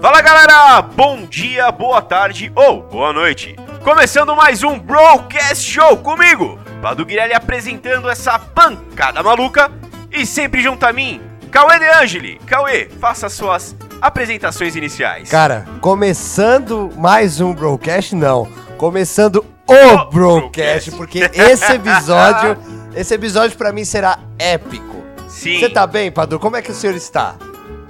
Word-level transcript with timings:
Fala 0.00 0.20
galera, 0.22 0.80
bom 0.82 1.26
dia, 1.26 1.70
boa 1.72 2.00
tarde 2.00 2.52
ou 2.54 2.82
boa 2.82 3.12
noite. 3.12 3.56
Começando 3.82 4.34
mais 4.36 4.62
um 4.62 4.78
Broadcast 4.78 5.68
Show 5.68 5.96
comigo, 5.98 6.58
Padu 6.80 7.04
Guilherme 7.04 7.34
apresentando 7.34 8.08
essa 8.08 8.38
pancada 8.38 9.22
maluca 9.22 9.70
e 10.12 10.24
sempre 10.24 10.62
junto 10.62 10.84
a 10.86 10.92
mim, 10.92 11.20
Cauê 11.50 11.78
De 11.78 11.88
Angeli. 11.88 12.38
Cauê, 12.46 12.88
faça 13.00 13.28
suas 13.28 13.74
apresentações 14.00 14.76
iniciais. 14.76 15.28
Cara, 15.30 15.66
começando 15.80 16.90
mais 16.96 17.40
um 17.40 17.52
Broadcast, 17.52 18.14
não. 18.14 18.46
Começando 18.76 19.44
o 19.66 19.72
O 19.74 20.04
Broadcast, 20.10 20.92
porque 20.92 21.28
esse 21.34 21.72
episódio, 21.72 22.56
esse 22.94 23.14
episódio 23.14 23.58
pra 23.58 23.72
mim 23.72 23.84
será 23.84 24.18
épico. 24.38 24.96
Sim, 25.28 25.58
Você 25.58 25.68
tá 25.68 25.86
bem, 25.86 26.10
Padu? 26.10 26.38
Como 26.38 26.56
é 26.56 26.62
que 26.62 26.70
o 26.70 26.74
senhor 26.74 26.94
está? 26.94 27.34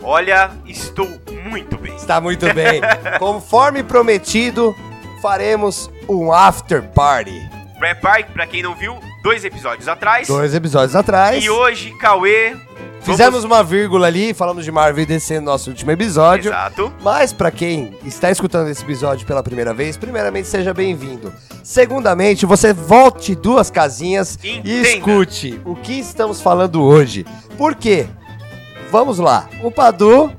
Olha, 0.03 0.51
estou 0.67 1.09
muito 1.45 1.77
bem. 1.79 1.95
Está 1.97 2.21
muito 2.21 2.53
bem. 2.55 2.81
Conforme 3.19 3.83
prometido, 3.83 4.75
faremos 5.21 5.91
um 6.09 6.33
after 6.33 6.83
party. 6.83 7.49
Prepare, 7.79 8.25
pra 8.25 8.47
quem 8.47 8.63
não 8.63 8.75
viu, 8.75 8.99
dois 9.23 9.45
episódios 9.45 9.87
atrás. 9.87 10.27
Dois 10.27 10.55
episódios 10.55 10.97
atrás. 10.97 11.45
E 11.45 11.49
hoje, 11.49 11.93
Cauê. 11.99 12.57
Fizemos 13.01 13.45
uma 13.45 13.63
vírgula 13.63 14.09
ali, 14.09 14.35
falamos 14.35 14.65
de 14.65 14.73
Marvel 14.73 15.03
e 15.03 15.07
DC 15.07 15.39
no 15.39 15.47
nosso 15.47 15.71
último 15.71 15.91
episódio. 15.93 16.51
Exato. 16.51 16.93
Mas 17.01 17.33
pra 17.33 17.51
quem 17.51 17.97
está 18.05 18.31
escutando 18.31 18.69
esse 18.69 18.83
episódio 18.83 19.27
pela 19.27 19.43
primeira 19.43 19.73
vez, 19.73 19.97
primeiramente 19.97 20.49
seja 20.49 20.75
bem-vindo. 20.75 21.33
Segundamente, 21.63 22.45
você 22.45 22.73
volte 22.73 23.35
duas 23.35 23.71
casinhas 23.71 24.39
e 24.43 24.57
Entenda. 24.59 24.89
escute 24.89 25.61
o 25.65 25.77
que 25.77 25.99
estamos 25.99 26.41
falando 26.43 26.83
hoje. 26.83 27.25
Por 27.57 27.77
quê? 27.77 28.07
Vamos 28.91 29.19
lá. 29.19 29.49
O 29.63 29.71
Padu 29.71 30.33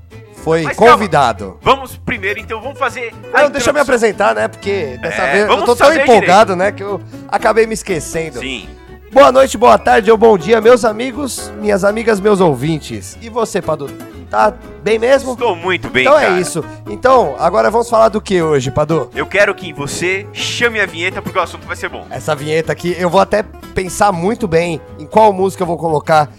foi 0.43 0.63
Mas 0.63 0.77
calma. 0.77 0.93
convidado. 0.93 1.57
Vamos 1.61 1.97
primeiro, 1.97 2.39
então, 2.39 2.61
vamos 2.61 2.79
fazer. 2.79 3.13
a 3.33 3.43
Não, 3.43 3.49
deixa 3.51 3.69
eu 3.69 3.73
me 3.73 3.79
apresentar, 3.79 4.33
né? 4.33 4.47
Porque 4.47 4.97
dessa 5.01 5.21
É, 5.23 5.31
vez 5.45 5.49
eu 5.49 5.65
tô 5.65 5.75
tão 5.75 5.93
empolgado, 5.93 6.55
né? 6.55 6.71
Que 6.71 6.83
eu 6.83 6.99
acabei 7.27 7.67
me 7.67 7.73
esquecendo. 7.73 8.39
Sim. 8.39 8.67
Boa 9.11 9.31
noite, 9.31 9.57
boa 9.57 9.77
tarde 9.77 10.11
ou 10.11 10.17
bom 10.17 10.37
dia, 10.37 10.61
meus 10.61 10.85
amigos, 10.85 11.51
minhas 11.59 11.83
amigas, 11.83 12.19
meus 12.19 12.39
ouvintes. 12.39 13.17
E 13.21 13.27
você, 13.29 13.59
Padu? 13.61 13.87
Tá 14.29 14.53
bem 14.83 14.99
mesmo? 14.99 15.33
Estou 15.33 15.55
muito 15.55 15.89
bem, 15.89 16.03
Então 16.03 16.13
cara. 16.13 16.37
é 16.37 16.39
isso. 16.39 16.63
Então, 16.87 17.35
agora 17.39 17.71
vamos 17.71 17.89
falar 17.89 18.09
do 18.09 18.21
que 18.21 18.39
hoje, 18.39 18.69
Padu? 18.69 19.09
Eu 19.15 19.25
quero 19.25 19.55
que 19.55 19.73
você 19.73 20.27
chame 20.31 20.79
a 20.79 20.85
vinheta 20.85 21.19
porque 21.23 21.39
o 21.39 21.41
assunto 21.41 21.65
vai 21.65 21.75
ser 21.75 21.89
bom. 21.89 22.05
Essa 22.11 22.35
vinheta 22.35 22.71
aqui, 22.71 22.95
eu 22.99 23.09
vou 23.09 23.19
até 23.19 23.41
pensar 23.73 24.11
muito 24.11 24.47
bem 24.47 24.79
em 24.99 25.07
qual 25.07 25.33
música 25.33 25.63
eu 25.63 25.67
vou 25.67 25.77
colocar 25.77 26.29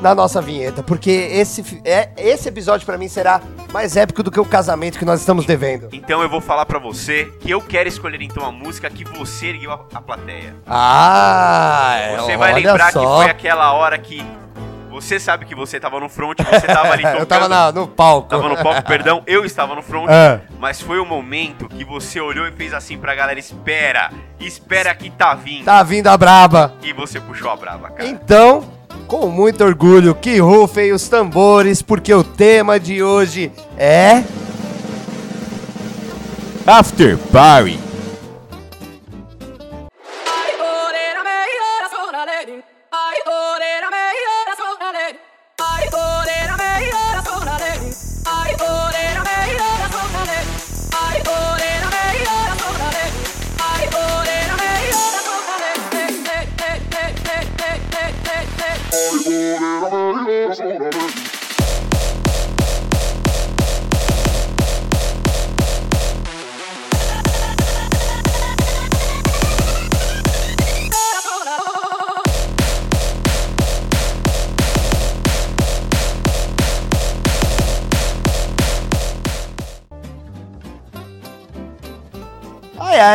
na 0.00 0.14
nossa 0.14 0.40
vinheta, 0.40 0.82
porque 0.82 1.10
esse, 1.10 1.80
é, 1.84 2.10
esse 2.16 2.48
episódio 2.48 2.86
pra 2.86 2.96
mim 2.96 3.08
será 3.08 3.40
mais 3.72 3.96
épico 3.96 4.22
do 4.22 4.30
que 4.30 4.38
o 4.40 4.44
casamento 4.44 4.98
que 4.98 5.04
nós 5.04 5.20
estamos 5.20 5.44
devendo. 5.44 5.88
Então 5.92 6.22
eu 6.22 6.28
vou 6.28 6.40
falar 6.40 6.64
pra 6.66 6.78
você 6.78 7.30
que 7.40 7.50
eu 7.50 7.60
quero 7.60 7.88
escolher 7.88 8.22
então 8.22 8.44
a 8.44 8.52
música 8.52 8.88
que 8.88 9.04
você 9.04 9.46
ergueu 9.48 9.72
a, 9.72 9.80
a 9.94 10.00
plateia. 10.00 10.54
Ah, 10.66 12.14
Você 12.20 12.32
é, 12.32 12.36
vai 12.36 12.52
olha 12.54 12.66
lembrar 12.68 12.86
que 12.86 12.92
só. 12.92 13.16
foi 13.22 13.30
aquela 13.30 13.72
hora 13.72 13.98
que 13.98 14.24
você 14.90 15.20
sabe 15.20 15.44
que 15.44 15.54
você 15.54 15.78
tava 15.78 16.00
no 16.00 16.08
front, 16.08 16.38
você 16.38 16.66
tava 16.66 16.92
ali 16.92 17.02
tocando. 17.02 17.18
eu 17.20 17.26
tava 17.26 17.48
na- 17.48 17.70
no 17.72 17.86
palco. 17.86 18.28
Tava 18.28 18.48
no 18.48 18.56
palco, 18.56 18.82
perdão, 18.88 19.22
eu 19.26 19.44
estava 19.44 19.74
no 19.74 19.82
front, 19.82 20.08
É. 20.08 20.40
mas 20.58 20.80
foi 20.80 20.98
o 20.98 21.04
momento 21.04 21.68
que 21.68 21.84
você 21.84 22.20
olhou 22.20 22.46
e 22.48 22.52
fez 22.52 22.72
assim 22.72 22.96
pra 22.98 23.14
galera, 23.14 23.38
espera, 23.38 24.10
espera 24.40 24.94
que 24.94 25.10
tá 25.10 25.34
vindo. 25.34 25.64
Tá 25.64 25.82
vindo 25.82 26.06
a 26.08 26.16
braba. 26.16 26.72
E 26.82 26.92
você 26.92 27.20
puxou 27.20 27.50
a 27.50 27.56
brava, 27.56 27.90
cara. 27.90 28.08
Então, 28.08 28.64
com 29.08 29.26
muito 29.28 29.64
orgulho, 29.64 30.14
que 30.14 30.38
rufem 30.38 30.92
os 30.92 31.08
tambores, 31.08 31.80
porque 31.80 32.12
o 32.12 32.22
tema 32.22 32.78
de 32.78 33.02
hoje 33.02 33.50
é. 33.76 34.22
After 36.66 37.16
Party. 37.32 37.80
Ai, 40.26 40.52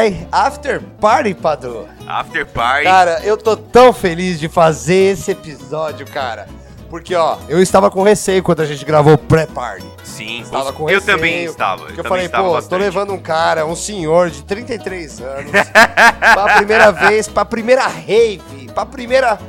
Ai 0.03 0.27
ai, 0.33 0.47
After 0.47 0.81
Party, 0.99 1.33
Padu. 1.33 1.87
After 2.05 2.45
Party. 2.45 2.83
Cara, 2.83 3.21
eu 3.23 3.37
tô 3.37 3.55
tão 3.55 3.93
feliz 3.93 4.37
de 4.37 4.49
fazer 4.49 5.13
esse 5.13 5.31
episódio, 5.31 6.05
cara. 6.05 6.45
Porque, 6.89 7.15
ó, 7.15 7.37
eu 7.47 7.61
estava 7.61 7.89
com 7.89 8.03
receio 8.03 8.43
quando 8.43 8.59
a 8.59 8.65
gente 8.65 8.83
gravou 8.83 9.13
o 9.13 9.17
pré-party. 9.17 9.87
Sim, 10.03 10.41
Estava 10.41 10.73
com 10.73 10.89
eu 10.89 10.99
receio. 10.99 11.15
também 11.17 11.45
estava. 11.45 11.85
Porque 11.85 12.01
eu, 12.01 12.03
falei, 12.03 12.27
pô, 12.27 12.37
tô 12.37 12.51
bastante. 12.51 12.81
levando 12.81 13.13
um 13.13 13.17
cara, 13.17 13.65
um 13.65 13.75
senhor 13.77 14.29
de 14.29 14.43
33 14.43 15.21
anos, 15.21 15.51
pra 16.19 16.55
primeira 16.57 16.91
vez, 16.91 17.29
pra 17.29 17.45
primeira 17.45 17.87
rave, 17.87 18.69
pra 18.75 18.85
primeira 18.85 19.39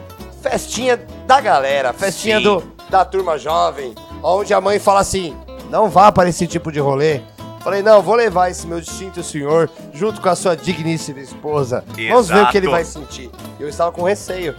festinha 0.41 0.99
da 1.27 1.41
galera, 1.41 1.93
festinha 1.93 2.39
Sim. 2.39 2.45
do, 2.45 2.63
da 2.89 3.05
turma 3.05 3.37
jovem, 3.39 3.93
onde 4.23 4.55
a 4.55 4.61
mãe 4.61 4.79
fala 4.79 5.01
assim, 5.01 5.37
não 5.69 5.91
vá 5.91 6.13
para 6.13 6.29
esse 6.29 6.47
tipo 6.47 6.71
de 6.71 6.79
rolê. 6.79 7.21
Falei, 7.65 7.83
não, 7.83 8.03
vou 8.03 8.15
levar 8.15 8.51
esse 8.51 8.67
meu 8.67 8.79
distinto 8.81 9.23
senhor 9.23 9.71
junto 9.93 10.21
com 10.21 10.29
a 10.29 10.37
sua 10.37 10.55
digníssima 10.55 11.19
esposa. 11.21 11.83
Vamos 12.11 12.29
ver 12.29 12.43
o 12.43 12.49
que 12.51 12.59
ele 12.59 12.67
Exato. 12.67 12.71
vai 12.71 12.85
sentir. 12.85 13.31
Eu 13.59 13.69
estava 13.69 13.91
com 13.91 14.03
receio. 14.03 14.55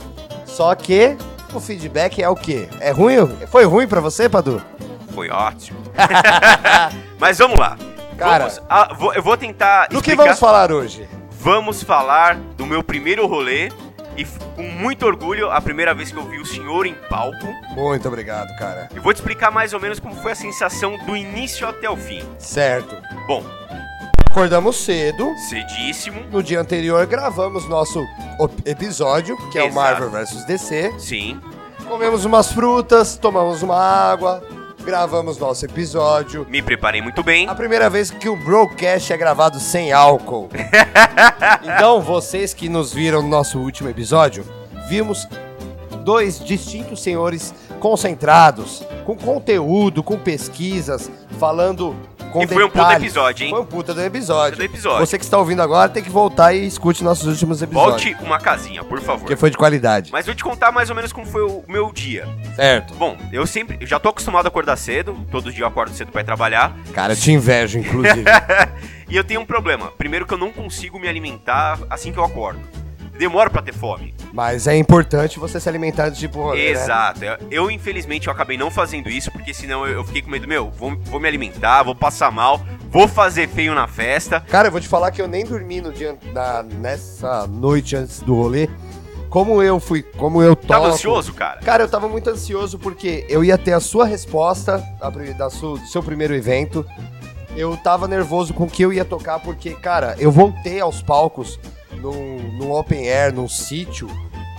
Só 0.45 0.73
que 0.73 1.15
o 1.53 1.59
feedback 1.59 2.21
é 2.23 2.27
o 2.27 2.35
quê? 2.35 2.67
É 2.79 2.89
ruim? 2.89 3.17
Foi 3.47 3.63
ruim 3.63 3.87
pra 3.87 4.01
você, 4.01 4.27
Padu? 4.27 4.59
Foi 5.13 5.29
ótimo. 5.29 5.77
Mas 7.19 7.37
vamos 7.37 7.59
lá. 7.59 7.77
Cara. 8.17 8.47
Vamos- 8.47 8.61
ah, 8.69 8.93
vou- 8.97 9.13
eu 9.13 9.21
vou 9.21 9.37
tentar 9.37 9.83
Do 9.83 9.89
que 10.01 10.11
explicar. 10.11 10.23
vamos 10.23 10.39
falar 10.39 10.71
hoje? 10.71 11.07
Vamos 11.39 11.83
falar 11.83 12.35
do 12.57 12.65
meu 12.65 12.81
primeiro 12.83 13.27
rolê. 13.27 13.71
E 14.17 14.25
com 14.55 14.63
muito 14.63 15.05
orgulho, 15.05 15.51
a 15.51 15.59
primeira 15.59 15.93
vez 15.93 16.11
que 16.11 16.17
eu 16.17 16.23
vi 16.25 16.39
o 16.39 16.45
senhor 16.45 16.85
em 16.85 16.93
palco. 17.09 17.47
Muito 17.75 18.07
obrigado, 18.07 18.55
cara. 18.57 18.87
E 18.95 18.99
vou 18.99 19.13
te 19.13 19.17
explicar 19.17 19.51
mais 19.51 19.73
ou 19.73 19.79
menos 19.79 19.99
como 19.99 20.15
foi 20.15 20.31
a 20.31 20.35
sensação 20.35 20.97
do 21.05 21.15
início 21.15 21.67
até 21.67 21.89
o 21.89 21.97
fim. 21.97 22.23
Certo. 22.39 22.95
Bom, 23.27 23.43
Acordamos 24.29 24.75
cedo. 24.83 25.33
cedíssimo. 25.49 26.21
No 26.29 26.43
dia 26.43 26.59
anterior 26.59 27.05
gravamos 27.05 27.67
nosso 27.69 28.05
episódio, 28.65 29.37
que 29.49 29.57
é 29.57 29.61
o 29.63 29.67
Exato. 29.67 29.75
Marvel 29.75 30.09
vs 30.09 30.45
DC. 30.45 30.93
Sim. 30.99 31.39
Comemos 31.87 32.25
umas 32.25 32.51
frutas, 32.51 33.15
tomamos 33.15 33.61
uma 33.63 33.77
água, 33.79 34.43
gravamos 34.85 35.39
nosso 35.39 35.65
episódio. 35.65 36.45
Me 36.47 36.61
preparei 36.61 37.01
muito 37.01 37.23
bem. 37.23 37.49
A 37.49 37.55
primeira 37.55 37.89
vez 37.89 38.11
que 38.11 38.29
o 38.29 38.35
broadcast 38.35 39.11
é 39.11 39.17
gravado 39.17 39.59
sem 39.59 39.91
álcool. 39.91 40.47
então, 41.63 41.99
vocês 41.99 42.53
que 42.53 42.69
nos 42.69 42.93
viram 42.93 43.23
no 43.23 43.27
nosso 43.27 43.57
último 43.59 43.89
episódio, 43.89 44.45
vimos 44.87 45.27
dois 46.03 46.39
distintos 46.39 47.01
senhores 47.01 47.53
concentrados, 47.79 48.83
com 49.05 49.17
conteúdo, 49.17 50.03
com 50.03 50.19
pesquisas, 50.19 51.09
falando 51.39 51.95
com 52.35 52.43
E 52.43 52.47
foi 52.47 52.63
um 52.65 52.69
puta 52.69 52.93
episódio, 52.93 53.45
hein? 53.45 53.49
Foi 53.49 53.61
um 53.61 53.65
puta 53.65 53.93
do 53.93 54.01
episódio. 54.01 54.57
Puta 54.57 54.67
do 54.67 54.73
episódio. 54.73 54.99
Você 55.05 55.17
que 55.17 55.23
está 55.23 55.37
ouvindo 55.37 55.61
agora 55.61 55.89
tem 55.89 56.03
que 56.03 56.09
voltar 56.09 56.53
e 56.53 56.67
escute 56.67 57.03
nossos 57.03 57.25
últimos 57.27 57.61
episódios. 57.61 58.03
Volte 58.03 58.23
uma 58.23 58.37
casinha, 58.37 58.83
por 58.83 58.99
favor. 58.99 59.21
Porque 59.21 59.35
foi 59.35 59.49
de 59.49 59.57
qualidade. 59.57 60.11
Mas 60.11 60.25
vou 60.25 60.35
te 60.35 60.43
contar 60.43 60.71
mais 60.71 60.89
ou 60.89 60.95
menos 60.95 61.13
como 61.13 61.25
foi 61.25 61.43
o 61.43 61.63
meu 61.67 61.91
dia. 61.91 62.27
Certo. 62.55 62.93
Bom, 62.95 63.17
eu 63.31 63.47
sempre. 63.47 63.77
eu 63.79 63.87
já 63.87 63.99
tô 63.99 64.09
acostumado 64.09 64.45
a 64.45 64.49
acordar 64.49 64.75
cedo. 64.75 65.17
Todo 65.31 65.51
dia 65.51 65.63
eu 65.63 65.67
acordo 65.67 65.93
cedo 65.93 66.11
pra 66.11 66.21
ir 66.21 66.25
trabalhar. 66.25 66.75
Cara, 66.93 67.13
eu 67.13 67.17
te 67.17 67.31
invejo, 67.31 67.79
inclusive. 67.79 68.25
e 69.09 69.15
eu 69.15 69.23
tenho 69.23 69.39
um 69.41 69.45
problema. 69.45 69.91
Primeiro 69.97 70.25
que 70.25 70.33
eu 70.33 70.37
não 70.37 70.51
consigo 70.51 70.99
me 70.99 71.07
alimentar 71.07 71.79
assim 71.89 72.11
que 72.11 72.19
eu 72.19 72.23
acordo. 72.23 72.59
Demora 73.17 73.49
pra 73.49 73.61
ter 73.61 73.73
fome. 73.73 74.13
Mas 74.33 74.67
é 74.67 74.75
importante 74.75 75.39
você 75.39 75.59
se 75.59 75.69
alimentar 75.69 76.09
de 76.09 76.19
tipo 76.19 76.41
rolê, 76.41 76.73
né? 76.73 76.81
Exato. 76.81 77.23
Eu, 77.23 77.37
eu, 77.49 77.71
infelizmente, 77.71 78.27
eu 78.27 78.33
acabei 78.33 78.57
não 78.57 78.69
fazendo 78.69 79.09
isso, 79.09 79.31
porque 79.31 79.53
senão 79.53 79.87
eu, 79.87 80.03
fiquei 80.03 80.21
com 80.21 80.29
medo, 80.29 80.47
meu, 80.47 80.69
vou, 80.71 80.95
vou 81.05 81.19
me 81.19 81.27
alimentar, 81.27 81.83
vou 81.83 81.95
passar 81.95 82.29
mal, 82.31 82.59
vou 82.89 83.07
fazer 83.07 83.47
feio 83.47 83.73
na 83.73 83.87
festa. 83.87 84.41
Cara, 84.41 84.67
eu 84.67 84.71
vou 84.71 84.81
te 84.81 84.87
falar 84.87 85.11
que 85.11 85.21
eu 85.21 85.27
nem 85.27 85.45
dormi 85.45 85.79
no 85.79 85.93
dia, 85.93 86.17
na, 86.33 86.63
nessa 86.63 87.47
noite 87.47 87.95
antes 87.95 88.19
do 88.19 88.35
rolê. 88.35 88.67
como 89.29 89.61
eu 89.63 89.79
fui, 89.79 90.03
como 90.03 90.41
eu 90.41 90.55
toco... 90.55 90.67
Tava 90.67 90.87
ansioso, 90.87 91.33
cara? 91.33 91.59
Cara, 91.61 91.83
eu 91.83 91.89
tava 91.89 92.07
muito 92.09 92.29
ansioso 92.29 92.77
porque 92.77 93.25
eu 93.29 93.43
ia 93.43 93.57
ter 93.57 93.73
a 93.73 93.79
sua 93.79 94.05
resposta 94.05 94.77
da, 94.99 95.09
da 95.09 95.49
sua- 95.49 95.77
do 95.79 95.87
seu 95.87 96.03
primeiro 96.03 96.33
evento. 96.35 96.85
Eu 97.55 97.77
tava 97.77 98.05
nervoso 98.07 98.53
com 98.53 98.65
o 98.65 98.69
que 98.69 98.83
eu 98.83 98.91
ia 98.91 99.05
tocar, 99.05 99.39
porque, 99.39 99.73
cara, 99.75 100.15
eu 100.19 100.29
voltei 100.29 100.81
aos 100.81 101.01
palcos 101.01 101.57
num, 102.11 102.37
num 102.57 102.71
open 102.71 103.07
air, 103.09 103.33
num 103.33 103.47
sítio. 103.47 104.07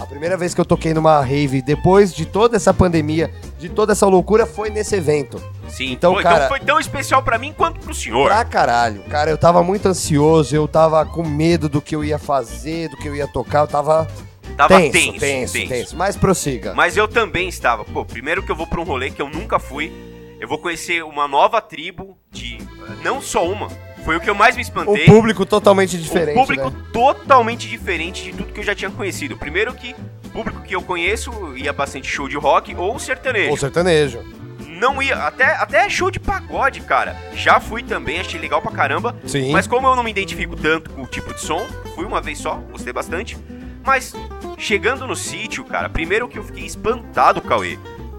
A 0.01 0.05
primeira 0.05 0.37
vez 0.37 0.53
que 0.55 0.61
eu 0.61 0.65
toquei 0.65 0.93
numa 0.93 1.21
rave, 1.23 1.63
depois 1.63 2.15
de 2.15 2.27
toda 2.27 2.57
essa 2.57 2.75
pandemia, 2.75 3.31
de 3.59 3.69
toda 3.71 3.93
essa 3.93 4.07
loucura, 4.07 4.45
foi 4.45 4.69
nesse 4.69 4.95
evento. 4.95 5.43
Sim, 5.69 5.93
Então, 5.93 6.13
foi, 6.15 6.23
cara- 6.23 6.49
foi 6.49 6.61
tão 6.61 6.79
especial 6.79 7.23
pra 7.23 7.39
mim 7.39 7.53
quanto 7.57 7.81
pro 7.81 7.95
senhor. 7.95 8.27
Pra 8.29 8.45
caralho. 8.45 9.03
Cara, 9.05 9.31
eu 9.31 9.39
tava 9.39 9.63
muito 9.63 9.87
ansioso, 9.89 10.55
eu 10.55 10.69
tava 10.69 11.05
com 11.07 11.27
medo 11.27 11.67
do 11.69 11.81
que 11.81 11.97
eu 11.97 12.05
ia 12.05 12.19
fazer, 12.19 12.91
do 12.91 12.97
que 12.99 13.09
eu 13.09 13.17
ia 13.17 13.27
tocar, 13.27 13.61
eu 13.61 13.67
tava, 13.69 14.07
Tava 14.55 14.77
tenso, 14.77 14.93
tenso, 14.93 15.19
tenso, 15.19 15.53
tenso. 15.55 15.69
tenso. 15.69 15.97
Mas 15.97 16.15
prossiga. 16.15 16.75
Mas 16.75 16.97
eu 16.97 17.09
também 17.09 17.49
estava. 17.49 17.83
Pô, 17.85 18.05
primeiro 18.05 18.43
que 18.43 18.51
eu 18.53 18.57
vou 18.57 18.67
pra 18.67 18.81
um 18.81 18.85
rolê 18.85 19.11
que 19.11 19.21
eu 19.23 19.29
nunca 19.31 19.59
fui. 19.59 19.91
Eu 20.39 20.47
vou 20.47 20.59
conhecer 20.59 21.03
uma 21.03 21.27
nova 21.27 21.61
tribo 21.63 22.19
de. 22.31 22.59
Não 23.03 23.23
só 23.23 23.47
uma. 23.47 23.69
Foi 24.07 24.17
o 24.17 24.21
que 24.21 24.31
eu 24.31 24.37
mais 24.37 24.55
me 24.55 24.63
O 24.63 24.65
espantei. 24.65 25.05
público 25.05 25.45
totalmente 25.45 25.99
diferente, 25.99 26.39
o 26.39 26.41
público 26.41 26.71
né? 26.71 26.77
totalmente 26.93 27.69
diferente 27.69 28.23
de 28.23 28.33
tudo 28.35 28.53
que 28.53 28.61
eu 28.61 28.65
já 28.65 28.73
tinha 28.73 28.89
conhecido. 28.89 29.37
Primeiro 29.37 29.75
que 29.75 29.97
o 30.27 30.29
público 30.29 30.63
que 30.63 30.77
eu 30.77 30.81
conheço 30.81 31.33
ia 31.57 31.73
bastante 31.73 32.07
show 32.07 32.29
de 32.29 32.37
rock 32.37 32.73
ou 32.77 32.97
sertanejo. 33.01 33.51
Ou 33.51 33.57
sertanejo. 33.57 34.21
Não 34.65 35.03
ia, 35.03 35.17
até, 35.17 35.57
até 35.57 35.91
show 35.91 36.09
de 36.09 36.21
pagode, 36.21 36.83
cara. 36.83 37.17
Já 37.35 37.59
fui 37.59 37.83
também, 37.83 38.21
achei 38.21 38.39
legal 38.39 38.63
pra 38.63 38.71
caramba. 38.71 39.17
Sim. 39.27 39.51
Mas 39.51 39.67
como 39.67 39.89
eu 39.89 39.97
não 39.97 40.05
me 40.05 40.11
identifico 40.13 40.55
tanto 40.55 40.89
com 40.91 41.03
o 41.03 41.07
tipo 41.07 41.35
de 41.35 41.41
som, 41.41 41.67
fui 41.97 42.05
uma 42.05 42.21
vez 42.21 42.39
só, 42.39 42.55
gostei 42.71 42.93
bastante. 42.93 43.37
Mas 43.85 44.15
chegando 44.57 45.05
no 45.05 45.17
sítio, 45.17 45.65
cara, 45.65 45.89
primeiro 45.89 46.29
que 46.29 46.39
eu 46.39 46.45
fiquei 46.45 46.65
espantado, 46.65 47.41
Cauê, 47.41 47.77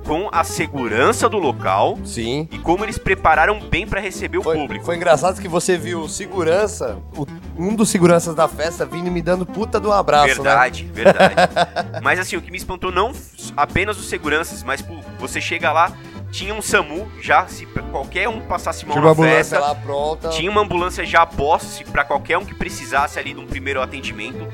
com 0.08 0.30
a 0.32 0.44
segurança 0.44 1.28
do 1.28 1.38
local 1.38 1.98
Sim. 2.06 2.48
e 2.50 2.58
como 2.60 2.86
eles 2.86 2.98
prepararam 2.98 3.60
bem 3.60 3.86
pra 3.86 4.00
receber 4.00 4.38
o 4.38 4.44
Foi, 4.44 4.56
público. 4.58 4.86
foi 4.86 4.96
engraçado 4.96 5.42
que 5.42 5.48
você 5.50 5.78
viu 5.78 6.08
segurança, 6.08 6.98
o- 7.16 7.28
um 7.58 7.76
dos 7.76 7.90
seguranças 7.90 8.34
da 8.34 8.48
festa 8.48 8.86
vindo 8.86 9.12
me 9.12 9.22
dando 9.22 9.46
puta 9.46 9.80
de 9.82 9.88
um 9.88 9.92
abraço, 9.92 10.28
Verdade, 10.42 10.86
verdade. 10.94 11.36
Mas 12.02 12.20
assim, 12.20 12.38
o 12.38 12.42
que 12.42 12.50
me 12.50 12.58
espantou 12.58 12.90
não 12.92 13.12
apenas 13.58 14.00
os 14.00 14.08
seguranças, 14.08 14.64
mas 14.64 14.82
pô, 14.82 14.96
você 15.20 15.42
chega 15.42 15.72
lá, 15.74 15.92
tinha 16.32 16.54
um 16.54 16.62
SAMU 16.62 17.08
já, 17.22 17.46
se 17.48 17.66
qualquer 17.92 18.30
um 18.30 18.40
passasse 18.42 18.86
né? 18.86 18.90
mal 18.90 18.94
Tinha 18.94 19.02
uma 19.02 19.08
na 19.08 19.12
ambulância 19.14 19.58
festa, 19.58 19.60
lá 19.60 19.76
pronta. 19.76 20.30
tinha 20.30 20.50
uma 20.52 20.62
ambulância 20.62 21.06
já 21.06 21.26
posta 21.26 21.68
se 21.68 21.84
pra 21.84 22.04
qualquer 22.06 22.38
um 22.38 22.46
que 22.46 22.54
precisasse 22.56 23.20
ali 23.20 23.34
de 23.34 23.40
um 23.40 23.46
primeiro 23.48 23.82
atendimento. 23.82 24.48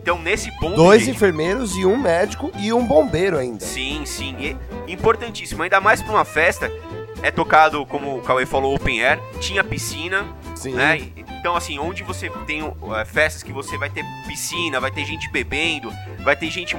Então, 0.00 0.18
nesse 0.18 0.50
ponto. 0.58 0.76
Dois 0.76 1.02
gente, 1.02 1.16
enfermeiros 1.16 1.76
e 1.76 1.84
um 1.84 1.96
médico 1.96 2.50
e 2.58 2.72
um 2.72 2.84
bombeiro 2.86 3.36
ainda. 3.36 3.64
Sim, 3.64 4.02
sim. 4.06 4.34
E 4.86 4.92
importantíssimo, 4.92 5.62
ainda 5.62 5.80
mais 5.80 6.02
pra 6.02 6.12
uma 6.12 6.24
festa. 6.24 6.70
É 7.22 7.30
tocado, 7.30 7.84
como 7.84 8.16
o 8.16 8.22
Cauê 8.22 8.46
falou, 8.46 8.74
open 8.74 9.02
air, 9.02 9.20
tinha 9.40 9.62
piscina, 9.62 10.26
Sim. 10.54 10.72
né? 10.72 10.98
Então, 11.38 11.54
assim, 11.54 11.78
onde 11.78 12.02
você 12.02 12.30
tem 12.46 12.62
é, 12.62 13.04
festas 13.04 13.42
que 13.42 13.52
você 13.52 13.76
vai 13.76 13.90
ter 13.90 14.02
piscina, 14.26 14.80
vai 14.80 14.90
ter 14.90 15.04
gente 15.04 15.30
bebendo, 15.30 15.92
vai 16.20 16.34
ter 16.34 16.50
gente. 16.50 16.74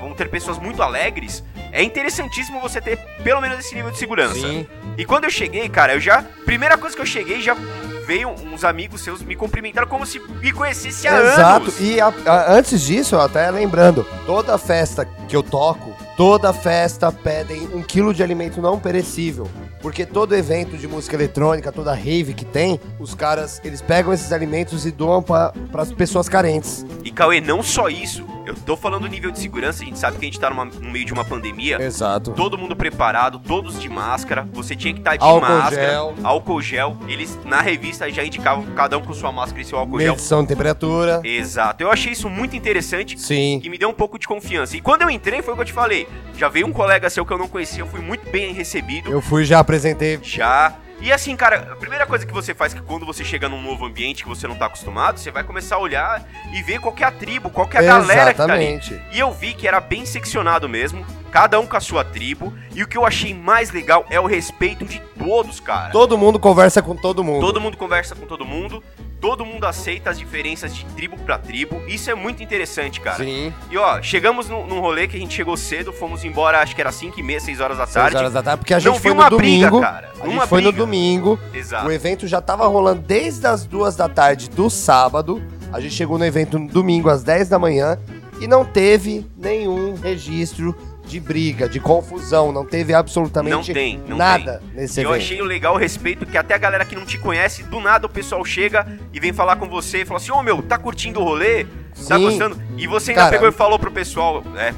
Vão 0.00 0.12
ter 0.12 0.28
pessoas 0.28 0.58
muito 0.58 0.82
alegres, 0.82 1.42
é 1.72 1.82
interessantíssimo 1.82 2.60
você 2.60 2.80
ter 2.80 2.98
pelo 3.22 3.40
menos 3.40 3.58
esse 3.60 3.74
nível 3.74 3.90
de 3.90 3.98
segurança. 3.98 4.34
Sim. 4.34 4.66
E 4.96 5.04
quando 5.04 5.24
eu 5.24 5.30
cheguei, 5.30 5.68
cara, 5.68 5.94
eu 5.94 6.00
já. 6.00 6.22
Primeira 6.44 6.76
coisa 6.76 6.96
que 6.96 7.02
eu 7.02 7.06
cheguei, 7.06 7.40
já 7.40 7.56
veio 8.06 8.28
uns 8.30 8.62
amigos 8.64 9.00
seus 9.02 9.20
me 9.22 9.34
cumprimentaram 9.34 9.88
como 9.88 10.06
se 10.06 10.18
me 10.20 10.52
conhecesse 10.52 11.08
há 11.08 11.18
Exato. 11.20 11.64
anos. 11.66 11.80
E 11.80 12.00
a- 12.00 12.12
a- 12.26 12.52
antes 12.52 12.80
disso, 12.82 13.18
até 13.18 13.50
lembrando, 13.50 14.06
toda 14.24 14.56
festa 14.56 15.04
que 15.28 15.34
eu 15.34 15.42
toco, 15.42 15.92
toda 16.16 16.52
festa 16.52 17.10
pedem 17.10 17.68
um 17.74 17.82
quilo 17.82 18.14
de 18.14 18.22
alimento 18.22 18.62
não 18.62 18.78
perecível. 18.78 19.48
Porque 19.82 20.06
todo 20.06 20.34
evento 20.34 20.76
de 20.76 20.86
música 20.88 21.14
eletrônica, 21.16 21.70
toda 21.70 21.92
rave 21.92 22.32
que 22.34 22.44
tem, 22.44 22.80
os 22.98 23.14
caras, 23.14 23.60
eles 23.64 23.82
pegam 23.82 24.12
esses 24.12 24.32
alimentos 24.32 24.86
e 24.86 24.90
doam 24.90 25.22
para 25.22 25.52
as 25.74 25.92
pessoas 25.92 26.28
carentes. 26.28 26.84
E 27.04 27.10
Cauê, 27.10 27.40
não 27.40 27.62
só 27.62 27.88
isso, 27.88 28.24
eu 28.46 28.54
tô 28.54 28.76
falando 28.76 29.06
nível 29.06 29.30
de 29.30 29.38
segurança, 29.38 29.82
a 29.82 29.86
gente 29.86 29.98
sabe 29.98 30.16
que 30.18 30.24
a 30.24 30.28
gente 30.28 30.40
tá 30.40 30.48
numa- 30.48 30.64
no 30.64 30.90
meio 30.90 31.04
de 31.04 31.12
uma 31.12 31.24
pandemia. 31.24 31.80
Exato. 31.82 32.32
Todo 32.32 32.56
mundo 32.56 32.74
preparado, 32.76 33.38
todos 33.38 33.80
de 33.80 33.88
máscara. 33.88 34.48
Você 34.52 34.74
tinha 34.76 34.94
que 34.94 35.00
estar 35.00 35.16
de 35.16 35.24
Álcool 35.24 35.40
máscara, 35.48 35.90
gel. 35.90 36.14
álcool 36.22 36.62
gel. 36.62 36.96
Eles 37.08 37.38
na 37.44 37.60
revista 37.60 38.10
já 38.10 38.24
indicavam 38.24 38.64
cada 38.74 38.96
um 38.98 39.02
com 39.02 39.12
sua 39.12 39.30
máscara 39.32 39.60
e 39.60 39.64
seu 39.64 39.78
álcool 39.78 40.00
gel. 40.00 40.12
Medição 40.12 40.42
de 40.42 40.48
temperatura. 40.48 41.20
Exato. 41.24 41.82
Eu 41.82 41.90
achei 41.90 42.12
isso 42.12 42.28
muito 42.30 42.54
interessante. 42.56 43.18
Sim. 43.18 43.60
Que 43.62 43.68
me 43.68 43.78
deu 43.78 43.88
um 43.88 43.94
pouco 43.94 44.18
de 44.18 44.26
confiança. 44.26 44.76
E 44.76 44.80
quando 44.80 45.02
eu 45.02 45.10
entrei, 45.10 45.42
foi 45.42 45.52
o 45.52 45.56
que 45.56 45.62
eu 45.62 45.66
te 45.66 45.72
falei. 45.72 46.08
Já 46.36 46.48
veio 46.48 46.66
um 46.66 46.72
colega 46.72 47.10
seu 47.10 47.24
que 47.26 47.32
eu 47.32 47.38
não 47.38 47.48
conhecia, 47.48 47.82
eu 47.82 47.86
fui 47.86 48.00
muito 48.00 48.30
bem 48.30 48.52
recebido. 48.52 49.10
Eu 49.10 49.20
fui 49.20 49.44
já 49.44 49.58
apresentei. 49.58 50.18
Já. 50.22 50.74
E 51.00 51.12
assim, 51.12 51.36
cara, 51.36 51.72
a 51.72 51.76
primeira 51.76 52.06
coisa 52.06 52.24
que 52.24 52.32
você 52.32 52.54
faz 52.54 52.72
que 52.72 52.80
quando 52.80 53.04
você 53.04 53.22
chega 53.22 53.48
num 53.48 53.60
novo 53.60 53.84
ambiente 53.84 54.22
que 54.22 54.28
você 54.28 54.48
não 54.48 54.56
tá 54.56 54.66
acostumado, 54.66 55.18
você 55.18 55.30
vai 55.30 55.44
começar 55.44 55.76
a 55.76 55.78
olhar 55.78 56.26
e 56.52 56.62
ver 56.62 56.80
qual 56.80 56.94
que 56.94 57.04
é 57.04 57.06
a 57.06 57.10
tribo, 57.10 57.50
qual 57.50 57.68
que 57.68 57.76
é 57.76 57.80
a 57.80 57.82
galera 57.82 58.32
que 58.32 58.38
tá 58.38 58.44
ali. 58.44 58.80
E 59.12 59.18
eu 59.18 59.30
vi 59.30 59.52
que 59.52 59.68
era 59.68 59.78
bem 59.78 60.06
seccionado 60.06 60.68
mesmo, 60.68 61.04
cada 61.30 61.60
um 61.60 61.66
com 61.66 61.76
a 61.76 61.80
sua 61.80 62.02
tribo. 62.02 62.52
E 62.74 62.82
o 62.82 62.88
que 62.88 62.96
eu 62.96 63.06
achei 63.06 63.34
mais 63.34 63.70
legal 63.70 64.06
é 64.10 64.18
o 64.18 64.26
respeito 64.26 64.84
de 64.84 65.00
todos, 65.18 65.60
cara. 65.60 65.90
Todo 65.92 66.16
mundo 66.16 66.38
conversa 66.38 66.82
com 66.82 66.96
todo 66.96 67.22
mundo. 67.22 67.40
Todo 67.40 67.60
mundo 67.60 67.76
conversa 67.76 68.14
com 68.14 68.26
todo 68.26 68.44
mundo, 68.44 68.82
todo 69.26 69.44
mundo 69.44 69.64
aceita 69.64 70.08
as 70.10 70.16
diferenças 70.20 70.72
de 70.72 70.84
tribo 70.94 71.16
pra 71.18 71.36
tribo. 71.36 71.82
Isso 71.88 72.08
é 72.08 72.14
muito 72.14 72.44
interessante, 72.44 73.00
cara. 73.00 73.24
Sim. 73.24 73.52
E 73.68 73.76
ó, 73.76 74.00
chegamos 74.00 74.48
num, 74.48 74.64
num 74.68 74.78
rolê 74.78 75.08
que 75.08 75.16
a 75.16 75.18
gente 75.18 75.34
chegou 75.34 75.56
cedo, 75.56 75.92
fomos 75.92 76.24
embora, 76.24 76.60
acho 76.60 76.76
que 76.76 76.80
era 76.80 76.92
5 76.92 77.18
e 77.18 77.24
meia, 77.24 77.40
6 77.40 77.58
horas 77.60 77.76
da 77.76 77.86
Seis 77.86 77.94
tarde. 77.94 78.16
horas 78.18 78.32
da 78.32 78.40
tarde, 78.40 78.58
porque 78.60 78.72
a 78.72 78.76
Não 78.76 78.82
gente 78.84 78.94
vi 78.98 79.02
foi 79.02 79.10
uma 79.10 79.28
no 79.28 79.36
briga, 79.36 79.66
domingo. 79.68 79.80
cara. 79.82 80.12
A 80.20 80.22
Uma 80.22 80.32
gente 80.42 80.48
foi 80.48 80.60
no 80.62 80.70
briga. 80.70 80.84
domingo. 80.86 81.40
Exato. 81.52 81.88
O 81.88 81.90
evento 81.90 82.24
já 82.28 82.40
tava 82.40 82.68
rolando 82.68 83.02
desde 83.02 83.44
as 83.48 83.66
duas 83.66 83.96
da 83.96 84.08
tarde 84.08 84.48
do 84.48 84.70
sábado. 84.70 85.42
A 85.72 85.80
gente 85.80 85.94
chegou 85.96 86.16
no 86.18 86.24
evento 86.24 86.56
no 86.56 86.68
domingo 86.68 87.08
às 87.10 87.24
10 87.24 87.48
da 87.48 87.58
manhã 87.58 87.98
e 88.40 88.46
não 88.46 88.64
teve 88.64 89.26
nenhum 89.36 89.96
registro 89.96 90.72
de 91.06 91.20
briga, 91.20 91.68
de 91.68 91.78
confusão. 91.80 92.52
Não 92.52 92.64
teve 92.64 92.92
absolutamente 92.92 93.54
Não 93.68 93.74
tem, 93.74 94.02
não 94.08 94.16
nada 94.16 94.62
nesse 94.74 95.00
E 95.00 95.04
eu 95.04 95.10
evento. 95.10 95.22
achei 95.22 95.40
legal 95.42 95.74
o 95.74 95.78
respeito 95.78 96.26
que 96.26 96.36
até 96.36 96.54
a 96.54 96.58
galera 96.58 96.84
que 96.84 96.94
não 96.96 97.04
te 97.06 97.16
conhece, 97.18 97.62
do 97.62 97.80
nada 97.80 98.06
o 98.06 98.10
pessoal 98.10 98.44
chega 98.44 98.86
e 99.12 99.20
vem 99.20 99.32
falar 99.32 99.56
com 99.56 99.68
você 99.68 100.02
e 100.02 100.04
fala 100.04 100.18
assim: 100.18 100.32
Ô 100.32 100.42
meu, 100.42 100.60
tá 100.62 100.76
curtindo 100.76 101.20
o 101.20 101.24
rolê? 101.24 101.64
Tá 102.08 102.16
Sim. 102.16 102.22
gostando? 102.24 102.60
E 102.76 102.86
você 102.86 103.12
ainda 103.12 103.22
Cara, 103.22 103.32
pegou 103.32 103.48
e 103.48 103.52
falou 103.52 103.78
pro 103.78 103.90
pessoal, 103.90 104.42
né? 104.52 104.74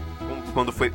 Quando 0.55 0.73
foi 0.73 0.93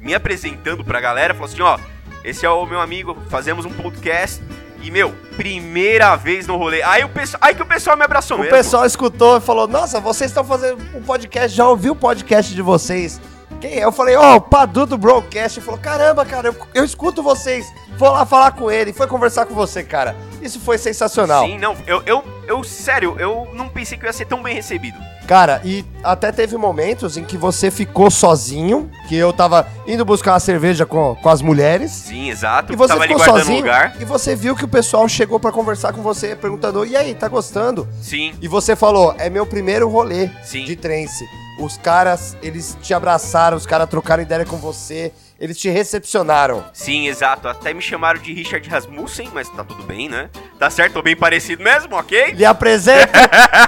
me 0.00 0.14
apresentando 0.14 0.84
pra 0.84 1.00
galera, 1.00 1.34
falou 1.34 1.48
assim: 1.50 1.60
Ó, 1.62 1.78
esse 2.24 2.44
é 2.46 2.50
o 2.50 2.64
meu 2.66 2.80
amigo, 2.80 3.16
fazemos 3.28 3.64
um 3.64 3.70
podcast. 3.70 4.42
E, 4.82 4.90
meu, 4.90 5.12
primeira 5.36 6.14
vez 6.16 6.46
no 6.46 6.56
rolê. 6.56 6.82
Aí, 6.82 7.02
o 7.02 7.08
pessoal, 7.08 7.40
aí 7.42 7.54
que 7.54 7.62
o 7.62 7.66
pessoal 7.66 7.96
me 7.96 8.04
abraçou 8.04 8.36
O 8.36 8.40
mesmo. 8.40 8.54
pessoal 8.54 8.84
escutou 8.84 9.38
e 9.38 9.40
falou: 9.40 9.66
Nossa, 9.66 9.98
vocês 10.00 10.30
estão 10.30 10.44
fazendo 10.44 10.78
um 10.94 11.02
podcast, 11.02 11.56
já 11.56 11.66
ouvi 11.66 11.90
o 11.90 11.96
podcast 11.96 12.54
de 12.54 12.62
vocês. 12.62 13.20
Quem 13.60 13.74
é? 13.80 13.84
Eu 13.84 13.92
falei, 13.92 14.16
ó, 14.16 14.36
o 14.36 14.40
Padu 14.40 14.86
do 14.86 14.98
Broadcast. 14.98 15.58
Ele 15.58 15.64
falou: 15.66 15.80
Caramba, 15.80 16.24
cara, 16.24 16.48
eu, 16.48 16.56
eu 16.74 16.84
escuto 16.84 17.22
vocês. 17.22 17.66
Vou 17.98 18.10
lá 18.10 18.26
falar 18.26 18.52
com 18.52 18.70
ele. 18.70 18.92
Foi 18.92 19.06
conversar 19.06 19.46
com 19.46 19.54
você, 19.54 19.82
cara. 19.82 20.14
Isso 20.42 20.60
foi 20.60 20.76
sensacional. 20.78 21.44
Sim, 21.46 21.58
não, 21.58 21.74
eu, 21.86 22.02
eu, 22.04 22.22
eu, 22.46 22.62
sério, 22.62 23.16
eu 23.18 23.48
não 23.54 23.68
pensei 23.68 23.96
que 23.96 24.04
eu 24.04 24.08
ia 24.08 24.12
ser 24.12 24.26
tão 24.26 24.42
bem 24.42 24.54
recebido. 24.54 24.98
Cara, 25.26 25.60
e 25.64 25.84
até 26.04 26.30
teve 26.30 26.56
momentos 26.56 27.16
em 27.16 27.24
que 27.24 27.36
você 27.36 27.68
ficou 27.70 28.10
sozinho, 28.12 28.88
que 29.08 29.16
eu 29.16 29.32
tava 29.32 29.66
indo 29.86 30.04
buscar 30.04 30.34
uma 30.34 30.40
cerveja 30.40 30.86
com, 30.86 31.16
com 31.16 31.28
as 31.28 31.42
mulheres. 31.42 31.90
Sim, 31.90 32.28
exato. 32.30 32.72
E 32.72 32.76
você 32.76 32.92
Tava 32.92 33.08
ficou 33.08 33.24
sozinho 33.24 33.56
lugar. 33.58 33.96
e 33.98 34.04
você 34.04 34.36
viu 34.36 34.54
que 34.54 34.64
o 34.64 34.68
pessoal 34.68 35.08
chegou 35.08 35.40
pra 35.40 35.50
conversar 35.50 35.92
com 35.92 36.02
você, 36.02 36.36
perguntando: 36.36 36.84
"E 36.86 36.96
aí, 36.96 37.14
tá 37.14 37.26
gostando?" 37.28 37.88
Sim, 38.00 38.34
E 38.40 38.46
você 38.46 38.76
falou: 38.76 39.14
"É 39.18 39.28
meu 39.30 39.46
primeiro 39.46 39.88
rolê 39.88 40.30
Sim. 40.44 40.64
de 40.64 40.76
trance". 40.76 41.24
Os 41.58 41.78
caras, 41.78 42.36
eles 42.42 42.76
te 42.82 42.92
abraçaram, 42.92 43.56
os 43.56 43.64
caras 43.64 43.88
trocaram 43.88 44.22
ideia 44.22 44.44
com 44.44 44.56
você, 44.58 45.10
eles 45.40 45.56
te 45.58 45.70
recepcionaram. 45.70 46.64
sim, 46.72 47.08
exato. 47.08 47.48
Até 47.48 47.72
me 47.72 47.80
chamaram 47.80 48.20
de 48.20 48.32
Richard 48.34 48.68
Rasmussen, 48.68 49.30
mas 49.32 49.48
tá 49.48 49.64
tudo 49.64 49.82
bem, 49.82 50.06
né? 50.08 50.28
Tá 50.58 50.68
certo, 50.68 50.92
tô 50.94 51.02
bem 51.02 51.16
parecido 51.16 51.62
mesmo, 51.64 51.96
ok? 51.96 52.32
Lhe 52.32 52.44
apresento 52.44 53.10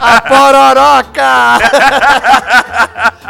a 0.00 0.21
pororoca! 0.21 1.59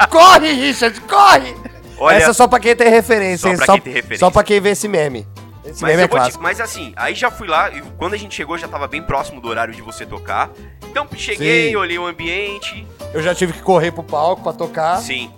corre, 0.11 0.53
Richard, 0.53 1.01
corre! 1.03 1.55
Olha- 1.99 2.17
Essa 2.17 2.31
é 2.31 2.35
só 2.35 2.47
pra 2.47 2.61
quem 2.61 2.75
tem 2.77 2.89
referência, 2.89 3.39
Só 3.43 3.49
hein? 3.51 3.57
pra 3.57 3.67
só, 3.67 3.73
quem 3.75 3.81
tem 3.83 3.93
referência. 3.93 4.19
só 4.27 4.31
pra 4.31 4.43
quem 4.45 4.61
vê 4.61 4.71
esse 4.71 4.87
meme. 4.89 5.27
Esse 5.69 5.83
Mas, 5.83 5.99
é 5.99 6.09
te- 6.09 6.39
mas 6.39 6.61
assim, 6.61 6.93
aí 6.97 7.15
já 7.15 7.31
fui 7.31 7.47
lá, 7.49 7.71
e 7.71 7.81
quando 7.99 8.15
a 8.15 8.17
gente 8.17 8.35
chegou 8.35 8.57
já 8.57 8.67
tava 8.69 8.87
bem 8.89 9.03
próximo 9.03 9.41
do 9.41 9.49
horário 9.49 9.75
de 9.75 9.83
você 9.83 10.07
tocar. 10.07 10.51
Então 10.89 11.07
cheguei, 11.15 11.71
Sim. 11.71 11.77
olhei 11.77 11.99
o 11.99 12.07
ambiente, 12.07 12.87
Eu 13.13 13.23
já 13.23 13.35
tive 13.35 13.53
que 13.53 13.61
correr 13.63 13.91
pro 13.93 14.03
palco 14.03 14.43
pra 14.43 14.53
tocar. 14.53 14.97
sim. 14.99 15.31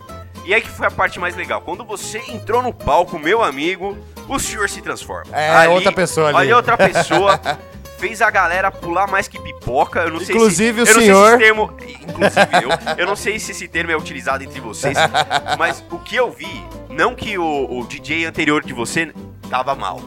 E 0.45 0.55
aí 0.55 0.61
que 0.63 0.71
foi 0.71 0.87
a 0.87 0.91
parte 0.91 1.19
mais 1.21 1.37
legal. 1.37 1.61
Quando 1.61 1.85
você 1.85 2.19
entrou 2.29 2.63
no 2.63 2.73
palco, 2.73 3.19
meu 3.19 3.43
amigo, 3.43 3.97
o 4.27 4.39
senhor 4.39 4.69
se 4.71 4.81
transforma. 4.81 5.37
É, 5.37 5.69
outra 5.69 5.93
pessoa 5.93 6.29
ali. 6.29 6.37
Olha 6.39 6.57
outra 6.57 6.77
pessoa. 6.79 7.39
fez 7.99 8.23
a 8.23 8.31
galera 8.31 8.71
pular 8.71 9.07
mais 9.07 9.29
que 9.29 9.39
pipoca. 9.39 10.01
Eu 10.01 10.11
não 10.13 10.21
sei 10.21 10.35
Inclusive 10.35 10.87
se, 10.87 10.93
o 10.93 10.97
eu 10.97 11.01
senhor- 11.03 11.31
Não 11.33 11.39
sei 11.39 11.39
se 11.39 11.45
termo, 11.45 11.77
inclusive 12.09 12.49
eu, 12.65 12.97
eu 12.97 13.07
não 13.07 13.15
sei 13.15 13.39
se 13.39 13.51
esse 13.53 13.69
termo 13.69 13.93
é 13.93 13.97
utilizado 13.97 14.43
entre 14.43 14.59
vocês, 14.59 14.97
mas 15.59 15.85
o 15.91 15.99
que 15.99 16.17
eu 16.17 16.31
vi, 16.33 16.65
não 16.89 17.15
que 17.15 17.37
o, 17.37 17.79
o 17.79 17.87
DJ 17.87 18.25
anterior 18.25 18.65
de 18.65 18.73
você 18.73 19.13
tava 19.51 19.75
mal. 19.75 20.01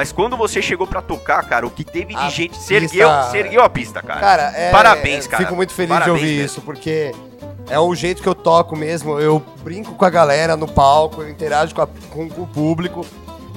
Mas 0.00 0.12
quando 0.12 0.34
você 0.34 0.62
chegou 0.62 0.86
pra 0.86 1.02
tocar, 1.02 1.42
cara, 1.46 1.66
o 1.66 1.70
que 1.70 1.84
teve 1.84 2.14
de 2.14 2.20
A 2.22 2.30
gente. 2.30 2.56
Pista- 2.56 2.72
ergueu, 2.72 3.06
você 3.10 3.36
ergueu 3.36 3.62
a 3.62 3.68
pista, 3.68 4.00
cara. 4.00 4.18
Cara, 4.18 4.42
é, 4.56 4.70
Parabéns, 4.70 5.26
cara. 5.26 5.42
Fico 5.42 5.54
muito 5.54 5.74
feliz 5.74 5.90
Parabéns 5.90 6.16
de 6.18 6.22
ouvir 6.22 6.36
mesmo. 6.38 6.46
isso, 6.46 6.60
porque 6.62 7.14
é 7.68 7.78
o 7.78 7.94
jeito 7.94 8.22
que 8.22 8.26
eu 8.30 8.34
toco 8.34 8.74
mesmo. 8.74 9.20
Eu 9.20 9.44
brinco 9.62 9.92
com 9.96 10.04
a 10.06 10.08
galera 10.08 10.56
no 10.56 10.66
palco, 10.66 11.20
eu 11.20 11.28
interajo 11.28 11.74
com, 11.74 11.82
a- 11.82 11.86
com- 12.08 12.30
com 12.30 12.40
o 12.44 12.46
público. 12.46 13.04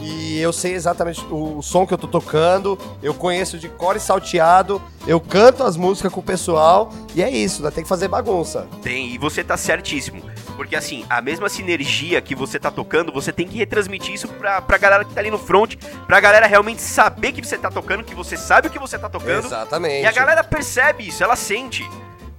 E 0.01 0.37
eu 0.41 0.51
sei 0.51 0.73
exatamente 0.73 1.25
o, 1.31 1.61
som 1.61 1.87
que 1.87 1.93
eu 1.93 1.97
tô 1.97 2.09
tocando, 2.09 2.77
eu 3.01 3.13
conheço 3.13 3.57
de 3.57 3.69
core 3.69 4.01
salteado, 4.01 4.81
eu 5.07 5.21
canto 5.21 5.63
as 5.63 5.77
músicas 5.77 6.11
com 6.11 6.19
o 6.19 6.23
pessoal, 6.23 6.89
e 7.15 7.23
é 7.23 7.29
isso, 7.29 7.63
né? 7.63 7.71
tem 7.71 7.83
que 7.83 7.89
fazer 7.89 8.09
bagunça. 8.09 8.67
Tem, 8.81 9.13
e 9.13 9.17
você 9.17 9.45
tá 9.45 9.55
certíssimo. 9.55 10.21
Porque 10.55 10.75
assim, 10.75 11.05
a 11.09 11.21
mesma 11.21 11.49
sinergia 11.49 12.21
que 12.21 12.35
você 12.35 12.59
tá 12.59 12.69
tocando, 12.69 13.11
você 13.11 13.31
tem 13.31 13.47
que 13.47 13.57
retransmitir 13.57 14.13
isso 14.13 14.27
pra, 14.27 14.61
pra 14.61 14.77
galera 14.77 15.03
que 15.03 15.13
tá 15.13 15.19
ali 15.19 15.31
no 15.31 15.37
front, 15.39 15.75
pra 16.05 16.19
galera 16.19 16.45
realmente 16.45 16.81
saber 16.81 17.31
que 17.31 17.41
você 17.45 17.57
tá 17.57 17.71
tocando, 17.71 18.03
que 18.03 18.13
você 18.15 18.37
sabe 18.37 18.67
o 18.67 18.71
que 18.71 18.79
você 18.79 18.97
tá 18.97 19.09
tocando. 19.09 19.45
Exatamente. 19.45 20.03
E 20.03 20.05
a 20.05 20.11
galera 20.11 20.43
percebe 20.43 21.07
isso, 21.07 21.23
ela 21.23 21.35
sente. 21.35 21.87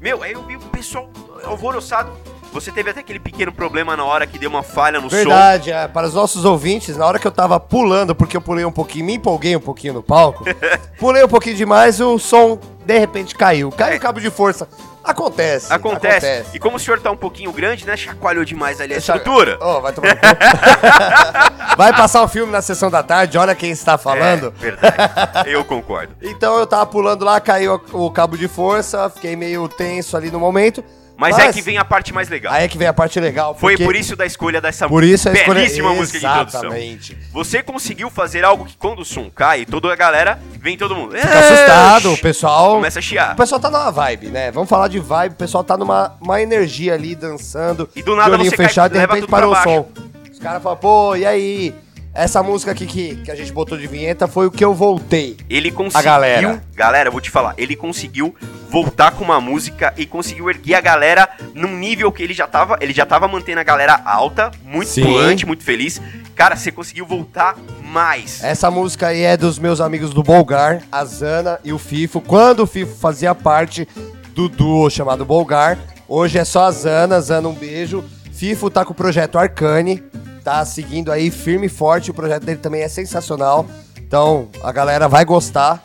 Meu, 0.00 0.22
aí 0.22 0.32
eu 0.32 0.42
vi 0.44 0.56
o 0.56 0.60
pessoal 0.60 1.08
alvoroçado. 1.44 2.10
Você 2.52 2.70
teve 2.70 2.90
até 2.90 3.00
aquele 3.00 3.18
pequeno 3.18 3.50
problema 3.50 3.96
na 3.96 4.04
hora 4.04 4.28
que 4.28 4.38
deu 4.38 4.48
uma 4.48 4.62
falha 4.62 5.00
no 5.00 5.10
som. 5.10 5.16
Verdade, 5.16 5.72
é, 5.72 5.88
para 5.88 6.06
os 6.06 6.14
nossos 6.14 6.44
ouvintes, 6.44 6.96
na 6.96 7.04
hora 7.04 7.18
que 7.18 7.26
eu 7.26 7.32
tava 7.32 7.58
pulando, 7.58 8.14
porque 8.14 8.36
eu 8.36 8.40
pulei 8.40 8.64
um 8.64 8.70
pouquinho, 8.70 9.06
me 9.06 9.14
empolguei 9.14 9.56
um 9.56 9.60
pouquinho 9.60 9.94
no 9.94 10.02
palco, 10.04 10.44
pulei 11.00 11.24
um 11.24 11.28
pouquinho 11.28 11.56
demais, 11.56 12.00
o 12.00 12.16
som 12.16 12.56
de 12.86 12.96
repente 12.96 13.34
caiu. 13.34 13.72
Caiu 13.72 13.94
É. 13.94 13.96
o 13.96 14.00
cabo 14.00 14.20
de 14.20 14.30
força. 14.30 14.68
Acontece. 15.04 15.72
Acontece. 15.72 16.44
E 16.54 16.58
como 16.58 16.76
o 16.76 16.80
senhor 16.80 16.98
tá 16.98 17.10
um 17.10 17.16
pouquinho 17.16 17.52
grande, 17.52 17.86
né? 17.86 17.94
Chacoalhou 17.96 18.44
demais 18.44 18.80
ali 18.80 18.94
a 18.94 18.96
Deixa- 18.96 19.14
estrutura. 19.16 19.58
Ô, 19.62 19.80
vai 19.82 19.92
tomar 19.92 20.08
no 20.14 20.16
cu. 20.16 20.26
Vai 21.76 21.92
passar 21.92 22.22
um 22.22 22.28
filme 22.28 22.52
na 22.52 22.62
sessão 22.62 22.88
da 22.88 23.02
tarde, 23.02 23.36
olha 23.36 23.52
quem 23.54 23.72
está 23.72 23.98
falando. 23.98 24.54
É, 24.58 24.60
verdade. 24.70 25.50
Eu 25.50 25.64
concordo. 25.64 26.14
Então 26.22 26.56
eu 26.56 26.66
tava 26.68 26.86
pulando 26.86 27.24
lá, 27.24 27.40
caiu 27.40 27.82
o 27.92 28.10
cabo 28.12 28.36
de 28.38 28.46
força, 28.46 29.10
fiquei 29.10 29.34
meio 29.34 29.68
tenso 29.68 30.16
ali 30.16 30.30
no 30.30 30.38
momento. 30.38 30.84
Mas, 31.16 31.38
é 31.38 31.52
que 31.52 31.62
vem 31.62 31.78
a 31.78 31.84
parte 31.84 32.12
mais 32.12 32.28
legal. 32.28 32.52
Aí 32.52 32.64
é 32.64 32.68
que 32.68 32.76
vem 32.76 32.88
a 32.88 32.92
parte 32.92 33.20
legal. 33.20 33.54
Foi 33.54 33.76
por 33.76 33.94
isso 33.94 34.16
da 34.16 34.26
escolha 34.26 34.60
dessa 34.60 34.88
Por 34.88 35.04
isso 35.04 35.28
a 35.28 35.32
escolha 35.32 35.60
belíssima 35.60 35.94
música 35.94 36.18
de 36.18 36.26
introdução. 36.26 36.60
Exatamente. 36.64 37.16
Você 37.32 37.62
conseguiu 37.62 38.10
fazer 38.10 38.44
algo 38.44 38.64
que 38.64 38.76
quando 38.76 38.98
o 39.00 39.04
som 39.04 39.30
cai, 39.30 39.64
toda 39.64 39.92
a 39.92 39.96
galera, 39.96 40.38
vem 40.60 40.76
todo 40.76 40.94
mundo. 40.94 41.16
Fica 41.16 41.38
assustado, 41.38 42.12
o 42.12 42.18
pessoal. 42.18 42.74
Começa 42.74 42.98
a 42.98 43.02
chiar. 43.02 43.32
O 43.34 43.36
pessoal 43.36 43.60
tá 43.60 43.70
numa 43.70 43.90
vibe, 43.92 44.26
né? 44.26 44.50
Vamos 44.50 44.68
falar 44.68 44.88
de 44.88 44.98
vibe, 44.98 45.32
o 45.32 45.36
pessoal 45.36 45.62
tá 45.62 45.76
numa 45.76 46.16
uma 46.20 46.42
energia 46.42 46.94
ali, 46.94 47.14
dançando. 47.14 47.88
E 47.94 48.02
do 48.02 48.16
nada 48.16 48.36
de 48.36 48.44
você 48.50 48.56
cai- 48.56 48.66
fechado, 48.66 48.92
de 48.92 48.98
leva 48.98 49.14
repente 49.14 49.30
parou 49.30 49.52
o 49.52 49.62
som. 49.62 49.88
Os 50.32 50.38
caras 50.40 50.62
falam, 50.62 50.78
pô, 50.78 51.14
e 51.16 51.24
aí? 51.24 51.74
Essa 52.14 52.44
música 52.44 52.70
aqui 52.70 52.86
que, 52.86 53.16
que 53.16 53.30
a 53.30 53.34
gente 53.34 53.52
botou 53.52 53.76
de 53.76 53.88
vinheta 53.88 54.28
foi 54.28 54.46
o 54.46 54.50
que 54.50 54.64
eu 54.64 54.72
voltei. 54.72 55.36
Ele 55.50 55.72
conseguiu. 55.72 56.04
galera. 56.04 56.62
Galera, 56.72 57.08
eu 57.08 57.12
vou 57.12 57.20
te 57.20 57.28
falar. 57.28 57.54
Ele 57.58 57.74
conseguiu 57.74 58.32
voltar 58.70 59.10
com 59.10 59.24
uma 59.24 59.40
música 59.40 59.92
e 59.96 60.06
conseguiu 60.06 60.48
erguer 60.48 60.74
a 60.76 60.80
galera 60.80 61.28
num 61.54 61.76
nível 61.76 62.12
que 62.12 62.22
ele 62.22 62.32
já 62.32 62.46
tava. 62.46 62.78
Ele 62.80 62.92
já 62.92 63.04
tava 63.04 63.26
mantendo 63.26 63.58
a 63.58 63.64
galera 63.64 64.00
alta, 64.04 64.52
muito 64.64 64.90
Sim. 64.90 65.02
pulante, 65.02 65.44
muito 65.44 65.64
feliz. 65.64 66.00
Cara, 66.36 66.54
você 66.54 66.70
conseguiu 66.70 67.04
voltar 67.04 67.56
mais. 67.82 68.42
Essa 68.44 68.70
música 68.70 69.08
aí 69.08 69.22
é 69.22 69.36
dos 69.36 69.58
meus 69.58 69.80
amigos 69.80 70.10
do 70.10 70.22
Bolgar, 70.22 70.82
a 70.92 71.04
Zana 71.04 71.58
e 71.64 71.72
o 71.72 71.78
Fifo. 71.78 72.20
Quando 72.20 72.60
o 72.60 72.66
Fifo 72.66 72.94
fazia 72.96 73.34
parte 73.34 73.88
do 74.34 74.48
duo 74.48 74.88
chamado 74.88 75.24
Bolgar, 75.24 75.78
hoje 76.08 76.38
é 76.38 76.44
só 76.44 76.66
a 76.66 76.70
Zana. 76.70 77.20
Zana, 77.20 77.48
um 77.48 77.54
beijo. 77.54 78.04
Fifo 78.32 78.70
tá 78.70 78.84
com 78.84 78.92
o 78.92 78.96
projeto 78.96 79.38
Arcane, 79.38 80.02
tá 80.44 80.64
seguindo 80.64 81.10
aí 81.10 81.30
firme 81.30 81.66
e 81.66 81.70
forte. 81.70 82.10
O 82.10 82.14
projeto 82.14 82.44
dele 82.44 82.58
também 82.58 82.82
é 82.82 82.88
sensacional. 82.88 83.66
Então 83.98 84.48
a 84.62 84.70
galera 84.70 85.08
vai 85.08 85.24
gostar. 85.24 85.82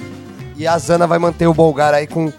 E 0.57 0.67
a 0.67 0.77
Zana 0.77 1.07
vai 1.07 1.17
manter 1.17 1.47
o 1.47 1.53
Bolgar 1.53 1.93
aí 1.93 2.05
com, 2.05 2.31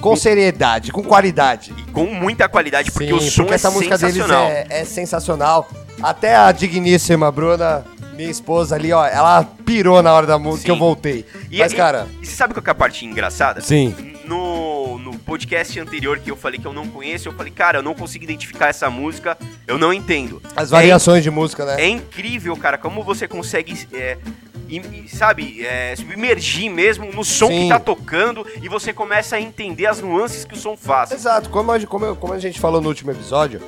com 0.00 0.16
seriedade, 0.16 0.90
com 0.90 1.02
qualidade. 1.04 1.74
E 1.76 1.82
com 1.92 2.06
muita 2.06 2.48
qualidade, 2.48 2.90
porque 2.90 3.08
Sim, 3.08 3.12
o 3.12 3.20
som 3.20 3.42
porque 3.42 3.52
é 3.52 3.54
essa 3.56 3.70
música 3.70 3.98
deles 3.98 4.14
sensacional. 4.14 4.44
é, 4.48 4.66
é 4.70 4.84
sensacional. 4.86 5.68
Até 6.02 6.34
a 6.36 6.50
digníssima 6.52 7.30
Bruna, 7.30 7.84
minha 8.16 8.30
esposa 8.30 8.76
ali, 8.76 8.90
ó, 8.94 9.04
ela 9.06 9.44
pirou 9.66 10.02
na 10.02 10.10
hora 10.14 10.26
da 10.26 10.38
música 10.38 10.64
que 10.64 10.70
eu 10.70 10.78
voltei. 10.78 11.26
E, 11.50 11.58
Mas, 11.58 11.72
e- 11.72 11.76
cara, 11.76 12.06
e 12.22 12.26
você 12.26 12.34
sabe 12.34 12.54
qual 12.54 12.62
que 12.62 12.70
é 12.70 12.72
a 12.72 12.74
parte 12.74 13.04
engraçada? 13.04 13.60
sim. 13.60 13.94
Podcast 15.30 15.78
anterior 15.78 16.18
que 16.18 16.28
eu 16.28 16.34
falei 16.34 16.58
que 16.58 16.66
eu 16.66 16.72
não 16.72 16.88
conheço, 16.88 17.28
eu 17.28 17.32
falei, 17.32 17.52
cara, 17.52 17.78
eu 17.78 17.82
não 17.84 17.94
consigo 17.94 18.24
identificar 18.24 18.66
essa 18.66 18.90
música, 18.90 19.38
eu 19.64 19.78
não 19.78 19.92
entendo. 19.92 20.42
As 20.56 20.70
variações 20.70 21.22
de 21.22 21.30
música, 21.30 21.64
né? 21.64 21.80
É, 21.80 21.84
é 21.84 21.88
incrível, 21.88 22.56
cara, 22.56 22.76
como 22.76 23.04
você 23.04 23.28
consegue, 23.28 23.86
é, 23.92 24.18
sabe, 25.06 25.64
é, 25.64 25.94
submergir 25.94 26.68
mesmo 26.68 27.12
no 27.12 27.24
som 27.24 27.46
Sim. 27.46 27.62
que 27.62 27.68
tá 27.68 27.78
tocando 27.78 28.44
e 28.60 28.68
você 28.68 28.92
começa 28.92 29.36
a 29.36 29.40
entender 29.40 29.86
as 29.86 30.00
nuances 30.00 30.44
que 30.44 30.54
o 30.54 30.56
som 30.56 30.76
faz. 30.76 31.12
Exato, 31.12 31.48
como 31.48 31.70
a, 31.70 31.78
como, 31.86 32.16
como 32.16 32.32
a 32.32 32.38
gente 32.40 32.58
falou 32.58 32.80
no 32.80 32.88
último 32.88 33.12
episódio, 33.12 33.62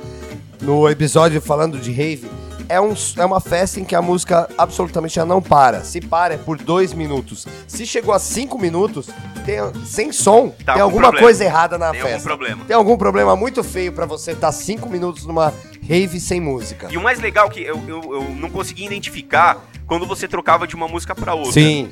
no 0.61 0.89
episódio 0.89 1.39
falando 1.39 1.79
de 1.79 1.93
rave, 1.93 2.29
é, 2.69 2.79
um, 2.79 2.93
é 3.17 3.25
uma 3.25 3.39
festa 3.39 3.79
em 3.79 3.83
que 3.85 3.95
a 3.95 4.01
música 4.01 4.49
absolutamente 4.57 5.15
já 5.15 5.25
não 5.25 5.41
para. 5.41 5.83
Se 5.83 6.01
para 6.01 6.33
é 6.33 6.37
por 6.37 6.57
dois 6.57 6.93
minutos. 6.93 7.45
Se 7.67 7.85
chegou 7.85 8.13
a 8.13 8.19
cinco 8.19 8.57
minutos, 8.59 9.07
tem, 9.45 9.57
sem 9.85 10.11
som, 10.11 10.49
Tá 10.65 10.73
tem 10.73 10.81
alguma 10.81 11.03
problema. 11.03 11.25
coisa 11.25 11.43
errada 11.43 11.77
na 11.77 11.91
Tem 11.91 12.01
festa. 12.01 12.15
algum 12.15 12.23
problema. 12.23 12.65
Tem 12.65 12.75
algum 12.75 12.97
problema 12.97 13.35
muito 13.35 13.63
feio 13.63 13.91
pra 13.91 14.05
você 14.05 14.31
estar 14.31 14.51
cinco 14.51 14.89
minutos 14.89 15.25
numa 15.25 15.53
rave 15.87 16.19
sem 16.19 16.39
música. 16.39 16.87
E 16.91 16.97
o 16.97 17.01
mais 17.01 17.19
legal 17.19 17.47
é 17.47 17.49
que 17.49 17.61
eu, 17.61 17.81
eu, 17.87 18.01
eu 18.13 18.23
não 18.35 18.49
consegui 18.49 18.85
identificar 18.85 19.57
quando 19.85 20.05
você 20.05 20.27
trocava 20.27 20.65
de 20.65 20.75
uma 20.75 20.87
música 20.87 21.13
pra 21.13 21.33
outra. 21.33 21.51
Sim, 21.51 21.91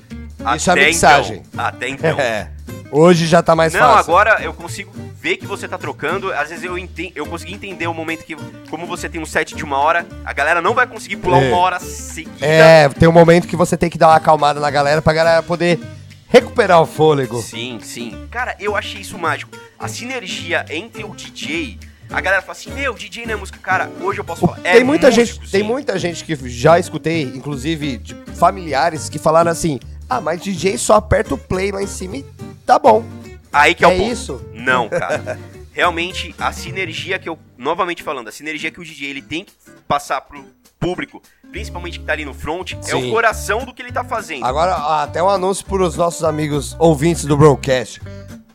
isso 0.56 0.70
é 0.70 0.74
Até 0.74 0.86
mixagem. 0.88 1.44
Então, 1.54 1.66
até 1.66 1.90
então. 1.90 2.18
É. 2.20 2.48
Hoje 2.94 3.26
já 3.26 3.42
tá 3.42 3.56
mais 3.56 3.72
Não, 3.74 3.80
fácil. 3.80 4.00
agora 4.14 4.44
eu 4.44 4.54
consigo 4.54 4.92
ver 5.18 5.38
que 5.38 5.48
você 5.48 5.66
tá 5.66 5.78
trocando. 5.78 6.32
Às 6.34 6.50
vezes 6.50 6.66
eu 6.66 6.78
entendo, 6.78 7.14
eu 7.16 7.26
consegui 7.26 7.54
entender 7.54 7.88
o 7.88 7.94
momento 7.94 8.26
que, 8.26 8.36
como 8.70 8.86
você 8.86 9.08
tem 9.08 9.22
um 9.22 9.26
set 9.26 9.56
de 9.56 9.64
uma 9.64 9.78
hora, 9.78 10.06
a 10.26 10.34
galera 10.34 10.62
não 10.62 10.74
vai 10.74 10.86
conseguir 10.86 11.16
pular 11.16 11.42
É. 11.42 11.48
uma 11.48 11.58
hora 11.58 11.80
seguida. 11.80 12.46
É, 12.46 12.90
tem 12.90 13.08
um 13.08 13.14
momento 13.14 13.48
que 13.48 13.56
você 13.56 13.78
tem 13.78 13.90
que 13.90 13.98
dar 13.98 14.10
uma 14.10 14.16
acalmada 14.18 14.60
na 14.60 14.70
galera 14.70 15.02
pra 15.02 15.14
galera 15.14 15.42
poder 15.42 15.80
recuperar 16.28 16.82
o 16.82 16.86
fôlego. 16.86 17.42
Sim, 17.42 17.80
sim. 17.82 18.28
Cara, 18.30 18.58
eu 18.60 18.76
achei 18.76 19.00
isso 19.00 19.18
mágico. 19.18 19.52
A 19.80 19.88
sinergia 19.88 20.66
entre 20.70 21.06
o 21.06 21.16
DJ. 21.16 21.80
A 22.12 22.20
galera 22.20 22.42
fala 22.42 22.52
assim: 22.58 22.72
Meu, 22.72 22.94
DJ 22.94 23.26
não 23.26 23.34
é 23.34 23.38
música. 23.38 23.58
Cara, 23.60 23.90
hoje 24.02 24.20
eu 24.20 24.24
posso 24.26 24.42
falar. 24.42 24.60
é 24.66 24.74
tem 24.74 24.84
muita 24.84 25.08
músico, 25.10 25.40
gente, 25.46 25.52
tem 25.52 25.64
muita 25.64 25.98
gente 25.98 26.26
que 26.26 26.36
já 26.50 26.78
escutei, 26.78 27.24
inclusive 27.24 27.98
de 28.00 28.14
familiares 28.36 29.08
que 29.08 29.18
falaram 29.18 29.50
assim: 29.50 29.80
"Ah, 30.18 30.22
mas 30.22 30.42
DJ 30.42 30.78
só 30.78 30.96
aperta 30.96 31.34
o 31.34 31.38
play 31.38 31.72
lá 31.72 31.82
em 31.82 31.88
cima 31.88 32.18
e 32.18 32.26
tá 32.66 32.78
bom". 32.78 33.04
Aí 33.52 33.74
que 33.74 33.84
é, 33.86 33.90
é 33.90 33.94
o 33.94 33.98
ponto. 33.98 34.12
isso? 34.12 34.42
Não, 34.54 34.88
cara. 34.90 35.40
Realmente, 35.74 36.36
a 36.38 36.52
sinergia 36.52 37.18
que 37.18 37.30
eu. 37.30 37.40
Novamente 37.58 38.04
falando, 38.04 38.28
a 38.28 38.32
sinergia 38.32 38.70
que 38.70 38.80
o 38.80 38.84
DJ 38.84 39.10
ele 39.10 39.22
tem 39.22 39.46
que 39.46 39.54
passar 39.88 40.20
pro 40.22 40.44
público, 40.80 41.22
principalmente 41.52 42.00
que 42.00 42.06
tá 42.06 42.14
ali 42.14 42.26
no 42.26 42.34
front, 42.34 42.74
é 42.74 42.96
o 42.96 43.02
Sim. 43.02 43.12
coração 43.12 43.64
do 43.64 43.74
que 43.74 43.82
ele 43.82 43.92
tá 43.92 44.04
fazendo. 44.04 44.44
Agora, 44.44 45.04
até 45.04 45.22
um 45.22 45.30
anúncio 45.30 45.66
para 45.66 45.84
os 45.84 45.96
nossos 45.96 46.24
amigos 46.24 46.76
ouvintes 46.80 47.24
do 47.24 47.38
Broadcast. 47.38 48.02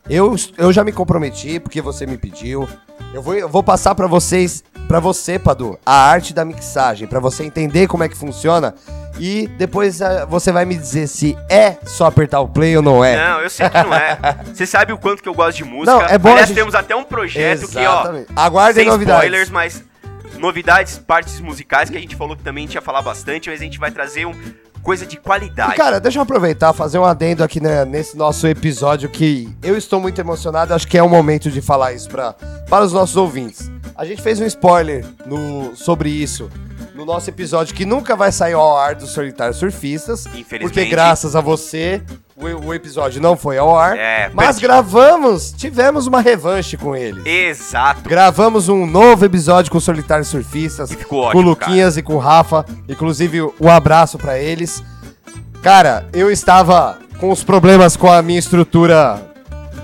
Eu, 0.09 0.35
eu 0.59 0.73
já 0.73 0.85
me 0.85 0.93
comprometi, 0.93 1.59
porque 1.59 1.81
você 1.81 2.05
me 2.05 2.19
pediu. 2.19 2.69
Eu 3.15 3.23
vou, 3.23 3.35
eu 3.35 3.49
vou 3.49 3.63
passar 3.63 3.95
para 3.95 4.07
vocês, 4.07 4.63
para 4.87 5.01
você, 5.01 5.39
Padu, 5.39 5.79
a 5.87 5.95
arte 5.95 6.35
da 6.35 6.45
mixagem, 6.45 7.09
para 7.09 7.21
você 7.21 7.45
entender 7.45 7.87
como 7.87 8.05
é 8.05 8.09
que 8.09 8.17
funciona. 8.17 8.75
E 9.19 9.47
depois 9.47 10.03
ah, 10.03 10.27
você 10.27 10.53
vai 10.53 10.65
me 10.65 10.77
dizer 10.77 11.07
se 11.07 11.37
é 11.49 11.77
só 11.85 12.07
apertar 12.07 12.41
o 12.41 12.49
play 12.49 12.77
ou 12.77 12.83
não 12.83 13.05
é. 13.05 13.17
Não, 13.17 13.41
eu 13.41 13.51
sei 13.51 13.69
que 13.69 13.83
não 13.83 13.95
é. 13.95 14.19
Você 14.53 14.67
sabe 14.67 14.93
o 14.93 14.99
quanto 14.99 15.23
que 15.23 15.29
eu 15.29 15.35
gosto 15.35 15.57
de 15.57 15.65
música. 15.65 15.93
Não, 15.93 16.03
é 16.03 16.19
bom 16.19 16.31
Aliás, 16.31 16.49
gente- 16.49 16.57
temos 16.57 16.75
até 16.75 16.95
um 16.95 17.05
projeto 17.05 17.69
que, 17.69 17.79
ó. 17.79 18.01
Exatamente. 18.01 18.27
Aguardem 18.37 18.85
sem 18.85 18.93
novidades. 18.93 19.25
spoilers, 19.25 19.51
mas 19.51 19.85
novidades, 20.39 20.99
partes 20.99 21.41
musicais 21.41 21.89
que 21.89 21.97
a 21.97 22.01
gente 22.01 22.15
falou 22.15 22.37
que 22.37 22.43
também 22.43 22.65
a 22.65 22.67
gente 22.67 22.75
ia 22.75 22.83
falar 22.83 23.03
bastante, 23.03 23.49
mas 23.49 23.61
a 23.61 23.65
gente 23.65 23.79
vai 23.79 23.91
trazer 23.91 24.27
um 24.27 24.35
coisa 24.83 25.05
de 25.05 25.17
qualidade. 25.17 25.73
E, 25.73 25.77
cara, 25.77 25.99
deixa 25.99 26.19
eu 26.19 26.23
aproveitar 26.23 26.73
fazer 26.73 26.97
um 26.97 27.05
adendo 27.05 27.43
aqui 27.43 27.61
né, 27.61 27.85
nesse 27.85 28.17
nosso 28.17 28.47
episódio 28.47 29.09
que 29.09 29.53
eu 29.61 29.77
estou 29.77 30.01
muito 30.01 30.21
emocionado. 30.21 30.73
Acho 30.73 30.87
que 30.87 30.97
é 30.97 31.03
o 31.03 31.09
momento 31.09 31.51
de 31.51 31.61
falar 31.61 31.93
isso 31.93 32.09
pra, 32.09 32.35
para 32.69 32.85
os 32.85 32.93
nossos 32.93 33.17
ouvintes. 33.17 33.69
A 33.97 34.05
gente 34.05 34.23
fez 34.23 34.39
um 34.39 34.47
spoiler 34.47 35.05
no, 35.27 35.75
sobre 35.75 36.09
isso 36.09 36.49
no 36.97 37.05
nosso 37.05 37.29
episódio 37.29 37.75
que 37.75 37.85
nunca 37.85 38.17
vai 38.17 38.33
sair 38.33 38.55
ao 38.55 38.77
ar 38.77 38.95
dos 38.95 39.11
Solitários 39.11 39.59
Surfistas. 39.59 40.25
Infelizmente. 40.27 40.61
Porque 40.63 40.85
graças 40.87 41.37
a 41.37 41.43
você, 41.43 42.03
o, 42.35 42.69
o 42.69 42.75
episódio 42.75 43.21
não 43.21 43.37
foi 43.37 43.59
ao 43.59 43.79
ar. 43.79 43.99
É, 43.99 44.31
mas 44.33 44.57
perdi. 44.57 44.63
gravamos, 44.63 45.53
tivemos 45.53 46.07
uma 46.07 46.23
revanche 46.23 46.77
com 46.79 46.97
eles. 46.97 47.25
Exato. 47.27 48.09
Gravamos 48.09 48.71
um 48.71 48.87
novo 48.87 49.27
episódio 49.27 49.71
com 49.71 49.79
Solitários 49.79 50.29
Surfistas. 50.29 50.91
E 50.91 50.97
ficou 50.97 51.21
com 51.21 51.27
ótimo, 51.29 51.43
o 51.43 51.45
Luquinhas 51.45 51.99
e 51.99 52.03
com 52.03 52.15
o 52.15 52.19
Rafa. 52.19 52.65
Inclusive, 52.89 53.43
um 53.61 53.69
abraço 53.69 54.17
pra 54.17 54.39
eles. 54.39 54.83
Cara, 55.63 56.07
eu 56.15 56.31
estava 56.31 56.99
com 57.19 57.31
os 57.31 57.45
problemas 57.45 57.95
com 57.95 58.11
a 58.11 58.23
minha 58.23 58.39
estrutura 58.39 59.21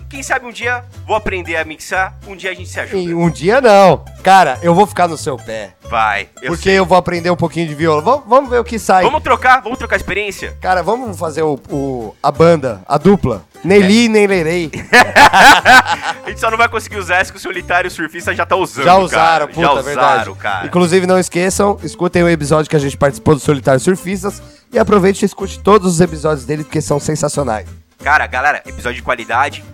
quem 0.08 0.22
sabe 0.22 0.46
um 0.46 0.50
dia 0.52 0.84
vou 1.06 1.14
aprender 1.14 1.56
a 1.56 1.64
mixar, 1.64 2.14
um 2.26 2.34
dia 2.34 2.50
a 2.50 2.54
gente 2.54 2.68
se 2.70 2.80
ajuda. 2.80 2.98
Em 2.98 3.12
um 3.14 3.28
dia 3.28 3.60
não. 3.60 4.04
Cara, 4.22 4.58
eu 4.62 4.74
vou 4.74 4.86
ficar 4.86 5.06
no 5.06 5.16
seu 5.18 5.36
pé. 5.36 5.72
Vai. 5.88 6.28
Eu 6.42 6.52
porque 6.52 6.70
sei. 6.70 6.78
eu 6.78 6.86
vou 6.86 6.96
aprender 6.96 7.30
um 7.30 7.36
pouquinho 7.36 7.68
de 7.68 7.74
violão. 7.74 8.02
Vamos, 8.02 8.24
vamos 8.26 8.50
ver 8.50 8.58
o 8.58 8.64
que 8.64 8.78
sai. 8.78 9.04
Vamos 9.04 9.22
trocar, 9.22 9.60
vamos 9.62 9.78
trocar 9.78 9.96
experiência? 9.96 10.56
Cara, 10.60 10.82
vamos 10.82 11.16
fazer 11.18 11.42
o, 11.42 11.58
o- 11.70 12.14
a 12.22 12.32
banda, 12.32 12.80
a 12.88 12.96
dupla. 12.98 13.44
Nem 13.66 13.82
É. 13.82 13.86
li, 13.86 14.08
nem 14.08 14.26
lerei. 14.26 14.70
A 15.32 16.28
gente 16.28 16.40
só 16.40 16.50
não 16.50 16.58
vai 16.58 16.68
conseguir 16.68 16.96
usar 16.98 17.16
essa 17.16 17.30
que 17.32 17.38
o 17.38 17.40
solitário 17.40 17.90
surfista 17.90 18.34
já 18.34 18.44
tá 18.46 18.56
usando. 18.56 18.84
Já 18.84 18.96
usaram, 18.96 19.46
cara. 19.46 19.48
puta, 19.48 19.60
já 19.60 19.70
usaram, 19.72 19.84
verdade. 19.84 20.32
cara. 20.38 20.66
Inclusive, 20.66 21.06
não 21.06 21.18
esqueçam, 21.18 21.78
escutem 21.82 22.22
o 22.22 22.28
episódio 22.28 22.68
que 22.70 22.76
a 22.76 22.78
gente 22.78 22.96
participou 22.96 23.34
do 23.34 23.40
Solitário 23.40 23.80
Surfistas 23.80 24.42
e 24.72 24.78
aproveite 24.78 25.24
e 25.24 25.26
escute 25.26 25.58
todos 25.60 25.94
os 25.94 26.00
episódios 26.00 26.44
dele, 26.44 26.64
porque 26.64 26.80
são 26.80 26.98
sensacionais. 26.98 27.66
Cara, 28.02 28.26
galera, 28.26 28.62
episódio 28.66 28.96
de 28.96 29.02
qualidade. 29.02 29.64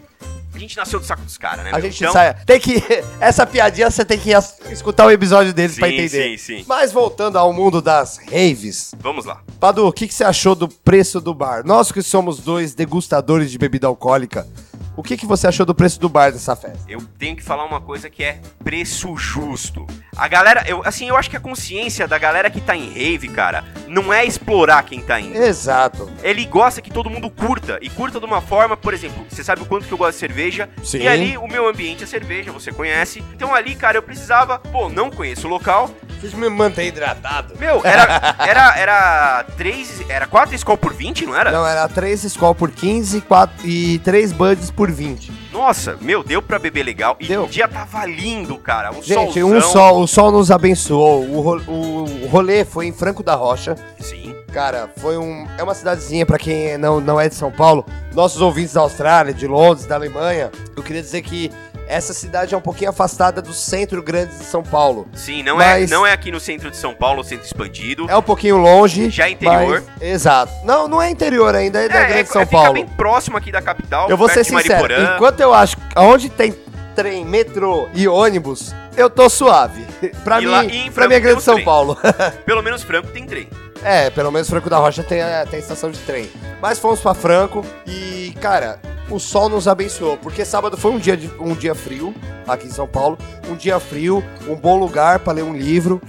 A 0.54 0.58
gente 0.58 0.76
nasceu 0.76 1.00
do 1.00 1.06
saco 1.06 1.22
dos 1.22 1.38
caras, 1.38 1.64
né? 1.64 1.70
A 1.70 1.78
meu? 1.78 1.82
gente 1.82 1.98
Então, 2.02 2.12
sai. 2.12 2.34
Tem 2.44 2.60
que. 2.60 2.82
Essa 3.20 3.46
piadinha 3.46 3.90
você 3.90 4.04
tem 4.04 4.18
que 4.18 4.30
escutar 4.70 5.06
o 5.06 5.10
episódio 5.10 5.52
deles 5.52 5.78
pra 5.78 5.88
Sim, 5.88 5.94
entender. 5.94 6.38
sim, 6.38 6.58
sim. 6.58 6.64
Mas 6.68 6.92
voltando 6.92 7.36
ao 7.38 7.52
mundo 7.52 7.80
das 7.80 8.18
raves. 8.30 8.94
Vamos 8.98 9.24
lá. 9.24 9.40
Padu, 9.58 9.86
o 9.86 9.92
que, 9.92 10.06
que 10.06 10.14
você 10.14 10.24
achou 10.24 10.54
do 10.54 10.68
preço 10.68 11.20
do 11.20 11.34
bar? 11.34 11.62
Nós 11.64 11.90
que 11.90 12.02
somos 12.02 12.38
dois 12.38 12.74
degustadores 12.74 13.50
de 13.50 13.58
bebida 13.58 13.86
alcoólica, 13.86 14.46
o 14.94 15.02
que, 15.02 15.16
que 15.16 15.24
você 15.24 15.46
achou 15.46 15.64
do 15.64 15.74
preço 15.74 15.98
do 15.98 16.08
bar 16.08 16.30
dessa 16.32 16.54
festa? 16.54 16.78
Eu 16.86 17.00
tenho 17.18 17.34
que 17.34 17.42
falar 17.42 17.64
uma 17.64 17.80
coisa 17.80 18.10
que 18.10 18.22
é 18.22 18.38
preço 18.62 19.16
justo. 19.16 19.86
A 20.14 20.28
galera, 20.28 20.62
eu, 20.66 20.82
assim, 20.84 21.08
eu 21.08 21.16
acho 21.16 21.30
que 21.30 21.38
a 21.38 21.40
consciência 21.40 22.06
da 22.06 22.18
galera 22.18 22.50
que 22.50 22.60
tá 22.60 22.76
em 22.76 22.92
rave, 22.92 23.28
cara, 23.28 23.64
não 23.88 24.12
é 24.12 24.22
explorar 24.26 24.82
quem 24.82 25.00
tá 25.00 25.18
indo. 25.18 25.42
Exato. 25.42 26.10
Ele 26.22 26.44
gosta 26.44 26.82
que 26.82 26.90
todo 26.90 27.08
mundo 27.08 27.30
curta. 27.30 27.78
E 27.80 27.88
curta 27.88 28.20
de 28.20 28.26
uma 28.26 28.42
forma, 28.42 28.76
por 28.76 28.92
exemplo, 28.92 29.24
você 29.26 29.42
sabe 29.42 29.62
o 29.62 29.64
quanto 29.64 29.86
que 29.86 29.92
eu 29.92 29.96
gosto 29.96 30.12
de 30.12 30.18
cerveja. 30.20 30.68
Sim. 30.84 30.98
E 30.98 31.08
ali 31.08 31.38
o 31.38 31.48
meu 31.48 31.66
ambiente 31.66 32.04
é 32.04 32.06
cerveja, 32.06 32.52
você 32.52 32.70
conhece. 32.70 33.24
Então 33.34 33.54
ali, 33.54 33.74
cara, 33.74 33.96
eu 33.96 34.02
precisava, 34.02 34.58
pô, 34.58 34.90
não 34.90 35.10
conheço 35.10 35.46
o 35.46 35.50
local. 35.50 35.88
Preciso 36.06 36.36
me 36.36 36.50
manter 36.50 36.88
hidratado. 36.88 37.54
Meu, 37.58 37.80
era. 37.82 38.36
Era. 38.46 38.78
Era. 38.78 39.44
Três. 39.56 40.04
Era 40.10 40.26
quatro 40.26 40.54
Skol 40.54 40.76
por 40.76 40.92
20, 40.92 41.24
não 41.24 41.34
era? 41.34 41.50
Não, 41.50 41.66
era 41.66 41.88
3 41.88 42.24
Skol 42.24 42.54
por 42.54 42.70
15 42.70 43.22
quatro, 43.22 43.66
e 43.66 43.98
3 44.00 44.32
Buds 44.32 44.70
por 44.70 44.90
20. 44.90 45.32
Nossa, 45.52 45.96
meu, 46.00 46.22
deu 46.22 46.40
pra 46.40 46.58
beber 46.58 46.82
legal. 46.82 47.16
E 47.20 47.28
Deu. 47.28 47.44
o 47.44 47.46
dia 47.48 47.68
tava 47.68 48.06
lindo, 48.06 48.56
cara. 48.56 48.90
Um 48.90 49.02
Gente, 49.02 49.34
solzão. 49.40 49.56
um 49.56 49.60
sol, 49.60 50.00
o 50.02 50.06
sol 50.08 50.32
nos 50.32 50.50
abençoou. 50.50 51.24
O, 51.28 51.40
ro- 51.40 51.62
o 51.68 52.26
rolê 52.28 52.64
foi 52.64 52.86
em 52.86 52.92
Franco 52.92 53.22
da 53.22 53.34
Rocha. 53.34 53.76
Sim. 54.00 54.34
Cara, 54.52 54.90
foi 54.98 55.16
um. 55.16 55.46
É 55.58 55.62
uma 55.62 55.74
cidadezinha 55.74 56.26
pra 56.26 56.38
quem 56.38 56.76
não, 56.76 57.00
não 57.00 57.18
é 57.20 57.28
de 57.28 57.34
São 57.34 57.50
Paulo. 57.50 57.84
Nossos 58.14 58.40
ouvintes 58.42 58.74
da 58.74 58.80
Austrália, 58.82 59.32
de 59.32 59.46
Londres, 59.46 59.86
da 59.86 59.94
Alemanha. 59.94 60.50
Eu 60.76 60.82
queria 60.82 61.00
dizer 61.00 61.22
que 61.22 61.50
essa 61.88 62.12
cidade 62.14 62.54
é 62.54 62.58
um 62.58 62.60
pouquinho 62.60 62.90
afastada 62.90 63.42
do 63.42 63.52
centro 63.52 64.02
grande 64.02 64.36
de 64.36 64.44
São 64.44 64.62
Paulo. 64.62 65.06
Sim, 65.14 65.42
não, 65.42 65.60
é, 65.60 65.86
não 65.86 66.06
é 66.06 66.12
aqui 66.12 66.30
no 66.30 66.40
centro 66.40 66.70
de 66.70 66.76
São 66.76 66.94
Paulo, 66.94 67.22
centro 67.24 67.44
expandido. 67.46 68.06
É 68.08 68.16
um 68.16 68.22
pouquinho 68.22 68.56
longe. 68.56 69.10
Já 69.10 69.26
é 69.26 69.30
interior. 69.32 69.82
mas- 69.98 70.02
exato. 70.02 70.52
Não, 70.64 70.86
não 70.88 71.00
é 71.02 71.10
interior 71.10 71.54
ainda, 71.54 71.80
é 71.80 71.88
da 71.88 72.04
grande 72.04 72.28
São 72.28 72.42
fica 72.46 72.56
Paulo. 72.56 72.72
bem 72.74 72.86
próximo 72.86 73.36
aqui 73.36 73.50
da 73.52 73.60
capital. 73.62 74.08
Eu 74.08 74.16
vou 74.16 74.28
ser 74.28 74.44
sincero, 74.44 74.82
Mariporã. 74.82 75.14
enquanto 75.16 75.40
eu 75.40 75.52
acho 75.52 75.76
onde 75.96 76.28
tem 76.28 76.54
trem, 76.94 77.24
metrô 77.24 77.88
e 77.94 78.06
ônibus, 78.06 78.74
eu 78.96 79.08
tô 79.10 79.28
suave. 79.30 79.84
pra 80.24 80.40
E 80.40 80.44
mim, 80.46 80.50
lá- 80.50 80.64
pra 80.94 81.08
mim 81.08 81.14
é 81.14 81.20
grande 81.20 81.42
São 81.42 81.54
trem. 81.54 81.64
Paulo. 81.64 81.96
Pelo 82.46 82.62
menos 82.62 82.82
Franco 82.82 83.08
tem 83.08 83.26
trem. 83.26 83.48
é, 83.84 84.10
pelo 84.10 84.30
menos 84.30 84.48
Franco 84.48 84.70
da 84.70 84.76
Rocha 84.78 85.02
tem, 85.02 85.20
a- 85.22 85.44
tem 85.44 85.58
estação 85.58 85.90
de 85.90 85.98
trem. 86.00 86.30
Mas 86.60 86.78
fomos 86.78 87.00
pra 87.00 87.14
Franco 87.14 87.64
e, 87.86 88.32
cara, 88.40 88.78
o 89.10 89.18
sol 89.18 89.48
nos 89.48 89.68
abençoou, 89.68 90.16
porque 90.16 90.44
sábado 90.44 90.76
foi 90.76 90.90
um 90.92 90.98
dia, 90.98 91.16
de- 91.16 91.30
um 91.38 91.54
dia 91.54 91.74
frio 91.74 92.14
aqui 92.46 92.66
em 92.66 92.70
São 92.70 92.86
Paulo, 92.86 93.18
um 93.48 93.54
dia 93.54 93.78
frio, 93.78 94.24
um 94.48 94.54
bom 94.56 94.78
lugar 94.78 95.18
pra 95.20 95.32
ler 95.32 95.42
um 95.44 95.54
livro. 95.54 96.00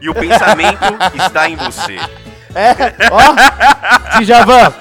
E 0.00 0.08
o 0.08 0.14
pensamento 0.14 0.78
está 1.14 1.48
em 1.48 1.56
você. 1.56 1.96
É, 2.54 2.72
ó, 3.10 4.20
Djavan, 4.20 4.72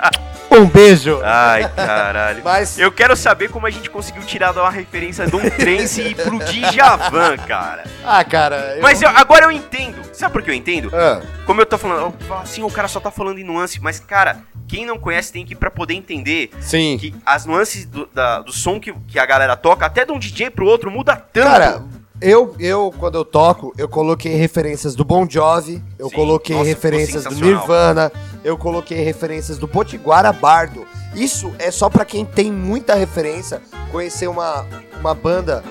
um 0.52 0.66
beijo. 0.66 1.20
Ai, 1.24 1.70
caralho. 1.76 2.42
Mas 2.44 2.78
Eu 2.78 2.92
quero 2.92 3.16
saber 3.16 3.50
como 3.50 3.66
a 3.66 3.70
gente 3.70 3.90
conseguiu 3.90 4.22
tirar 4.24 4.52
uma 4.52 4.70
referência 4.70 5.26
de 5.26 5.36
um 5.36 5.50
trance 5.50 6.02
e 6.02 6.08
ir 6.10 6.16
pro 6.16 6.40
Djavan, 6.40 7.38
cara. 7.38 7.84
Ah, 8.04 8.24
cara. 8.24 8.76
eu- 8.76 8.82
Mas 8.82 9.02
eu- 9.02 9.10
agora 9.10 9.46
eu 9.46 9.52
entendo. 9.52 10.02
Sabe 10.14 10.34
por 10.34 10.42
que 10.42 10.50
eu 10.50 10.54
entendo? 10.54 10.92
Ah, 10.94 11.22
Como 11.46 11.60
eu 11.62 11.66
tô 11.66 11.78
falando, 11.78 12.02
eu 12.20 12.28
falo 12.28 12.42
assim, 12.42 12.64
o 12.64 12.70
cara 12.70 12.88
só 12.88 13.00
tá 13.00 13.10
falando 13.12 13.40
em 13.40 13.44
nuance, 13.44 13.80
mas, 13.82 14.00
cara, 14.00 14.40
quem 14.68 14.86
não 14.86 14.98
conhece 14.98 15.34
tem 15.34 15.46
que 15.46 15.54
ir 15.54 15.56
pra 15.56 15.72
poder 15.72 15.96
entender 15.96 16.50
sim. 16.62 16.98
que 17.00 17.14
as 17.26 17.46
nuances 17.46 17.86
do, 17.86 18.06
da- 18.14 18.40
do 18.42 18.52
som 18.54 18.80
que, 18.80 18.94
que 19.08 19.18
a 19.20 19.26
galera 19.26 19.56
toca, 19.58 19.86
até 19.86 20.06
de 20.06 20.12
um 20.12 20.20
DJ 20.20 20.50
pro 20.50 20.66
outro, 20.66 20.92
muda 20.92 21.16
tanto. 21.16 21.48
Cara, 21.50 21.84
eu, 22.22 22.56
eu, 22.60 22.94
quando 23.00 23.16
eu 23.16 23.26
toco, 23.26 23.74
eu 23.78 23.90
coloquei 23.90 24.36
referências 24.36 24.96
do 24.96 25.04
Bon 25.04 25.28
Jovi, 25.28 25.84
eu 25.98 26.10
Sim, 26.10 26.16
coloquei 26.16 26.56
nossa, 26.56 26.68
referências 26.68 27.24
do. 27.24 27.36
Nirvana, 27.36 28.12
eu 28.44 28.58
coloquei 28.58 29.04
referências 29.04 29.58
do 29.58 29.68
Potiguara 29.68 30.32
Bardo. 30.32 30.86
Isso 31.16 31.52
é 31.58 31.72
só 31.72 31.90
pra 31.90 32.06
quem 32.06 32.24
tem 32.24 32.52
muita 32.52 32.94
referência, 32.94 33.62
conhecer 33.92 34.28
uma, 34.28 34.66
uma 35.00 35.16
banda, 35.16 35.64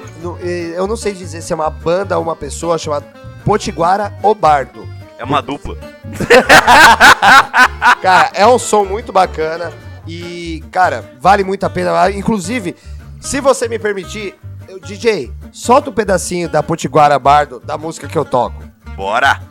eh, 0.43 0.75
eu 0.77 0.87
não 0.87 0.97
sei 0.97 1.15
dizer 1.15 1.41
se 1.41 1.53
é 1.53 1.57
uma 1.57 1.71
banda 1.71 2.19
ou 2.19 2.23
uma 2.23 2.37
pessoa 2.37 2.77
chamada 2.77 3.07
Potiguara 3.45 4.13
ou 4.23 4.35
Bardo. 4.35 4.87
é 5.19 5.25
uma 5.25 5.41
dupla. 5.41 5.79
Cara, 8.03 8.31
é 8.35 8.47
um 8.47 8.59
som 8.59 8.85
muito 8.85 9.13
bacana. 9.13 9.73
E, 10.07 10.65
cara, 10.73 11.13
vale 11.21 11.45
muito 11.45 11.65
a 11.65 11.71
pena. 11.71 12.11
Inclusive, 12.11 12.75
se 13.21 13.41
você 13.41 13.69
me 13.69 13.79
permitir, 13.79 14.35
DJ, 14.85 15.33
solta 15.53 15.91
um 15.91 15.93
pedacinho 15.93 16.49
da 16.49 16.63
Potiguara 16.63 17.19
Bardo, 17.19 17.61
da 17.61 17.77
música 17.77 18.09
que 18.09 18.19
eu 18.19 18.25
toco. 18.25 18.63
Bora! 18.97 19.50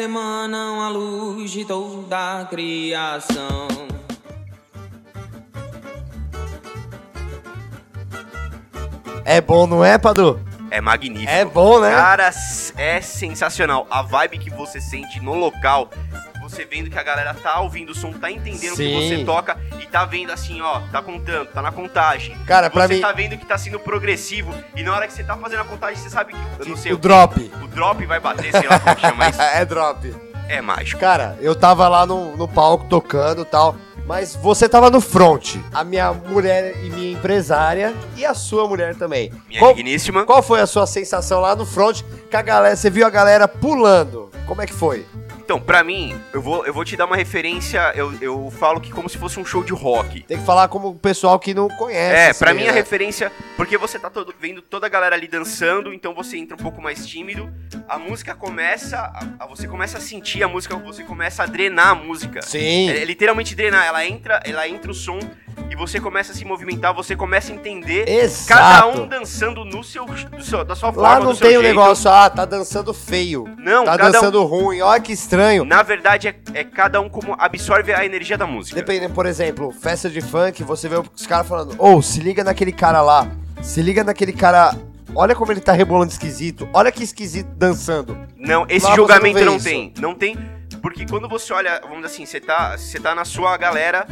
Emanam 0.00 0.80
a 0.80 0.88
luz 0.88 1.50
de 1.50 1.64
toda 1.64 2.40
a 2.40 2.44
criação. 2.44 3.68
É 9.24 9.40
bom, 9.40 9.66
não 9.66 9.84
é, 9.84 9.96
Padu? 9.98 10.40
É 10.70 10.80
magnífico. 10.80 11.30
É 11.30 11.44
bom, 11.44 11.80
né? 11.80 11.90
Cara, 11.90 12.30
é 12.76 13.00
sensacional. 13.00 13.86
A 13.90 14.02
vibe 14.02 14.38
que 14.38 14.50
você 14.50 14.80
sente 14.80 15.20
no 15.20 15.34
local, 15.34 15.90
você 16.50 16.64
vendo 16.64 16.90
que 16.90 16.98
a 16.98 17.02
galera 17.02 17.34
tá 17.34 17.60
ouvindo 17.60 17.90
o 17.90 17.94
som, 17.94 18.12
tá 18.12 18.30
entendendo 18.30 18.72
o 18.72 18.76
que 18.76 18.82
Sim. 18.84 19.08
você 19.18 19.24
toca 19.24 19.56
e 19.80 19.86
tá 19.86 20.04
vendo 20.04 20.30
assim, 20.32 20.60
ó, 20.60 20.80
tá 20.92 21.00
contando, 21.02 21.46
tá 21.48 21.62
na 21.62 21.72
contagem. 21.72 22.36
Cara, 22.46 22.68
pra 22.70 22.86
você 22.86 22.94
mim- 22.94 23.00
tá 23.00 23.12
vendo 23.12 23.36
que 23.38 23.46
tá 23.46 23.56
sendo 23.58 23.78
progressivo 23.80 24.52
e 24.76 24.82
na 24.82 24.94
hora 24.94 25.06
que 25.06 25.12
você 25.12 25.22
tá 25.24 25.36
fazendo 25.36 25.60
a 25.60 25.64
contagem, 25.64 25.96
você 25.96 26.10
sabe 26.10 26.32
que, 26.32 26.38
eu 26.60 26.66
não 26.66 26.76
sei, 26.76 26.92
O 26.92 26.98
drop. 26.98 27.40
o 27.62 27.68
drop 27.68 28.04
vai 28.06 28.20
bater, 28.20 28.50
sei 28.52 28.68
lá 28.68 28.78
como 28.78 28.98
chama 28.98 29.28
isso. 29.28 29.40
é 29.42 29.64
drop. 29.64 30.14
É 30.48 30.60
mágico. 30.60 31.00
Cara, 31.00 31.38
eu 31.40 31.54
tava 31.54 31.86
lá 31.88 32.04
no, 32.04 32.36
no 32.36 32.48
palco 32.48 32.86
tocando 32.86 33.42
e 33.42 33.44
tal, 33.44 33.76
mas 34.04 34.34
você 34.34 34.68
tava 34.68 34.90
no 34.90 35.00
front. 35.00 35.54
A 35.72 35.84
minha 35.84 36.12
mulher 36.12 36.74
e 36.84 36.90
minha 36.90 37.12
empresária 37.12 37.94
e 38.16 38.26
a 38.26 38.34
sua 38.34 38.66
mulher 38.66 38.96
também. 38.96 39.32
Minha 39.48 39.60
Qual, 39.60 39.72
digníssima. 39.74 40.24
qual 40.24 40.42
foi 40.42 40.60
a 40.60 40.66
sua 40.66 40.86
sensação 40.88 41.40
lá 41.40 41.54
no 41.54 41.64
front? 41.64 42.02
Que 42.28 42.36
a 42.36 42.42
galera, 42.42 42.74
você 42.74 42.90
viu 42.90 43.06
a 43.06 43.10
galera 43.10 43.46
pulando? 43.46 44.28
Como 44.44 44.60
é 44.60 44.66
que 44.66 44.72
foi? 44.72 45.06
Então, 45.50 45.60
pra 45.60 45.82
mim, 45.82 46.14
eu 46.32 46.40
vou, 46.40 46.64
eu 46.64 46.72
vou 46.72 46.84
te 46.84 46.96
dar 46.96 47.06
uma 47.06 47.16
referência, 47.16 47.90
eu, 47.96 48.16
eu 48.22 48.52
falo 48.52 48.80
que 48.80 48.88
como 48.92 49.08
se 49.08 49.18
fosse 49.18 49.40
um 49.40 49.44
show 49.44 49.64
de 49.64 49.72
rock. 49.72 50.22
Tem 50.22 50.38
que 50.38 50.44
falar 50.46 50.68
como 50.68 50.90
o 50.90 50.94
pessoal 50.94 51.40
que 51.40 51.52
não 51.52 51.66
conhece. 51.66 52.14
É, 52.14 52.32
pra 52.32 52.54
mim 52.54 52.62
a 52.62 52.66
né? 52.66 52.70
referência, 52.70 53.32
porque 53.56 53.76
você 53.76 53.98
tá 53.98 54.08
todo- 54.08 54.32
vendo 54.38 54.62
toda 54.62 54.86
a 54.86 54.88
galera 54.88 55.16
ali 55.16 55.26
dançando, 55.26 55.92
então 55.92 56.14
você 56.14 56.36
entra 56.38 56.54
um 56.54 56.60
pouco 56.62 56.80
mais 56.80 57.04
tímido, 57.04 57.52
a 57.88 57.98
música 57.98 58.32
começa, 58.32 58.96
a, 58.96 59.26
a- 59.40 59.46
você 59.48 59.66
começa 59.66 59.98
a 59.98 60.00
sentir 60.00 60.40
a 60.44 60.46
música, 60.46 60.76
você 60.76 61.02
começa 61.02 61.42
a 61.42 61.46
drenar 61.46 61.88
a 61.88 61.94
música. 61.96 62.42
Sim. 62.42 62.88
É, 62.88 62.98
é 63.00 63.04
literalmente 63.04 63.56
drenar, 63.56 63.84
ela 63.84 64.06
entra, 64.06 64.40
ela 64.44 64.68
entra 64.68 64.88
o 64.88 64.94
som 64.94 65.18
e 65.70 65.76
você 65.76 66.00
começa 66.00 66.32
a 66.32 66.34
se 66.34 66.44
movimentar, 66.44 66.94
você 66.94 67.14
começa 67.16 67.52
a 67.52 67.54
entender 67.54 68.08
Exato. 68.08 68.48
cada 68.48 68.86
um 68.88 69.06
dançando 69.06 69.64
no 69.64 69.82
seu, 69.84 70.04
seu- 70.40 70.64
da 70.64 70.74
sua 70.74 70.92
forma, 70.92 71.08
Lá 71.08 71.20
não 71.20 71.34
tem 71.34 71.56
o 71.56 71.62
jeito. 71.62 71.62
negócio, 71.62 72.10
ah, 72.10 72.28
tá 72.28 72.44
dançando 72.44 72.92
feio. 72.92 73.44
Não, 73.58 73.84
tá 73.84 73.96
cada 73.96 74.08
um- 74.08 74.12
dançando 74.12 74.44
ruim. 74.44 74.80
Olha 74.80 75.00
que 75.00 75.12
estranho. 75.12 75.64
Na 75.64 75.82
verdade, 75.82 76.28
é, 76.28 76.34
é 76.54 76.64
cada 76.64 77.00
um 77.00 77.08
como 77.08 77.34
absorve 77.38 77.92
a 77.92 78.04
energia 78.04 78.36
da 78.38 78.46
música. 78.46 78.76
Dependendo, 78.76 79.14
por 79.14 79.26
exemplo, 79.26 79.70
festa 79.72 80.08
de 80.10 80.20
funk, 80.20 80.62
você 80.64 80.88
vê 80.88 80.96
os 81.14 81.26
caras 81.26 81.46
falando, 81.48 81.74
ô, 81.78 82.00
se 82.02 82.20
liga 82.20 82.42
naquele 82.44 82.72
cara 82.72 83.00
lá, 83.02 83.28
se 83.62 83.80
liga 83.82 84.02
naquele 84.04 84.32
cara. 84.32 84.74
Olha 85.12 85.34
como 85.34 85.50
ele 85.50 85.60
tá 85.60 85.72
rebolando 85.72 86.12
esquisito, 86.12 86.68
olha 86.72 86.92
que 86.92 87.02
esquisito 87.02 87.48
dançando. 87.56 88.16
Não, 88.38 88.64
esse 88.68 88.86
Lá 88.86 88.94
julgamento 88.94 89.38
não 89.40 89.44
não, 89.46 89.56
isso. 89.56 89.64
tem. 89.64 89.92
Não 89.98 90.14
tem. 90.14 90.38
Porque 90.80 91.06
quando 91.06 91.28
você 91.28 91.52
olha, 91.52 91.80
vamos 91.82 91.96
dizer 92.02 92.06
assim, 92.06 92.26
você 92.26 92.40
tá, 92.40 92.76
você 92.76 92.98
tá 92.98 93.14
na 93.14 93.24
sua 93.24 93.56
galera. 93.56 94.06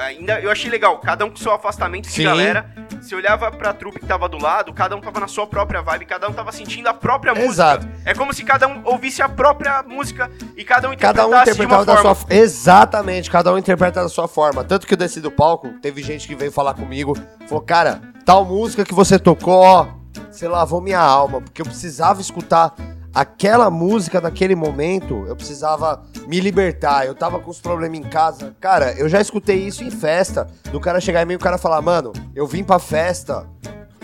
ainda 0.00 0.40
eu 0.40 0.50
achei 0.50 0.70
legal, 0.70 0.98
cada 0.98 1.24
um 1.24 1.30
com 1.30 1.36
seu 1.36 1.52
afastamento 1.52 2.06
Sim. 2.08 2.14
de 2.16 2.24
galera. 2.24 2.66
Você 3.00 3.14
olhava 3.14 3.50
pra 3.50 3.74
trupe 3.74 4.00
que 4.00 4.06
tava 4.06 4.26
do 4.30 4.38
lado, 4.38 4.72
cada 4.72 4.96
um 4.96 5.00
tava 5.00 5.20
na 5.20 5.28
sua 5.28 5.46
própria 5.46 5.82
vibe, 5.82 6.06
cada 6.06 6.26
um 6.26 6.32
tava 6.32 6.50
sentindo 6.52 6.88
a 6.88 6.94
própria 6.94 7.32
Exato. 7.38 7.86
música. 7.86 8.00
É 8.10 8.14
como 8.14 8.32
se 8.32 8.42
cada 8.42 8.66
um 8.66 8.80
ouvisse 8.84 9.20
a 9.20 9.28
própria 9.28 9.82
música 9.82 10.30
e 10.56 10.64
cada 10.64 10.88
um 10.88 10.96
Cada 10.96 11.24
interpretasse 11.24 11.50
um 11.50 11.64
interpretava 11.64 11.84
de 11.84 11.90
uma 11.90 11.96
da 11.96 12.02
forma. 12.02 12.14
sua 12.14 12.34
Exatamente, 12.34 13.30
cada 13.30 13.52
um 13.52 13.58
interpreta 13.58 14.02
da 14.02 14.08
sua 14.08 14.26
forma. 14.26 14.64
Tanto 14.64 14.86
que 14.86 14.94
eu 14.94 14.98
desci 14.98 15.20
do 15.20 15.30
palco, 15.30 15.68
teve 15.82 16.02
gente 16.02 16.26
que 16.26 16.34
veio 16.34 16.50
falar 16.50 16.72
comigo, 16.72 17.14
falou, 17.46 17.62
cara, 17.62 18.00
tal 18.24 18.42
música 18.44 18.86
que 18.86 18.94
você 18.94 19.18
tocou, 19.18 19.60
ó, 19.60 19.88
você 20.30 20.48
lavou 20.48 20.80
minha 20.80 21.00
alma, 21.00 21.42
porque 21.42 21.60
eu 21.60 21.66
precisava 21.66 22.22
escutar 22.22 22.74
aquela 23.14 23.70
música 23.70 24.20
naquele 24.20 24.54
momento, 24.56 25.24
eu 25.26 25.36
precisava 25.36 26.02
me 26.26 26.40
libertar, 26.40 27.06
eu 27.06 27.14
tava 27.14 27.38
com 27.38 27.50
os 27.50 27.60
problemas 27.60 27.98
em 27.98 28.02
casa. 28.02 28.54
Cara, 28.60 28.92
eu 28.98 29.08
já 29.08 29.20
escutei 29.20 29.64
isso 29.66 29.84
em 29.84 29.90
festa, 29.90 30.48
do 30.72 30.80
cara 30.80 31.00
chegar 31.00 31.30
e 31.30 31.36
o 31.36 31.38
cara 31.38 31.56
falar, 31.56 31.80
mano, 31.80 32.12
eu 32.34 32.46
vim 32.46 32.64
pra 32.64 32.78
festa, 32.78 33.46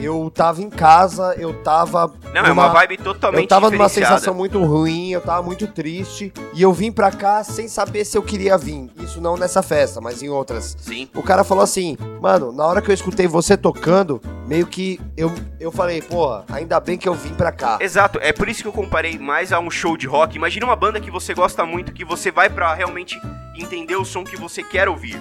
eu 0.00 0.30
tava 0.34 0.62
em 0.62 0.70
casa, 0.70 1.34
eu 1.38 1.62
tava. 1.62 2.12
Não, 2.32 2.46
é 2.46 2.52
uma 2.52 2.68
vibe 2.68 2.98
totalmente 2.98 3.42
Eu 3.42 3.48
tava 3.48 3.70
numa 3.70 3.88
sensação 3.88 4.34
muito 4.34 4.62
ruim, 4.62 5.10
eu 5.10 5.20
tava 5.20 5.42
muito 5.42 5.66
triste. 5.66 6.32
E 6.54 6.62
eu 6.62 6.72
vim 6.72 6.90
pra 6.90 7.10
cá 7.10 7.44
sem 7.44 7.68
saber 7.68 8.04
se 8.04 8.16
eu 8.16 8.22
queria 8.22 8.56
vir. 8.56 8.90
Isso 8.98 9.20
não 9.20 9.36
nessa 9.36 9.62
festa, 9.62 10.00
mas 10.00 10.22
em 10.22 10.28
outras. 10.28 10.76
Sim. 10.80 11.08
O 11.14 11.22
cara 11.22 11.44
falou 11.44 11.62
assim, 11.62 11.96
mano, 12.20 12.52
na 12.52 12.66
hora 12.66 12.80
que 12.80 12.90
eu 12.90 12.94
escutei 12.94 13.26
você 13.26 13.56
tocando, 13.56 14.20
meio 14.46 14.66
que 14.66 15.00
eu, 15.16 15.32
eu 15.58 15.70
falei, 15.70 16.00
porra, 16.00 16.44
ainda 16.50 16.80
bem 16.80 16.96
que 16.96 17.08
eu 17.08 17.14
vim 17.14 17.34
pra 17.34 17.52
cá. 17.52 17.78
Exato, 17.80 18.18
é 18.22 18.32
por 18.32 18.48
isso 18.48 18.62
que 18.62 18.68
eu 18.68 18.72
comparei 18.72 19.18
mais 19.18 19.52
a 19.52 19.60
um 19.60 19.70
show 19.70 19.96
de 19.96 20.06
rock. 20.06 20.36
Imagina 20.36 20.66
uma 20.66 20.76
banda 20.76 21.00
que 21.00 21.10
você 21.10 21.34
gosta 21.34 21.64
muito, 21.64 21.92
que 21.92 22.04
você 22.04 22.30
vai 22.30 22.48
pra 22.48 22.74
realmente 22.74 23.20
entender 23.56 23.96
o 23.96 24.04
som 24.04 24.24
que 24.24 24.36
você 24.36 24.62
quer 24.62 24.88
ouvir. 24.88 25.20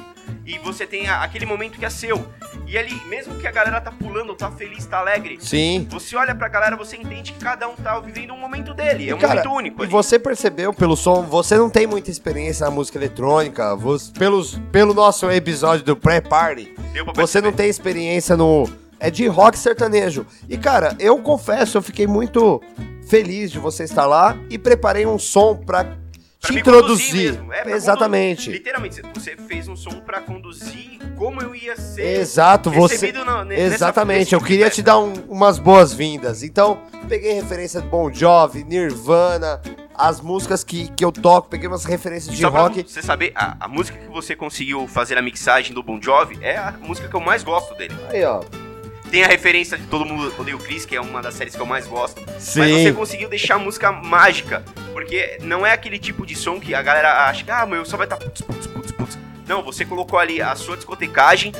E 0.50 0.58
você 0.58 0.88
tem 0.88 1.08
aquele 1.08 1.46
momento 1.46 1.78
que 1.78 1.86
é 1.86 1.90
seu. 1.92 2.26
E 2.66 2.76
ali, 2.76 3.00
mesmo 3.08 3.36
que 3.36 3.48
a 3.48 3.52
galera 3.52 3.80
tá 3.80 3.92
pulando, 3.92 4.34
tá 4.34 4.50
feliz, 4.52 4.84
tá 4.86 4.98
alegre, 4.98 5.38
Sim. 5.40 5.88
você 5.90 6.16
olha 6.16 6.34
pra 6.34 6.48
galera, 6.48 6.76
você 6.76 6.98
entende 6.98 7.34
que 7.34 7.40
cada 7.40 7.68
um 7.68 7.76
tá 7.76 8.00
vivendo 8.00 8.34
um 8.34 8.38
momento 8.40 8.74
dele. 8.74 9.10
É 9.10 9.14
um 9.14 9.20
cara, 9.20 9.36
momento 9.36 9.52
único. 9.54 9.82
E 9.82 9.84
ali. 9.84 9.92
você 9.92 10.18
percebeu 10.18 10.74
pelo 10.74 10.96
som, 10.98 11.22
você 11.22 11.56
não 11.56 11.70
tem 11.70 11.86
muita 11.86 12.10
experiência 12.10 12.66
na 12.66 12.72
música 12.72 12.98
eletrônica, 12.98 13.76
você- 13.76 14.12
pelos, 14.12 14.60
pelo 14.72 14.94
nosso 14.94 15.30
episódio 15.30 15.86
do 15.86 15.96
pré-party, 15.96 16.74
Deu 16.94 17.06
pra 17.06 17.14
você 17.14 17.40
não 17.40 17.52
tem 17.52 17.70
experiência 17.70 18.36
no. 18.36 18.68
É 19.00 19.10
de 19.12 19.28
rock 19.28 19.58
sertanejo. 19.58 20.26
E, 20.50 20.58
cara, 20.58 20.96
eu 21.00 21.20
confesso, 21.20 21.78
eu 21.78 21.82
fiquei 21.82 22.06
muito 22.08 22.62
feliz 23.08 23.50
de 23.52 23.58
você 23.58 23.84
estar 23.84 24.06
lá 24.06 24.36
e 24.50 24.58
preparei 24.58 25.06
um 25.06 25.18
som 25.18 25.56
pra, 25.56 25.86
Pra 26.42 26.52
te 26.52 26.60
introduzir. 26.60 27.34
mesmo. 27.34 27.54
É, 27.54 27.72
Exatamente. 27.72 28.38
conduzir. 28.38 28.54
Literalmente, 28.54 29.02
você 29.14 29.36
fez 29.36 29.68
um 29.68 29.76
som 29.76 30.00
pra 30.00 30.22
conduzir 30.22 30.98
como 31.18 31.42
eu 31.42 31.54
ia 31.54 31.76
ser. 31.76 32.20
Exato, 32.22 32.72
você. 32.72 32.94
recebido 32.96 33.26
na- 33.26 33.44
ne- 33.44 33.56
nessa- 33.58 33.76
Exatamente, 33.76 34.34
eu 34.34 34.42
queria 34.42 34.70
te 34.70 34.82
dar 34.82 34.98
um- 35.00 35.14
umas 35.28 35.60
boas-vindas. 35.60 36.42
Então, 36.44 36.80
peguei 37.10 37.34
referência 37.34 37.82
de 37.82 37.88
Bon 37.88 38.12
Jovi, 38.14 38.64
Nirvana, 38.64 39.62
as 39.94 40.22
músicas 40.22 40.64
que, 40.64 40.88
que 40.92 41.04
eu 41.04 41.12
toco, 41.12 41.50
peguei 41.50 41.68
umas 41.68 41.84
referências 41.84 42.34
de 42.34 42.42
Só 42.42 42.50
pra 42.50 42.62
rock. 42.62 42.84
você 42.88 43.02
saber, 43.02 43.34
a, 43.36 43.58
a 43.66 43.68
música 43.68 43.98
que 43.98 44.08
você 44.10 44.34
conseguiu 44.34 44.88
fazer 44.88 45.18
a 45.18 45.22
mixagem 45.22 45.74
do 45.74 45.84
Bon 45.84 46.00
Jovi 46.02 46.40
é 46.42 46.56
a 46.58 46.72
música 46.80 47.10
que 47.10 47.16
eu 47.16 47.20
mais 47.20 47.44
gosto 47.44 47.76
dele. 47.76 47.96
Aí, 48.10 48.24
ó. 48.24 48.42
Tem 49.12 49.24
a 49.24 49.28
referência 49.28 49.78
de 49.78 49.86
Todo 49.88 50.06
Mundo 50.06 50.32
Odeia 50.38 50.56
o 50.56 50.60
Chris, 50.60 50.86
que 50.86 50.96
é 50.96 51.02
uma 51.02 51.22
das 51.22 51.34
séries 51.34 51.56
que 51.56 51.62
eu 51.62 51.66
mais 51.66 51.88
gosto. 51.88 52.22
Sim. 52.38 52.60
Mas 52.60 52.72
você 52.72 52.94
conseguiu 52.94 53.28
deixar 53.28 53.56
a 53.56 53.60
música 53.60 53.92
mágica. 53.92 54.64
Porque 54.94 55.40
não 55.42 55.66
é 55.66 55.72
aquele 55.72 55.98
tipo 55.98 56.26
de 56.26 56.36
som 56.36 56.60
que 56.60 56.76
a 56.76 56.82
galera 56.82 57.26
acha 57.26 57.44
que, 57.44 57.52
ah, 57.52 57.66
meu, 57.66 57.84
só 57.86 57.98
vai 57.98 58.06
estar 58.06 58.18
putz, 58.18 58.42
putz, 58.42 58.68
putz, 58.68 58.92
putz. 58.92 59.18
Não, 59.48 59.64
você 59.64 59.84
colocou 59.84 60.20
ali 60.20 60.42
a 60.42 60.54
sua 60.56 60.76
discotecagem 60.76 61.54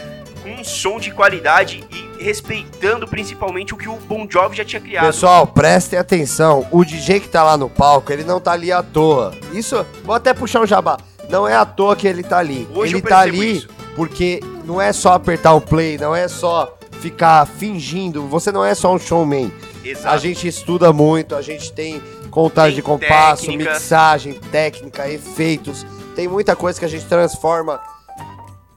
com 0.44 0.52
um 0.52 0.64
som 0.64 1.00
de 1.00 1.12
qualidade 1.12 1.84
e 1.92 2.24
respeitando 2.24 3.08
principalmente 3.08 3.74
o 3.74 3.78
que 3.78 3.90
o 3.90 3.96
Bon 3.96 4.28
Jovi 4.30 4.58
já 4.58 4.66
tinha 4.66 4.80
criado. 4.80 5.06
Pessoal, 5.06 5.48
prestem 5.48 5.98
atenção. 5.98 6.68
O 6.72 6.86
DJ 6.86 7.20
que 7.20 7.30
tá 7.30 7.44
lá 7.44 7.58
no 7.58 7.70
palco, 7.70 8.12
ele 8.12 8.24
não 8.24 8.40
tá 8.40 8.52
ali 8.52 8.72
à 8.72 8.84
toa. 8.84 9.34
Isso, 9.52 9.86
vou 10.04 10.14
até 10.16 10.34
puxar 10.34 10.62
um 10.62 10.68
jabá. 10.68 10.98
Não 11.30 11.48
é 11.48 11.56
à 11.56 11.66
toa 11.66 11.96
que 11.96 12.08
ele 12.08 12.24
tá 12.24 12.38
ali. 12.38 12.68
Hoje 12.74 12.96
ele 12.96 13.04
eu 13.04 13.10
tá 13.10 13.20
ali 13.20 13.58
isso. 13.58 13.70
porque 13.96 14.40
não 14.66 14.82
é 14.82 14.94
só 14.94 15.14
apertar 15.14 15.54
o 15.54 15.62
play, 15.62 15.98
não 15.98 16.16
é 16.16 16.28
só 16.28 16.79
ficar 17.02 17.46
fingindo. 17.46 18.28
Você 18.28 18.52
não 18.52 18.64
é 18.64 18.74
só 18.76 18.94
um 18.94 19.00
showman. 19.00 19.52
Exato. 19.84 20.14
A 20.14 20.18
gente 20.18 20.48
estuda 20.48 20.92
muito, 20.94 21.36
a 21.36 21.42
gente 21.42 21.72
tem 21.72 22.02
contagem 22.30 22.76
de 22.76 22.82
Tem 22.82 22.92
compasso, 23.00 23.46
técnica. 23.46 23.74
mixagem, 23.74 24.34
técnica, 24.52 25.10
efeitos. 25.10 25.86
Tem 26.16 26.28
muita 26.28 26.56
coisa 26.56 26.78
que 26.78 26.86
a 26.86 26.90
gente 26.90 27.06
transforma. 27.06 27.80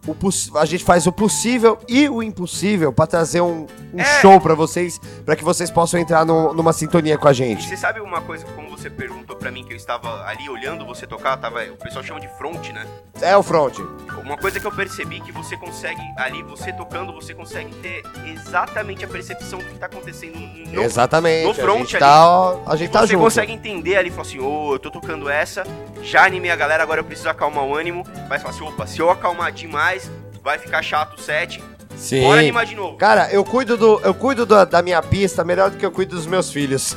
O 0.05 0.17
a 0.59 0.65
gente 0.65 0.83
faz 0.83 1.07
o 1.07 1.13
possível 1.13 1.79
e 1.89 2.09
o 2.09 2.23
impossível 2.25 2.93
pra 2.93 3.07
trazer 3.07 3.41
um, 3.41 3.67
um 3.95 4.01
É. 4.01 4.21
show 4.21 4.41
pra 4.41 4.53
vocês, 4.53 5.01
pra 5.25 5.37
que 5.37 5.45
vocês 5.45 5.71
possam 5.71 6.01
entrar 6.01 6.25
no- 6.25 6.53
numa 6.53 6.73
sintonia 6.73 7.17
com 7.17 7.29
a 7.29 7.31
E 7.31 7.35
gente. 7.35 7.69
você 7.69 7.77
sabe 7.77 8.01
uma 8.01 8.21
coisa, 8.21 8.45
como 8.57 8.69
você 8.83 8.91
você 8.91 8.91
perguntou 8.91 9.37
pra 9.37 9.51
mim 9.51 9.65
que 9.65 9.73
eu 9.73 9.77
estava 9.77 10.25
ali 10.27 10.49
olhando 10.49 10.85
você 10.85 11.07
tocar, 11.07 11.37
tava, 11.37 11.63
o 11.67 11.77
pessoal 11.77 12.03
chama 12.03 12.19
de 12.21 12.27
front, 12.37 12.71
né? 12.71 12.85
É 13.21 13.37
o 13.37 13.43
front. 13.43 13.79
Uma 14.25 14.37
coisa 14.37 14.59
que 14.59 14.67
eu 14.67 14.73
percebi 14.73 15.21
que 15.21 15.31
você 15.31 15.57
consegue, 15.57 16.01
ali, 16.17 16.43
você 16.43 16.73
tocando, 16.73 17.13
você 17.13 17.33
consegue 17.33 17.73
ter 17.77 18.03
exatamente 18.27 19.05
a 19.05 19.09
percepção 19.09 19.61
do 19.61 19.67
que 19.67 19.79
tá 19.79 19.87
acontecendo 19.87 20.37
no 20.37 20.83
Exatamente. 20.83 21.47
no 21.47 21.55
front 21.55 21.77
a 21.77 21.79
gente 21.79 21.97
ali. 21.97 22.01
tá, 22.01 22.57
a 22.67 22.77
gente 22.77 22.91
tá 22.91 23.01
você 23.03 23.13
junto. 23.13 23.23
consegue 23.23 23.53
entender 23.53 23.97
ali, 23.97 24.11
falar 24.11 24.23
assim, 24.23 24.41
ô, 24.41 24.75
eu 24.75 24.79
tô 24.81 24.91
tocando 24.91 25.29
essa, 25.29 25.63
já 26.03 26.25
animei 26.25 26.51
a 26.51 26.57
galera, 26.57 26.83
agora 26.83 27.01
eu 27.01 27.05
preciso 27.05 27.29
acalmar 27.29 27.65
o 27.65 27.77
ânimo. 27.77 28.03
Vai 28.29 28.41
falar 28.41 28.51
assim, 28.51 28.65
opa, 28.65 28.85
se 28.87 28.99
eu 28.99 29.11
acalmar 29.11 29.53
demais, 29.53 30.11
vai 30.43 30.59
ficar 30.59 30.83
chato 30.83 31.15
o 31.15 31.21
set. 31.21 31.63
Sim. 31.97 32.23
Bora 32.23 32.41
animar 32.41 32.67
de 32.67 32.75
novo. 32.75 32.97
Cara, 32.97 33.29
eu 33.33 33.45
cuido, 33.45 33.77
do, 33.77 34.01
eu 34.03 34.15
cuido 34.15 34.45
da, 34.45 34.65
da 34.65 34.83
minha 34.83 35.01
pista 35.03 35.45
melhor 35.45 35.71
do 35.71 35.77
que 35.77 35.87
eu 35.87 35.91
cuido 35.93 36.17
dos 36.17 36.27
meus 36.27 36.51
filhos. 36.51 36.97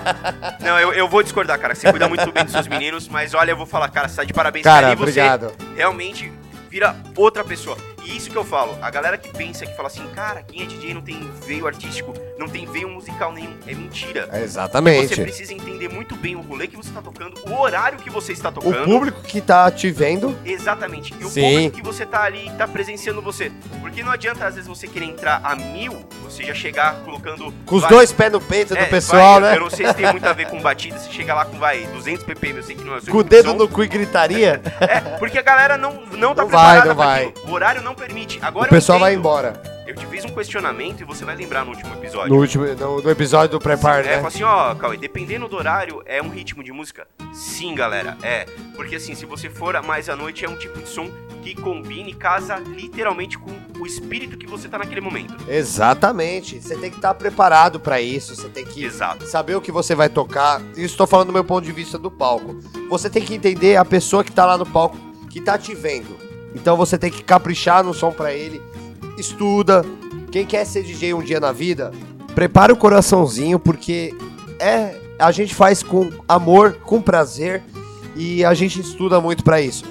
Não, 0.60 0.78
eu, 0.78 0.92
eu 0.92 1.08
vou 1.08 1.22
discordar, 1.22 1.58
cara. 1.58 1.74
Você 1.74 1.90
cuida 1.90 2.08
muito 2.08 2.30
bem 2.32 2.44
dos 2.44 2.52
seus 2.52 2.66
meninos, 2.68 3.08
mas 3.08 3.34
olha, 3.34 3.50
eu 3.52 3.56
vou 3.56 3.66
falar, 3.66 3.88
cara, 3.88 4.08
você 4.08 4.16
tá 4.16 4.24
de 4.24 4.32
parabéns 4.32 4.64
Cara, 4.64 4.82
cara, 4.88 4.92
e 4.92 4.96
você 4.96 5.20
obrigado. 5.20 5.52
realmente 5.74 6.32
vira 6.70 6.94
outra 7.16 7.42
pessoa. 7.44 7.76
E 8.06 8.16
isso 8.16 8.30
que 8.30 8.36
eu 8.36 8.44
falo, 8.44 8.78
a 8.80 8.88
galera 8.90 9.18
que 9.18 9.28
pensa 9.30 9.66
que 9.66 9.74
fala 9.76 9.88
assim, 9.88 10.06
cara, 10.14 10.42
quem 10.42 10.62
é 10.62 10.66
DJ 10.66 10.94
não 10.94 11.02
tem 11.02 11.28
veio 11.44 11.66
artístico, 11.66 12.14
não 12.38 12.48
tem 12.48 12.64
veio 12.64 12.88
musical 12.88 13.32
nenhum, 13.32 13.56
é 13.66 13.74
mentira. 13.74 14.28
Você 14.30 14.38
Exatamente. 14.42 15.20
precisa 15.20 15.52
entender 15.52 15.88
muito 15.88 16.14
bem 16.14 16.36
o 16.36 16.40
rolê 16.40 16.68
que 16.68 16.76
você 16.76 16.90
tá 16.92 17.02
tocando, 17.02 17.34
o 17.48 17.60
horário 17.60 17.98
que 17.98 18.08
você 18.08 18.32
está 18.32 18.48
O 18.50 18.52
tocando. 18.52 18.84
público 18.84 19.20
que 19.22 19.40
tá 19.40 19.70
te 19.70 19.90
vendo, 19.90 20.36
Exatamente. 20.44 21.12
E 21.18 21.24
o 21.24 21.28
Sim. 21.28 21.42
público 21.42 21.76
que 21.76 21.82
você 21.82 22.06
tá 22.06 22.22
ali, 22.22 22.50
tá 22.56 22.68
presenciando 22.68 23.20
você. 23.20 23.50
Porque 23.80 24.02
não 24.02 24.12
adianta, 24.12 24.46
às 24.46 24.54
vezes, 24.54 24.68
você 24.68 24.86
querer 24.86 25.06
entrar 25.06 25.40
a 25.42 25.56
mil, 25.56 26.06
você 26.22 26.44
já 26.44 26.54
chegar 26.54 26.94
colocando... 27.04 27.52
com 27.64 27.74
os 27.76 27.82
vai- 27.82 27.90
dois 27.90 28.12
pés 28.12 28.30
no 28.32 28.40
peito 28.40 28.76
É, 28.76 28.84
do 28.84 28.88
pessoal, 28.90 29.40
vai, 29.40 29.50
né? 29.50 29.56
Eu 29.56 29.60
não 29.62 29.70
sei 29.70 29.86
se 29.88 29.94
tem 29.94 30.10
muito 30.12 30.26
a 30.26 30.32
ver 30.32 30.46
com 30.48 30.60
batida, 30.60 30.98
você 30.98 31.10
chega 31.10 31.34
lá 31.34 31.44
com, 31.44 31.58
vai, 31.58 31.84
200 31.88 32.24
ppm, 32.24 32.56
eu 32.58 32.62
sei 32.62 32.76
que 32.76 32.84
não 32.84 32.96
é 32.96 33.00
seu 33.00 33.12
Com 33.12 33.18
o 33.18 33.24
de 33.24 33.30
dedo 33.30 33.50
som. 33.50 33.56
no 33.56 33.68
cu 33.68 33.82
e 33.82 33.88
gritaria, 33.88 34.60
É, 34.80 35.00
porque 35.18 35.38
a 35.38 35.42
galera 35.42 35.76
não, 35.76 36.02
não 36.12 36.34
tá 36.34 36.42
Não 36.42 36.48
vai, 36.50 36.80
preparada 36.80 36.88
não 36.88 36.96
pra 36.96 37.04
vai. 37.06 37.24
aquilo. 37.26 37.48
O 37.48 37.52
horário 37.52 37.82
não 37.82 37.94
permite. 37.96 38.38
Agora 38.42 38.66
o 38.66 38.70
pessoal 38.70 38.98
vai 38.98 39.14
embora. 39.14 39.60
Eu 39.86 39.94
te 39.94 40.04
fiz 40.06 40.24
um 40.24 40.28
questionamento 40.30 41.00
e 41.00 41.04
você 41.04 41.24
vai 41.24 41.36
lembrar 41.36 41.64
no 41.64 41.70
último 41.70 41.94
episódio. 41.94 42.28
No 42.34 42.40
último, 42.40 42.64
no, 42.66 43.00
no 43.02 43.10
episódio 43.10 43.50
do 43.50 43.60
Prepare, 43.60 44.04
É, 44.06 44.10
né? 44.10 44.16
fala 44.16 44.28
assim, 44.28 44.42
ó, 44.42 44.74
Cauê, 44.74 44.96
dependendo 44.96 45.46
do 45.48 45.56
horário, 45.56 46.02
é 46.06 46.20
um 46.20 46.28
ritmo 46.28 46.62
de 46.64 46.72
música? 46.72 47.06
Sim, 47.32 47.72
galera, 47.74 48.16
é. 48.22 48.46
Porque 48.74 48.96
assim, 48.96 49.14
se 49.14 49.24
você 49.24 49.48
for 49.48 49.80
mais 49.82 50.08
à 50.08 50.16
noite, 50.16 50.44
é 50.44 50.48
um 50.48 50.56
tipo 50.56 50.80
de 50.80 50.88
som 50.88 51.08
que 51.42 51.54
combine 51.54 52.10
e 52.10 52.14
casa 52.14 52.56
literalmente 52.56 53.38
com 53.38 53.52
o 53.78 53.86
espírito 53.86 54.36
que 54.36 54.46
você 54.46 54.68
tá 54.68 54.76
naquele 54.76 55.00
momento. 55.00 55.36
Exatamente. 55.48 56.60
Você 56.60 56.76
tem 56.76 56.90
que 56.90 56.96
estar 56.96 57.14
preparado 57.14 57.78
pra 57.78 58.00
isso, 58.00 58.34
você 58.34 58.48
tem 58.48 58.64
que 58.64 58.84
Exato. 58.84 59.24
saber 59.26 59.54
o 59.54 59.60
que 59.60 59.70
você 59.70 59.94
vai 59.94 60.08
tocar. 60.08 60.60
Isso 60.72 60.86
estou 60.86 61.06
falando 61.06 61.28
do 61.28 61.32
meu 61.32 61.44
ponto 61.44 61.64
de 61.64 61.70
vista 61.70 61.96
do 61.96 62.10
palco. 62.10 62.56
Você 62.88 63.08
tem 63.08 63.22
que 63.22 63.34
entender 63.34 63.76
a 63.76 63.84
pessoa 63.84 64.24
que 64.24 64.32
tá 64.32 64.44
lá 64.44 64.58
no 64.58 64.66
palco, 64.66 64.96
que 65.30 65.40
tá 65.40 65.56
te 65.56 65.74
vendo. 65.76 66.25
Então 66.56 66.76
você 66.76 66.96
tem 66.98 67.10
que 67.10 67.22
caprichar 67.22 67.84
no 67.84 67.92
som 67.94 68.10
pra 68.10 68.32
ele. 68.32 68.60
Estuda. 69.18 69.84
Quem 70.32 70.44
quer 70.44 70.64
ser 70.64 70.82
DJ 70.82 71.14
um 71.14 71.22
dia 71.22 71.38
na 71.38 71.52
vida, 71.52 71.92
prepara 72.34 72.72
o 72.72 72.76
coraçãozinho, 72.76 73.58
porque 73.58 74.14
é 74.58 74.96
a 75.18 75.30
gente 75.30 75.54
faz 75.54 75.82
com 75.82 76.10
amor, 76.28 76.74
com 76.82 77.00
prazer 77.00 77.62
e 78.14 78.44
a 78.44 78.52
gente 78.52 78.80
estuda 78.80 79.20
muito 79.20 79.44
pra 79.44 79.60
isso. 79.60 79.84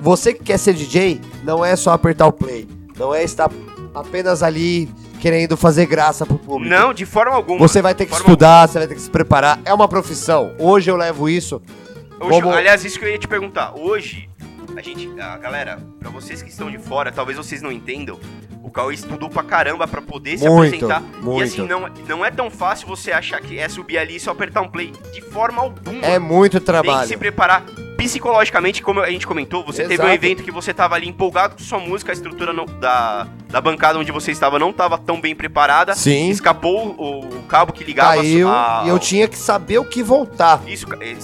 Você 0.00 0.32
que 0.34 0.42
quer 0.44 0.58
ser 0.58 0.74
DJ, 0.74 1.20
não 1.42 1.64
é 1.64 1.74
só 1.76 1.92
apertar 1.92 2.26
o 2.26 2.32
play, 2.32 2.66
não 2.98 3.14
é 3.14 3.22
estar 3.24 3.50
apenas 3.94 4.42
ali 4.42 4.88
querendo 5.20 5.56
fazer 5.56 5.86
graça 5.86 6.24
pro 6.26 6.38
público. 6.38 6.74
Não, 6.74 6.92
de 6.94 7.04
forma 7.06 7.34
alguma. 7.34 7.58
Você 7.58 7.80
vai 7.82 7.94
ter 7.94 8.06
que 8.06 8.14
estudar, 8.14 8.68
você 8.68 8.78
vai 8.78 8.86
ter 8.88 8.94
que 8.94 9.00
se 9.00 9.10
preparar. 9.10 9.58
É 9.64 9.72
uma 9.72 9.88
profissão. 9.88 10.52
Hoje 10.58 10.90
eu 10.90 10.96
levo 10.96 11.28
isso. 11.28 11.60
Hoje, 12.20 12.30
Como- 12.40 12.50
Aliás, 12.54 12.84
isso 12.84 12.98
que 12.98 13.04
eu 13.04 13.10
ia 13.10 13.18
te 13.18 13.26
perguntar. 13.28 13.72
Hoje, 13.76 14.28
a 14.80 14.82
gente. 14.82 15.08
A 15.20 15.36
galera, 15.38 15.78
pra 15.98 16.10
vocês 16.10 16.42
que 16.42 16.48
estão 16.50 16.70
de 16.70 16.78
fora, 16.78 17.10
talvez 17.12 17.36
vocês 17.38 17.60
não 17.62 17.70
entendam. 17.72 18.18
O 18.62 18.70
Cauê 18.70 18.94
estudou 18.94 19.28
pra 19.28 19.42
caramba 19.42 19.86
pra 19.86 20.00
poder 20.02 20.38
se 20.38 20.48
Muito, 20.48 20.86
apresentar. 20.86 21.00
muito. 21.22 21.40
E 21.40 21.42
assim, 21.44 21.66
não, 21.66 21.88
não 22.08 22.24
é 22.24 22.30
tão 22.30 22.50
fácil 22.50 22.88
você 22.88 23.12
achar 23.12 23.40
que 23.40 23.58
é 23.58 23.68
subir 23.68 23.98
ali 23.98 24.16
e 24.16 24.20
só 24.20 24.30
apertar 24.32 24.62
um 24.62 24.68
play. 24.68 24.90
De 25.12 25.20
forma 25.20 25.62
alguma. 25.62 26.04
É 26.04 26.18
muito 26.18 26.52
Tem 26.52 26.60
que 26.60 26.66
trabalho. 26.66 27.06
se 27.06 27.16
preparar 27.16 27.62
psicologicamente, 28.04 28.82
como 28.82 29.00
a 29.00 29.10
gente 29.10 29.26
comentou. 29.26 29.64
Você 29.64 29.82
teve 29.82 29.94
um 30.02 30.06
Exato. 30.06 30.12
evento 30.14 30.42
que 30.42 30.50
você 30.50 30.72
tava 30.74 30.94
ali 30.94 31.08
empolgado 31.08 31.54
com 31.56 31.62
sua 31.62 31.78
música, 31.78 32.12
a 32.12 32.14
estrutura 32.14 32.52
não- 32.52 32.66
da, 32.66 33.26
da 33.50 33.60
bancada 33.60 33.98
onde 33.98 34.12
você 34.12 34.30
estava 34.30 34.58
não 34.58 34.72
tava 34.72 34.98
tão 34.98 35.20
bem 35.20 35.34
preparada. 35.34 35.94
Sim. 35.94 36.28
Escapou 36.30 36.94
o, 36.98 37.20
o 37.38 37.42
cabo 37.44 37.72
que 37.72 37.82
ligava 37.84 38.16
Caiu 38.16 38.48
a- 38.48 38.82
e 38.84 38.88
eu 38.88 38.98
tinha 38.98 39.26
que 39.26 39.36
saber 39.38 39.78
o 39.78 39.84
que 39.84 40.02
voltar. 40.02 40.60
Isso, 40.66 40.86
eh, 41.00 41.16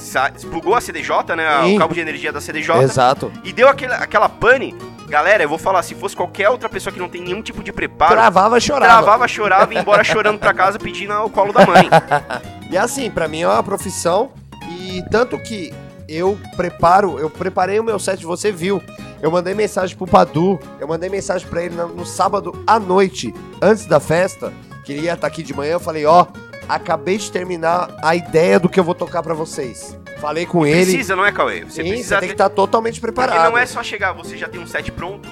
plugou 0.50 0.74
a 0.74 0.80
CDJ, 0.80 1.36
né? 1.36 1.46
a- 1.46 1.62
Sim. 1.64 1.76
O 1.76 1.78
cabo 1.78 1.94
de 1.94 2.00
energia 2.00 2.32
da 2.32 2.40
CDJ. 2.40 2.82
Exato. 2.82 3.30
E 3.44 3.52
deu 3.52 3.68
aquele, 3.68 3.92
aquela 3.92 4.28
pane. 4.28 4.74
Galera, 5.08 5.42
eu 5.42 5.48
vou 5.48 5.58
falar, 5.58 5.82
se 5.82 5.94
fosse 5.94 6.14
qualquer 6.14 6.48
outra 6.50 6.68
pessoa 6.68 6.92
que 6.92 6.98
não 7.00 7.08
tem 7.08 7.20
nenhum 7.20 7.42
tipo 7.42 7.64
de 7.64 7.72
preparo, 7.72 8.12
Travava, 8.12 8.60
chorava. 8.60 9.02
travava, 9.02 9.26
chorava 9.28 9.72
e 9.72 9.76
ia 9.76 9.80
embora 9.82 10.04
chorando 10.04 10.38
pra 10.38 10.54
casa 10.54 10.78
pedindo 10.78 11.12
o 11.14 11.28
colo 11.28 11.52
da 11.52 11.66
mãe. 11.66 11.88
E 12.70 12.78
assim, 12.78 13.10
pra 13.10 13.26
mim 13.26 13.42
é 13.42 13.48
uma 13.48 13.62
profissão 13.64 14.30
e 14.78 15.02
tanto 15.10 15.36
que 15.38 15.74
eu 16.10 16.38
preparo, 16.56 17.18
eu 17.18 17.30
preparei 17.30 17.78
o 17.78 17.84
meu 17.84 17.98
set, 17.98 18.24
você 18.24 18.50
viu. 18.50 18.82
Eu 19.22 19.30
mandei 19.30 19.54
mensagem 19.54 19.96
pro 19.96 20.06
Padu, 20.06 20.58
eu 20.80 20.88
mandei 20.88 21.08
mensagem 21.10 21.46
pra 21.46 21.62
ele 21.62 21.74
no, 21.74 21.88
no 21.88 22.06
sábado 22.06 22.64
à 22.66 22.78
noite, 22.78 23.34
antes 23.60 23.86
da 23.86 24.00
festa, 24.00 24.52
que 24.84 24.92
ele 24.92 25.02
ia 25.02 25.14
estar 25.14 25.26
aqui 25.26 25.42
de 25.42 25.54
manhã, 25.54 25.72
eu 25.72 25.80
falei, 25.80 26.06
ó, 26.06 26.26
acabei 26.68 27.18
de 27.18 27.30
terminar 27.30 27.94
a 28.02 28.16
ideia 28.16 28.58
do 28.58 28.68
que 28.68 28.80
eu 28.80 28.84
vou 28.84 28.94
tocar 28.94 29.22
pra 29.22 29.34
vocês. 29.34 29.96
Falei 30.20 30.46
com 30.46 30.66
ele. 30.66 30.84
Precisa, 30.84 31.16
não 31.16 31.24
é, 31.24 31.32
Cauê? 31.32 31.64
Você 31.64 31.82
Sim, 31.82 31.88
precisa 31.88 32.16
você 32.16 32.20
tem 32.20 32.28
que 32.28 32.34
estar 32.34 32.48
totalmente 32.50 33.00
Porque 33.00 33.12
preparado. 33.12 33.50
não 33.50 33.58
é 33.58 33.64
só 33.64 33.82
chegar, 33.82 34.12
você 34.12 34.36
já 34.36 34.48
tem 34.48 34.60
um 34.60 34.66
set 34.66 34.90
pronto. 34.92 35.28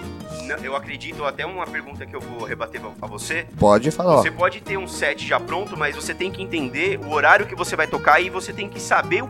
Eu 0.63 0.75
acredito, 0.75 1.25
até 1.25 1.45
uma 1.45 1.67
pergunta 1.67 2.07
que 2.07 2.17
eu 2.17 2.21
vou 2.21 2.47
rebater 2.47 2.81
a 3.03 3.07
você. 3.07 3.47
Pode 3.59 3.91
falar. 3.91 4.17
Você 4.17 4.31
pode 4.31 4.63
ter 4.63 4.79
um 4.79 4.89
set 4.89 5.27
já 5.27 5.39
pronto, 5.39 5.77
mas 5.77 5.95
você 5.95 6.15
tem 6.15 6.33
que 6.33 6.43
entender 6.43 6.99
o 7.05 7.11
horário 7.11 7.47
que 7.47 7.55
você 7.55 7.77
vai 7.77 7.87
tocar 7.87 8.19
e 8.21 8.31
você 8.31 8.51
tem 8.51 8.67
que 8.67 8.81
saber 8.81 9.23
o 9.23 9.29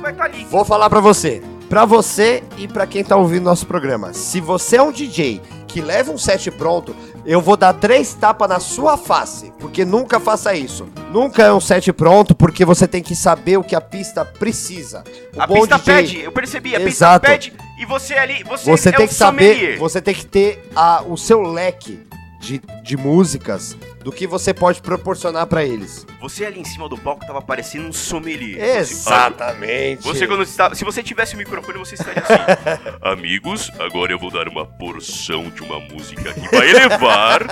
vai 0.00 0.12
estar 0.12 0.24
ali. 0.24 0.44
Vou 0.50 0.64
falar 0.64 0.88
pra 0.90 1.00
você. 1.00 1.42
Pra 1.68 1.84
você 1.84 2.42
e 2.58 2.68
pra 2.68 2.86
quem 2.86 3.02
tá 3.02 3.16
ouvindo 3.16 3.44
nosso 3.44 3.66
programa. 3.66 4.12
Se 4.12 4.40
você 4.40 4.76
é 4.76 4.82
um 4.82 4.92
DJ 4.92 5.40
que 5.66 5.80
leva 5.80 6.12
um 6.12 6.18
set 6.18 6.50
pronto, 6.50 6.94
eu 7.24 7.40
vou 7.40 7.56
dar 7.56 7.72
três 7.72 8.12
tapas 8.12 8.46
na 8.48 8.60
sua 8.60 8.98
face. 8.98 9.50
Porque 9.58 9.82
nunca 9.84 10.20
faça 10.20 10.54
isso. 10.54 10.86
Nunca 11.10 11.44
é 11.44 11.52
um 11.52 11.60
set 11.60 11.90
pronto, 11.94 12.34
porque 12.34 12.62
você 12.64 12.86
tem 12.86 13.02
que 13.02 13.16
saber 13.16 13.56
o 13.56 13.64
que 13.64 13.74
a 13.74 13.80
pista 13.80 14.22
precisa. 14.22 15.02
O 15.34 15.40
a 15.40 15.48
pista 15.48 15.78
DJ, 15.78 15.94
pede, 15.94 16.20
eu 16.20 16.32
percebi, 16.32 16.76
a 16.76 16.80
Exato. 16.80 17.20
pista 17.20 17.20
pede 17.20 17.52
e 17.80 17.86
você 17.86 18.14
ali, 18.14 18.44
você, 18.44 18.70
Você 18.70 18.88
é 18.90 18.92
tem 18.92 19.08
que 19.08 19.14
saber, 19.14 19.54
sommelier. 19.54 19.78
você 19.78 20.00
tem 20.02 20.14
que 20.14 20.26
ter 20.26 20.68
a- 20.76 21.02
o 21.08 21.16
seu 21.16 21.40
leque 21.40 22.00
de, 22.42 22.60
de 22.82 22.96
músicas 22.96 23.76
do 24.02 24.10
que 24.10 24.26
você 24.26 24.52
pode 24.52 24.82
proporcionar 24.82 25.46
pra 25.46 25.64
eles. 25.64 26.04
Você 26.20 26.44
ali 26.44 26.60
em 26.60 26.64
cima 26.64 26.88
do 26.88 26.98
palco 26.98 27.24
tava 27.24 27.40
parecendo 27.40 27.86
um 27.86 27.92
sommelier. 27.92 28.78
Exatamente. 28.78 30.02
Você 30.02 30.26
quando 30.26 30.44
se 30.44 30.84
você 30.84 31.02
tivesse 31.02 31.34
o 31.34 31.38
microfone, 31.38 31.78
você 31.78 31.94
estaria 31.94 32.22
assim. 32.22 32.82
Amigos, 33.00 33.70
agora 33.78 34.12
eu 34.12 34.18
vou 34.18 34.30
dar 34.30 34.48
uma 34.48 34.66
porção 34.66 35.48
de 35.50 35.62
uma 35.62 35.78
música 35.78 36.34
que 36.34 36.48
vai 36.54 36.68
elevar. 36.68 37.42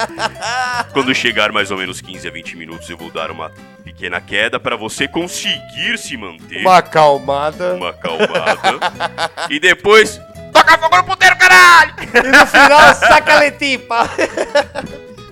quando 0.93 1.15
chegar 1.15 1.53
mais 1.53 1.71
ou 1.71 1.79
menos 1.79 2.01
15 2.01 2.27
a 2.27 2.31
20 2.31 2.57
minutos, 2.57 2.91
eu 2.91 2.97
vou 2.97 3.11
dar 3.13 3.31
uma 3.31 3.51
pequena 3.85 4.21
queda 4.21 4.59
para 4.59 4.75
você 4.75 5.07
conseguir 5.07 5.99
se 5.99 6.17
manter. 6.17 6.63
Uma 6.63 6.79
acalmada. 6.79 7.75
uma 7.75 7.91
acalmada. 7.91 9.31
e 9.49 9.61
depois. 9.61 10.21
Toca 10.53 10.79
fogo 10.79 10.97
no 10.97 11.05
puteiro, 11.05 11.37
caralho! 11.37 11.95
E 12.01 12.29
no 12.29 12.47
final, 12.47 12.95
saca 12.95 13.35
a 13.35 13.39
letipa. 13.41 14.09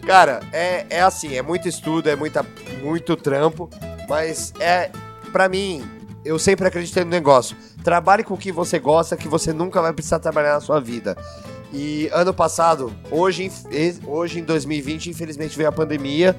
Cara, 0.07 0.41
é, 0.53 0.87
é 0.89 1.01
assim, 1.03 1.37
é 1.37 1.43
muito 1.43 1.69
estudo, 1.69 2.09
é 2.09 2.17
muita, 2.17 2.45
muito 2.83 3.17
trampo, 3.17 3.69
mas 4.09 4.53
é, 4.59 4.91
pra 5.33 5.49
mim, 5.49 5.87
eu 6.25 6.39
sempre 6.39 6.67
acreditei 6.67 7.05
no 7.05 7.11
negócio. 7.11 7.57
Trabalhe 7.85 8.25
com 8.25 8.35
o 8.35 8.39
que 8.39 8.51
você 8.51 8.79
gosta, 8.79 9.17
que 9.17 9.29
você 9.29 9.53
nunca 9.53 9.83
vai 9.83 9.93
precisar 9.93 10.19
trabalhar 10.19 10.55
na 10.55 10.61
sua 10.61 10.81
vida. 10.81 11.17
E 11.73 12.09
ano 12.13 12.33
passado, 12.33 12.93
hoje, 13.11 13.51
hoje 14.07 14.41
em 14.41 14.45
2020, 14.45 15.11
infelizmente 15.11 15.57
veio 15.57 15.69
a 15.69 15.73
pandemia 15.73 16.35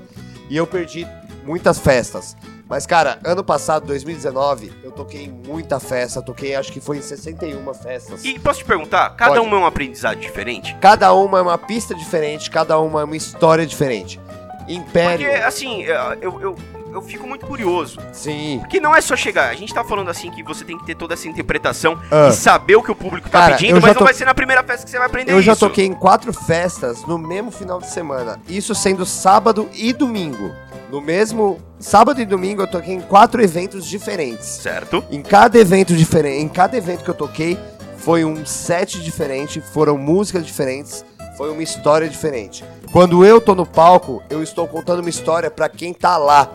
e 0.50 0.58
eu 0.58 0.66
perdi 0.66 1.08
muitas 1.46 1.78
festas. 1.78 2.36
Mas, 2.70 2.86
cara, 2.86 3.18
ano 3.26 3.44
passado, 3.44 3.88
2019, 3.88 4.72
eu 4.84 4.92
toquei 4.92 5.26
em 5.26 5.30
muita 5.48 5.80
festa, 5.80 6.22
toquei 6.22 6.56
acho 6.56 6.72
que 6.72 6.80
foi 6.80 6.98
em 6.98 7.02
61 7.02 7.74
festas. 7.74 8.24
E 8.24 8.38
posso 8.38 8.60
te 8.60 8.66
perguntar, 8.66 9.10
cada 9.16 9.34
Pode. 9.36 9.48
uma 9.48 9.58
é 9.58 9.60
um 9.62 9.66
aprendizado 9.66 10.20
diferente? 10.20 10.76
Cada 10.80 11.12
uma 11.14 11.40
é 11.40 11.42
uma 11.42 11.58
pista 11.58 11.96
diferente, 11.96 12.50
cada 12.52 12.78
uma 12.80 13.02
é 13.02 13.04
uma 13.04 13.18
história 13.18 13.66
diferente. 13.66 14.20
Império. 14.68 15.28
Porque, 15.28 15.42
assim, 15.44 15.82
eu, 16.22 16.40
eu, 16.40 16.56
eu 16.94 17.02
fico 17.02 17.26
muito 17.26 17.44
curioso. 17.48 18.00
Sim. 18.14 18.60
Porque 18.60 18.80
não 18.80 18.96
é 18.96 19.02
só 19.02 19.16
chegar. 19.16 19.50
A 19.50 19.56
gente 19.56 19.74
tá 19.74 19.84
falando 19.84 20.10
assim 20.10 20.30
que 20.30 20.44
você 20.44 20.64
tem 20.64 20.78
que 20.78 20.86
ter 20.86 20.94
toda 20.96 21.16
essa 21.16 21.28
interpretação 21.28 22.00
Ah. 22.12 22.28
e 22.30 22.34
saber 22.34 22.76
o 22.76 22.84
que 22.84 22.92
o 22.92 22.96
público 22.96 23.28
tá 23.32 23.40
Cara, 23.40 23.56
pedindo, 23.56 23.78
eu 23.78 23.82
já 23.82 23.88
mas 23.88 23.96
não 23.96 24.00
to- 24.00 24.06
vai 24.06 24.14
ser 24.14 24.26
na 24.26 24.36
primeira 24.36 24.64
festa 24.64 24.86
que 24.86 24.92
você 24.92 24.98
vai 25.00 25.08
aprender 25.08 25.32
Eu 25.34 25.42
já 25.42 25.54
isso. 25.54 25.60
toquei 25.68 25.86
em 25.88 25.94
quatro 25.94 26.32
festas 26.32 27.04
no 27.08 27.18
mesmo 27.18 27.50
final 27.50 27.80
de 27.80 27.90
semana. 27.90 28.40
Isso 28.48 28.76
sendo 28.76 29.08
sábado 29.08 29.68
e 29.74 29.92
domingo. 29.92 30.52
No 30.90 31.00
mesmo 31.00 31.60
sábado 31.80 32.20
e 32.20 32.26
domingo 32.26 32.64
eu 32.64 32.68
toquei 32.68 32.96
em 32.96 33.02
quatro 33.02 33.42
eventos 33.44 33.86
diferentes. 33.86 34.46
Certo? 34.46 35.04
Em 35.12 35.22
cada 35.22 35.60
evento 35.60 35.96
diferente, 35.96 36.42
em 36.42 36.50
cada 36.50 36.76
evento 36.76 37.04
que 37.04 37.10
eu 37.10 37.16
toquei, 37.16 37.60
foi 37.98 38.26
um 38.26 38.44
set 38.44 39.00
diferente, 39.00 39.62
foram 39.62 39.98
músicas 39.98 40.44
diferentes, 40.44 41.06
foi 41.38 41.52
uma 41.52 41.62
história 41.62 42.10
diferente. 42.10 42.66
Quando 42.92 43.24
eu 43.24 43.40
tô 43.40 43.54
no 43.54 43.68
palco, 43.68 44.24
eu 44.32 44.42
estou 44.42 44.68
contando 44.68 45.02
uma 45.02 45.10
história 45.10 45.52
pra 45.52 45.70
quem 45.70 45.94
tá 45.94 46.18
lá. 46.18 46.52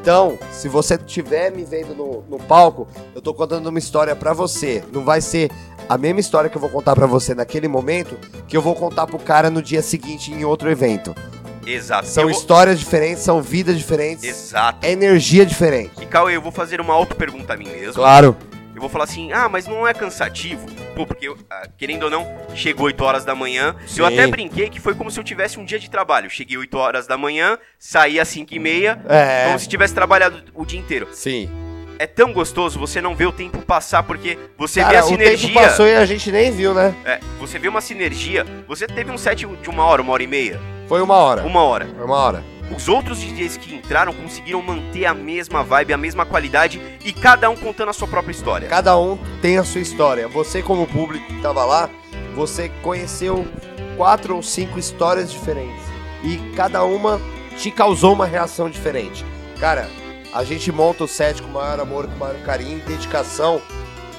Então, 0.00 0.38
se 0.52 0.68
você 0.68 0.96
estiver 0.96 1.50
me 1.50 1.64
vendo 1.64 1.94
no, 1.94 2.22
no 2.28 2.38
palco, 2.38 2.86
eu 3.14 3.22
tô 3.22 3.32
contando 3.32 3.68
uma 3.68 3.78
história 3.78 4.14
pra 4.14 4.34
você. 4.34 4.84
Não 4.92 5.02
vai 5.02 5.22
ser 5.22 5.50
a 5.88 5.96
mesma 5.98 6.20
história 6.20 6.50
que 6.50 6.56
eu 6.56 6.60
vou 6.60 6.70
contar 6.70 6.94
pra 6.94 7.06
você 7.06 7.34
naquele 7.34 7.68
momento 7.68 8.18
que 8.46 8.56
eu 8.56 8.62
vou 8.62 8.74
contar 8.74 9.06
pro 9.06 9.18
cara 9.18 9.48
no 9.50 9.62
dia 9.62 9.82
seguinte 9.82 10.30
em 10.32 10.44
outro 10.44 10.70
evento. 10.70 11.14
Exato. 11.66 12.06
São 12.06 12.24
Eu 12.24 12.28
vou- 12.30 12.38
histórias 12.38 12.78
diferentes, 12.78 13.22
são 13.22 13.42
vidas 13.42 13.76
diferentes, 13.76 14.24
Exato. 14.24 14.86
é 14.86 14.90
energia 14.90 15.44
diferente. 15.44 15.92
E 16.00 16.06
Cauê, 16.06 16.34
eu 16.36 16.42
vou 16.42 16.52
fazer 16.52 16.80
uma 16.80 16.94
auto-pergunta 16.94 17.52
a 17.52 17.56
mim 17.56 17.68
mesmo. 17.68 17.94
Claro. 17.94 18.36
Eu 18.74 18.80
vou 18.80 18.88
falar 18.88 19.04
assim, 19.04 19.32
ah, 19.32 19.48
mas 19.48 19.66
não 19.66 19.86
é 19.86 19.92
cansativo? 19.92 20.64
Pô, 20.94 21.04
porque, 21.04 21.28
ah, 21.50 21.68
querendo 21.76 22.04
ou 22.04 22.10
não, 22.10 22.24
chegou 22.54 22.86
8 22.86 23.02
horas 23.04 23.24
da 23.24 23.34
manhã. 23.34 23.74
Sim. 23.86 24.00
Eu 24.00 24.06
até 24.06 24.24
brinquei 24.28 24.70
que 24.70 24.80
foi 24.80 24.94
como 24.94 25.10
se 25.10 25.18
eu 25.18 25.24
tivesse 25.24 25.58
um 25.58 25.64
dia 25.64 25.78
de 25.80 25.90
trabalho. 25.90 26.30
Cheguei 26.30 26.56
8 26.56 26.76
horas 26.78 27.06
da 27.06 27.18
manhã, 27.18 27.58
saí 27.78 28.20
às 28.20 28.28
5 28.28 28.54
e 28.54 28.58
meia, 28.58 29.00
É. 29.08 29.46
como 29.46 29.58
se 29.58 29.68
tivesse 29.68 29.92
trabalhado 29.92 30.42
o 30.54 30.64
dia 30.64 30.78
inteiro. 30.78 31.08
Sim. 31.12 31.50
É 31.98 32.06
tão 32.06 32.32
gostoso 32.32 32.78
você 32.78 33.00
não 33.00 33.14
vê 33.16 33.26
o 33.26 33.32
tempo 33.32 33.58
passar, 33.58 34.02
porque 34.04 34.38
você 34.56 34.80
vê 34.80 34.86
Cara, 34.86 35.00
a 35.00 35.04
o 35.04 35.08
sinergia. 35.08 35.48
tempo 35.48 35.60
passou 35.60 35.86
e 35.86 35.96
a 35.96 36.06
gente 36.06 36.30
nem 36.30 36.50
viu, 36.52 36.72
né? 36.72 36.94
É, 37.04 37.18
você 37.40 37.58
vê 37.58 37.66
uma 37.68 37.80
sinergia. 37.80 38.46
Você 38.68 38.86
teve 38.86 39.10
um 39.10 39.18
set 39.18 39.44
de 39.46 39.68
uma 39.68 39.84
hora, 39.84 40.00
uma 40.00 40.12
hora 40.12 40.22
e 40.22 40.26
meia, 40.26 40.60
Foi 40.86 41.02
uma 41.02 41.16
hora. 41.16 41.42
uma 41.44 41.62
hora. 41.62 41.86
Foi 41.86 42.04
uma 42.04 42.16
hora. 42.16 42.44
Os 42.74 42.86
outros 42.86 43.18
DJs 43.18 43.56
que 43.56 43.74
entraram 43.74 44.12
conseguiram 44.12 44.62
manter 44.62 45.06
a 45.06 45.14
mesma 45.14 45.64
vibe, 45.64 45.92
a 45.92 45.96
mesma 45.96 46.24
qualidade 46.26 46.80
e 47.04 47.12
cada 47.12 47.48
um 47.50 47.56
contando 47.56 47.88
a 47.88 47.92
sua 47.94 48.06
própria 48.06 48.30
história. 48.32 48.68
Cada 48.68 48.96
um 48.96 49.18
tem 49.40 49.56
a 49.58 49.64
sua 49.64 49.80
história. 49.80 50.28
Você, 50.28 50.62
como 50.62 50.86
público 50.86 51.26
que 51.26 51.40
tava 51.40 51.64
lá, 51.64 51.88
você 52.36 52.68
conheceu 52.82 53.46
quatro 53.96 54.36
ou 54.36 54.42
cinco 54.42 54.78
histórias 54.78 55.32
diferentes. 55.32 55.82
E 56.22 56.36
cada 56.54 56.84
uma 56.84 57.20
te 57.56 57.70
causou 57.70 58.12
uma 58.12 58.26
reação 58.26 58.68
diferente. 58.68 59.24
Cara, 59.58 59.88
a 60.38 60.44
gente 60.44 60.70
monta 60.70 61.02
o 61.02 61.08
set 61.08 61.42
com 61.42 61.48
o 61.48 61.52
maior 61.52 61.80
amor, 61.80 62.06
com 62.06 62.14
o 62.14 62.18
maior 62.18 62.36
carinho, 62.44 62.80
dedicação. 62.86 63.60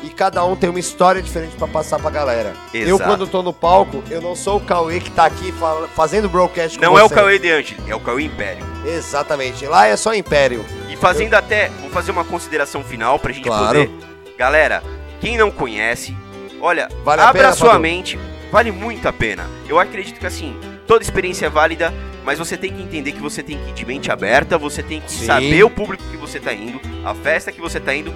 E 0.03 0.09
cada 0.09 0.43
um 0.43 0.53
tem 0.53 0.69
uma 0.69 0.79
história 0.79 1.21
diferente 1.21 1.55
pra 1.55 1.65
passar 1.65 1.97
pra 1.97 2.09
galera. 2.09 2.53
Eu, 2.73 2.95
Exato. 2.95 3.03
quando 3.09 3.25
tô 3.25 3.41
no 3.41 3.53
palco, 3.53 4.03
eu 4.09 4.21
não 4.21 4.35
sou 4.35 4.57
o 4.57 4.59
Cauê 4.59 4.99
que 4.99 5.09
tá 5.11 5.25
aqui 5.25 5.53
fazendo 5.95 6.27
broadcast 6.27 6.77
com 6.77 6.83
Não 6.85 6.99
é 6.99 7.03
o 7.03 7.07
você. 7.07 7.15
Cauê 7.15 7.39
de 7.39 7.49
Angeli, 7.49 7.81
é 7.87 7.95
o 7.95 8.01
Cauê 8.01 8.23
Império. 8.25 8.65
Exatamente. 8.85 9.65
Lá 9.65 9.87
é 9.87 9.95
só 9.95 10.13
Império. 10.13 10.65
E 10.89 10.97
fazendo 10.97 11.35
até, 11.35 11.69
vou 11.79 11.89
fazer 11.89 12.11
uma 12.11 12.25
consideração 12.25 12.83
final 12.83 13.17
pra 13.17 13.31
gente 13.31 13.45
Claro. 13.45 13.65
poder. 13.67 13.89
Galera, 14.37 14.83
quem 15.21 15.37
não 15.37 15.49
conhece, 15.49 16.13
olha, 16.59 16.89
Vale 17.05 17.21
a 17.21 17.29
abra 17.29 17.41
pena, 17.43 17.53
sua 17.55 17.69
Fadu? 17.71 17.81
mente, 17.81 18.19
vale 18.51 18.71
muito 18.73 19.07
a 19.07 19.13
pena. 19.13 19.49
Eu 19.69 19.79
acredito 19.79 20.19
que 20.19 20.27
assim, 20.27 20.57
toda 20.89 21.03
experiência 21.03 21.45
é 21.45 21.49
válida, 21.49 21.93
mas 22.25 22.39
você 22.39 22.57
tem 22.57 22.73
que 22.73 22.81
entender 22.81 23.11
que 23.11 23.21
você 23.21 23.43
tem 23.43 23.59
que 23.59 23.69
ir 23.69 23.73
de 23.73 23.85
mente 23.85 24.11
aberta, 24.11 24.57
você 24.57 24.81
tem 24.81 24.99
que 24.99 25.11
Sim. 25.11 25.27
saber 25.27 25.63
o 25.63 25.69
público 25.69 26.03
que 26.09 26.17
você 26.17 26.39
tá 26.39 26.51
indo, 26.51 26.81
a 27.05 27.13
festa 27.13 27.51
que 27.51 27.61
você 27.61 27.79
tá 27.79 27.93
indo, 27.93 28.11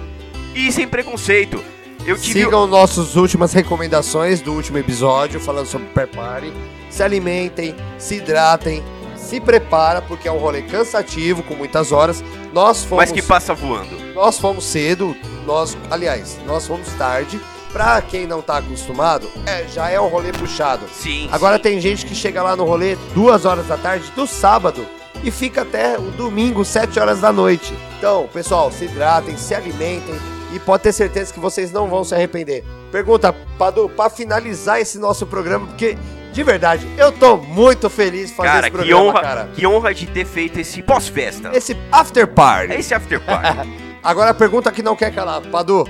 e 0.56 0.72
sem 0.72 0.88
preconceito. 0.88 1.62
Eu 2.04 2.18
tive. 2.18 2.40
Sigam 2.40 2.66
nossas 2.66 3.14
últimas 3.14 3.52
recomendações 3.52 4.40
do 4.40 4.52
último 4.52 4.76
episódio, 4.76 5.38
falando 5.38 5.66
sobre 5.66 5.86
prepare. 5.86 6.52
Se 6.90 7.00
alimentem, 7.00 7.76
se 7.96 8.16
hidratem, 8.16 8.82
se 9.16 9.40
prepara, 9.40 10.02
porque 10.02 10.26
é 10.26 10.32
um 10.32 10.38
rolê 10.38 10.62
cansativo, 10.62 11.44
com 11.44 11.54
muitas 11.54 11.92
horas. 11.92 12.24
Nós 12.52 12.82
fomos, 12.82 13.04
Mas 13.04 13.12
que 13.12 13.22
passa 13.22 13.54
voando. 13.54 13.96
nós 14.14 14.36
fomos 14.36 14.64
cedo, 14.64 15.16
nós, 15.46 15.78
aliás, 15.90 16.40
nós 16.44 16.66
fomos 16.66 16.88
tarde. 16.94 17.40
Pra 17.74 18.00
quem 18.00 18.24
não 18.24 18.40
tá 18.40 18.58
acostumado, 18.58 19.28
é, 19.44 19.66
já 19.66 19.90
é 19.90 20.00
um 20.00 20.06
rolê 20.06 20.30
puxado. 20.30 20.86
Sim. 20.92 21.28
Agora 21.32 21.56
sim. 21.56 21.62
tem 21.62 21.80
gente 21.80 22.06
que 22.06 22.14
chega 22.14 22.40
lá 22.40 22.54
no 22.54 22.64
rolê 22.64 22.96
duas 23.12 23.44
horas 23.44 23.66
da 23.66 23.76
tarde 23.76 24.08
do 24.12 24.28
sábado 24.28 24.86
e 25.24 25.30
fica 25.32 25.62
até 25.62 25.98
o 25.98 26.12
domingo, 26.12 26.64
sete 26.64 27.00
horas 27.00 27.20
da 27.20 27.32
noite. 27.32 27.74
Então, 27.98 28.28
pessoal, 28.32 28.70
se 28.70 28.84
hidratem, 28.84 29.36
se 29.36 29.56
alimentem 29.56 30.14
e 30.52 30.60
pode 30.60 30.84
ter 30.84 30.92
certeza 30.92 31.34
que 31.34 31.40
vocês 31.40 31.72
não 31.72 31.88
vão 31.88 32.04
se 32.04 32.14
arrepender. 32.14 32.62
Pergunta, 32.92 33.34
Padu, 33.58 33.88
pra 33.88 34.08
finalizar 34.08 34.80
esse 34.80 34.96
nosso 34.96 35.26
programa, 35.26 35.66
porque 35.66 35.98
de 36.32 36.42
verdade, 36.44 36.88
eu 36.96 37.10
tô 37.10 37.36
muito 37.38 37.90
feliz 37.90 38.30
de 38.30 38.36
fazer 38.36 38.48
Cara, 38.50 38.60
esse 38.60 38.70
que 38.70 38.76
programa, 38.76 39.02
honra, 39.02 39.20
cara. 39.20 39.48
que 39.52 39.66
honra 39.66 39.92
de 39.92 40.06
ter 40.06 40.24
feito 40.24 40.60
esse 40.60 40.80
pós-festa. 40.80 41.50
Esse 41.52 41.76
after 41.90 42.24
party. 42.28 42.74
Esse 42.74 42.94
after 42.94 43.20
party. 43.20 43.68
Agora 44.02 44.30
a 44.30 44.34
pergunta 44.34 44.70
que 44.70 44.82
não 44.82 44.94
quer 44.94 45.12
calar, 45.12 45.40
Padu, 45.42 45.84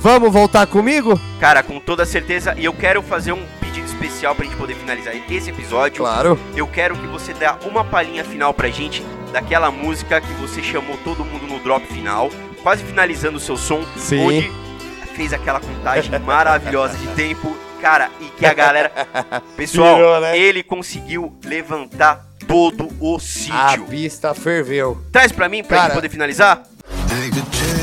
vamos 0.00 0.32
voltar 0.32 0.66
comigo? 0.66 1.18
Cara, 1.40 1.62
com 1.62 1.78
toda 1.80 2.04
certeza, 2.06 2.54
e 2.56 2.64
eu 2.64 2.72
quero 2.72 3.02
fazer 3.02 3.32
um 3.32 3.42
pedido 3.60 3.86
especial 3.86 4.34
pra 4.34 4.44
gente 4.44 4.56
poder 4.56 4.74
finalizar 4.74 5.14
esse 5.30 5.50
episódio. 5.50 5.98
Claro. 5.98 6.38
Eu 6.56 6.66
quero 6.66 6.96
que 6.96 7.06
você 7.06 7.32
dê 7.34 7.46
uma 7.68 7.84
palhinha 7.84 8.24
final 8.24 8.52
pra 8.54 8.68
gente 8.68 9.02
daquela 9.32 9.70
música 9.70 10.20
que 10.20 10.32
você 10.34 10.62
chamou 10.62 10.96
todo 11.04 11.24
mundo 11.24 11.46
no 11.46 11.58
drop 11.60 11.86
final, 11.86 12.30
quase 12.62 12.82
finalizando 12.82 13.36
o 13.36 13.40
seu 13.40 13.56
som, 13.56 13.82
Sim. 13.96 14.26
onde 14.26 14.50
fez 15.14 15.32
aquela 15.32 15.60
contagem 15.60 16.10
maravilhosa 16.20 16.96
de 16.96 17.06
tempo, 17.08 17.54
cara, 17.80 18.08
e 18.20 18.24
que 18.26 18.46
a 18.46 18.54
galera, 18.54 18.90
pessoal, 19.56 19.96
Pirou, 19.96 20.20
né? 20.20 20.38
ele 20.38 20.62
conseguiu 20.62 21.36
levantar 21.44 22.24
todo 22.46 22.88
o 23.00 23.16
A 23.16 23.20
sítio. 23.20 23.84
pista 23.90 24.32
ferveu. 24.32 24.96
Traz 25.12 25.30
pra 25.32 25.48
mim 25.48 25.62
pra 25.62 25.76
Cara. 25.76 25.88
gente 25.88 25.96
poder 25.96 26.08
finalizar? 26.08 26.62
Take 27.08 27.40
a. 27.74 27.77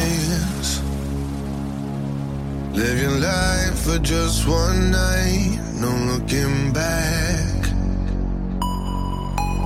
Your 2.76 3.20
life 3.20 3.86
for 3.86 4.00
just 4.00 4.46
one 4.46 4.92
night. 4.92 5.60
No 5.80 5.90
looking 6.12 6.74
back. 6.74 7.64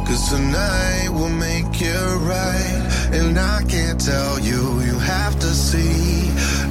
Cause 0.05 0.29
tonight 0.29 1.09
will 1.09 1.29
make 1.29 1.81
it 1.81 2.15
right. 2.21 3.09
And 3.11 3.39
I 3.39 3.63
can't 3.67 3.99
tell 3.99 4.39
you, 4.39 4.81
you 4.81 4.99
have 4.99 5.39
to 5.39 5.47
see. 5.47 6.29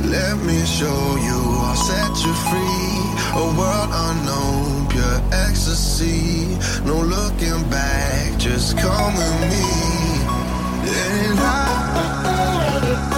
Let 0.09 0.39
me 0.39 0.65
show 0.65 1.17
you, 1.27 1.41
I'll 1.67 1.75
set 1.75 2.15
you 2.25 2.33
free. 2.47 2.95
A 3.35 3.47
world 3.59 3.91
unknown, 3.91 4.89
pure 4.91 5.21
ecstasy. 5.33 6.57
No 6.85 7.01
looking 7.01 7.69
back, 7.69 8.39
just 8.39 8.79
come 8.79 9.15
with 9.17 9.41
me. 9.51 9.67
And 10.87 11.39
I 11.41 13.18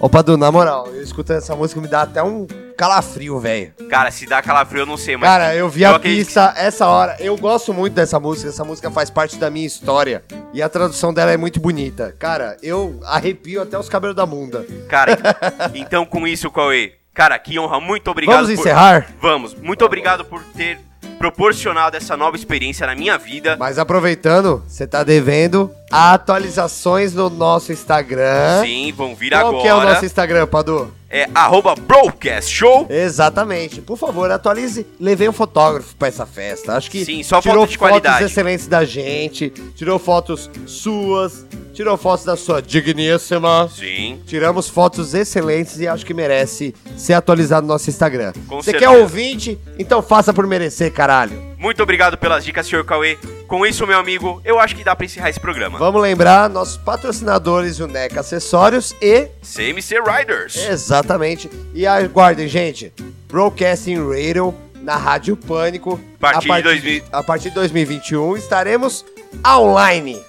Ô, 0.00 0.08
Padu, 0.08 0.36
na 0.36 0.50
moral, 0.52 0.86
eu 0.94 1.02
escutando 1.02 1.38
essa 1.38 1.56
música 1.56 1.80
me 1.80 1.88
dá 1.88 2.02
até 2.02 2.22
um 2.22 2.46
calafrio, 2.76 3.40
velho. 3.40 3.72
Cara, 3.90 4.12
se 4.12 4.26
dá 4.26 4.40
calafrio 4.40 4.82
eu 4.82 4.86
não 4.86 4.96
sei, 4.96 5.16
mas 5.16 5.28
Cara, 5.28 5.56
eu 5.56 5.68
vi 5.68 5.84
a 5.84 5.96
acredito 5.96 6.26
pista 6.26 6.54
essa 6.56 6.86
hora. 6.86 7.16
Eu 7.18 7.36
gosto 7.36 7.74
muito 7.74 7.94
dessa 7.94 8.20
música. 8.20 8.48
Essa 8.48 8.64
música 8.64 8.90
faz 8.92 9.10
parte 9.10 9.36
da 9.36 9.50
minha 9.50 9.66
história. 9.66 10.22
E 10.54 10.62
a 10.62 10.68
tradução 10.68 11.12
dela 11.12 11.32
é 11.32 11.36
muito 11.36 11.58
bonita. 11.58 12.14
Cara, 12.16 12.56
eu 12.62 13.00
arrepio 13.04 13.60
até 13.60 13.76
os 13.76 13.88
cabelos 13.88 14.14
da 14.14 14.24
bunda. 14.24 14.62
que- 14.62 14.82
Cara, 14.86 15.18
então 15.74 16.06
com 16.06 16.28
isso, 16.28 16.48
Cauê, 16.48 16.92
cara, 17.12 17.36
que 17.36 17.58
honra, 17.58 17.80
muito 17.80 18.08
obrigado 18.08 18.36
Vamos 18.42 18.54
por- 18.54 18.60
encerrar? 18.60 19.08
Vamos. 19.20 19.54
Muito 19.54 19.84
obrigado 19.84 20.24
por 20.24 20.44
ter 20.56 20.78
proporcionado 21.18 21.96
essa 21.96 22.16
nova 22.16 22.36
experiência 22.36 22.86
na 22.86 22.94
minha 22.94 23.18
vida. 23.18 23.56
Mas 23.58 23.78
aproveitando, 23.78 24.62
você 24.66 24.86
tá 24.86 25.02
devendo 25.02 25.70
atualizações 25.90 27.12
no 27.12 27.28
nosso 27.28 27.72
Instagram. 27.72 28.62
Sim, 28.62 28.92
vão 28.96 29.14
vir 29.14 29.32
Qual 29.32 29.48
agora. 29.48 29.62
que 29.62 29.68
é 29.68 29.74
o 29.74 29.82
nosso 29.82 30.04
Instagram, 30.04 30.46
Padu? 30.46 30.97
É 31.10 31.26
arroba 31.34 31.74
Broadcast 31.74 32.50
Show. 32.54 32.86
Exatamente. 32.90 33.80
Por 33.80 33.96
favor, 33.96 34.30
atualize. 34.30 34.86
Levei 35.00 35.26
um 35.28 35.32
fotógrafo 35.32 35.96
pra 35.96 36.08
essa 36.08 36.26
festa. 36.26 36.76
Acho 36.76 36.90
que 36.90 37.02
Sim, 37.04 37.22
só 37.22 37.40
tirou 37.40 37.60
foto 37.62 37.70
de 37.70 37.78
qualidade. 37.78 38.14
fotos 38.18 38.30
excelentes 38.30 38.66
da 38.66 38.84
gente, 38.84 39.48
tirou 39.74 39.98
fotos 39.98 40.50
suas, 40.66 41.46
tirou 41.72 41.96
fotos 41.96 42.26
da 42.26 42.36
sua 42.36 42.60
digníssima. 42.60 43.70
Sim. 43.74 44.20
Tiramos 44.26 44.68
fotos 44.68 45.14
excelentes 45.14 45.80
e 45.80 45.88
acho 45.88 46.04
que 46.04 46.12
merece 46.12 46.74
ser 46.96 47.14
atualizado 47.14 47.66
no 47.66 47.72
nosso 47.72 47.88
Instagram. 47.88 48.34
Com 48.46 48.60
Você 48.60 48.72
certeza. 48.72 48.92
quer 48.92 48.98
ouvinte? 48.98 49.58
Então 49.78 50.02
faça 50.02 50.34
por 50.34 50.46
merecer, 50.46 50.92
caralho. 50.92 51.47
Muito 51.58 51.82
obrigado 51.82 52.16
pelas 52.16 52.44
dicas, 52.44 52.66
senhor 52.66 52.84
Cauê. 52.84 53.18
Com 53.48 53.66
isso, 53.66 53.84
meu 53.86 53.98
amigo, 53.98 54.40
eu 54.44 54.60
acho 54.60 54.76
que 54.76 54.84
dá 54.84 54.94
pra 54.94 55.04
encerrar 55.04 55.28
esse 55.28 55.40
programa. 55.40 55.76
Vamos 55.78 56.00
lembrar 56.00 56.48
nossos 56.48 56.76
patrocinadores, 56.76 57.80
o 57.80 57.88
NEC 57.88 58.16
Acessórios 58.16 58.94
e 59.02 59.28
CMC 59.42 59.96
Riders. 60.00 60.56
Exatamente. 60.56 61.50
E 61.74 61.84
aguardem, 61.84 62.46
gente. 62.46 62.92
Broadcasting 63.26 63.96
Radio 63.96 64.54
na 64.80 64.96
Rádio 64.96 65.36
Pânico. 65.36 66.00
Partir 66.20 66.42
de 66.42 66.46
a, 66.46 66.54
partir, 66.54 66.62
2000. 66.62 67.02
a 67.12 67.22
partir 67.22 67.48
de 67.48 67.54
2021 67.56 68.36
estaremos 68.36 69.04
online. 69.46 70.22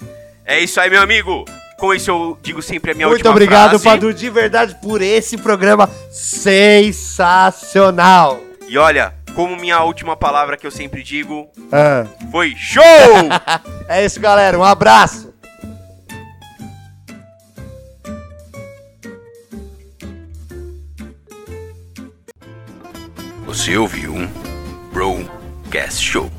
É 0.45 0.59
isso 0.59 0.80
aí, 0.82 0.89
meu 0.89 1.01
amigo. 1.01 1.45
Com 1.77 1.93
isso 1.93 2.11
eu 2.11 2.38
digo 2.41 2.61
sempre 2.61 2.91
a 2.91 2.95
minha 2.95 3.07
Muito 3.07 3.30
obrigado, 3.30 3.80
frase. 3.80 3.84
Padu, 3.84 4.13
de 4.13 4.30
verdade, 4.30 4.75
por 4.82 5.01
esse 5.01 5.38
programa 5.38 5.89
sensacional. 6.11 8.41
E 8.67 8.77
olha, 8.77 9.13
como 9.36 9.55
minha 9.55 9.82
última 9.84 10.15
palavra 10.15 10.57
que 10.57 10.65
eu 10.67 10.71
sempre 10.71 11.03
digo 11.03 11.47
Ah. 11.71 12.05
foi 12.32 12.55
show! 12.55 12.84
É 13.88 14.05
isso, 14.05 14.19
galera. 14.19 14.55
Um 14.57 14.63
abraço. 14.63 15.34
Você 23.45 23.77
ouviu 23.77 24.13
um 24.13 24.27
Broadcast 24.93 26.03
Show. 26.03 26.30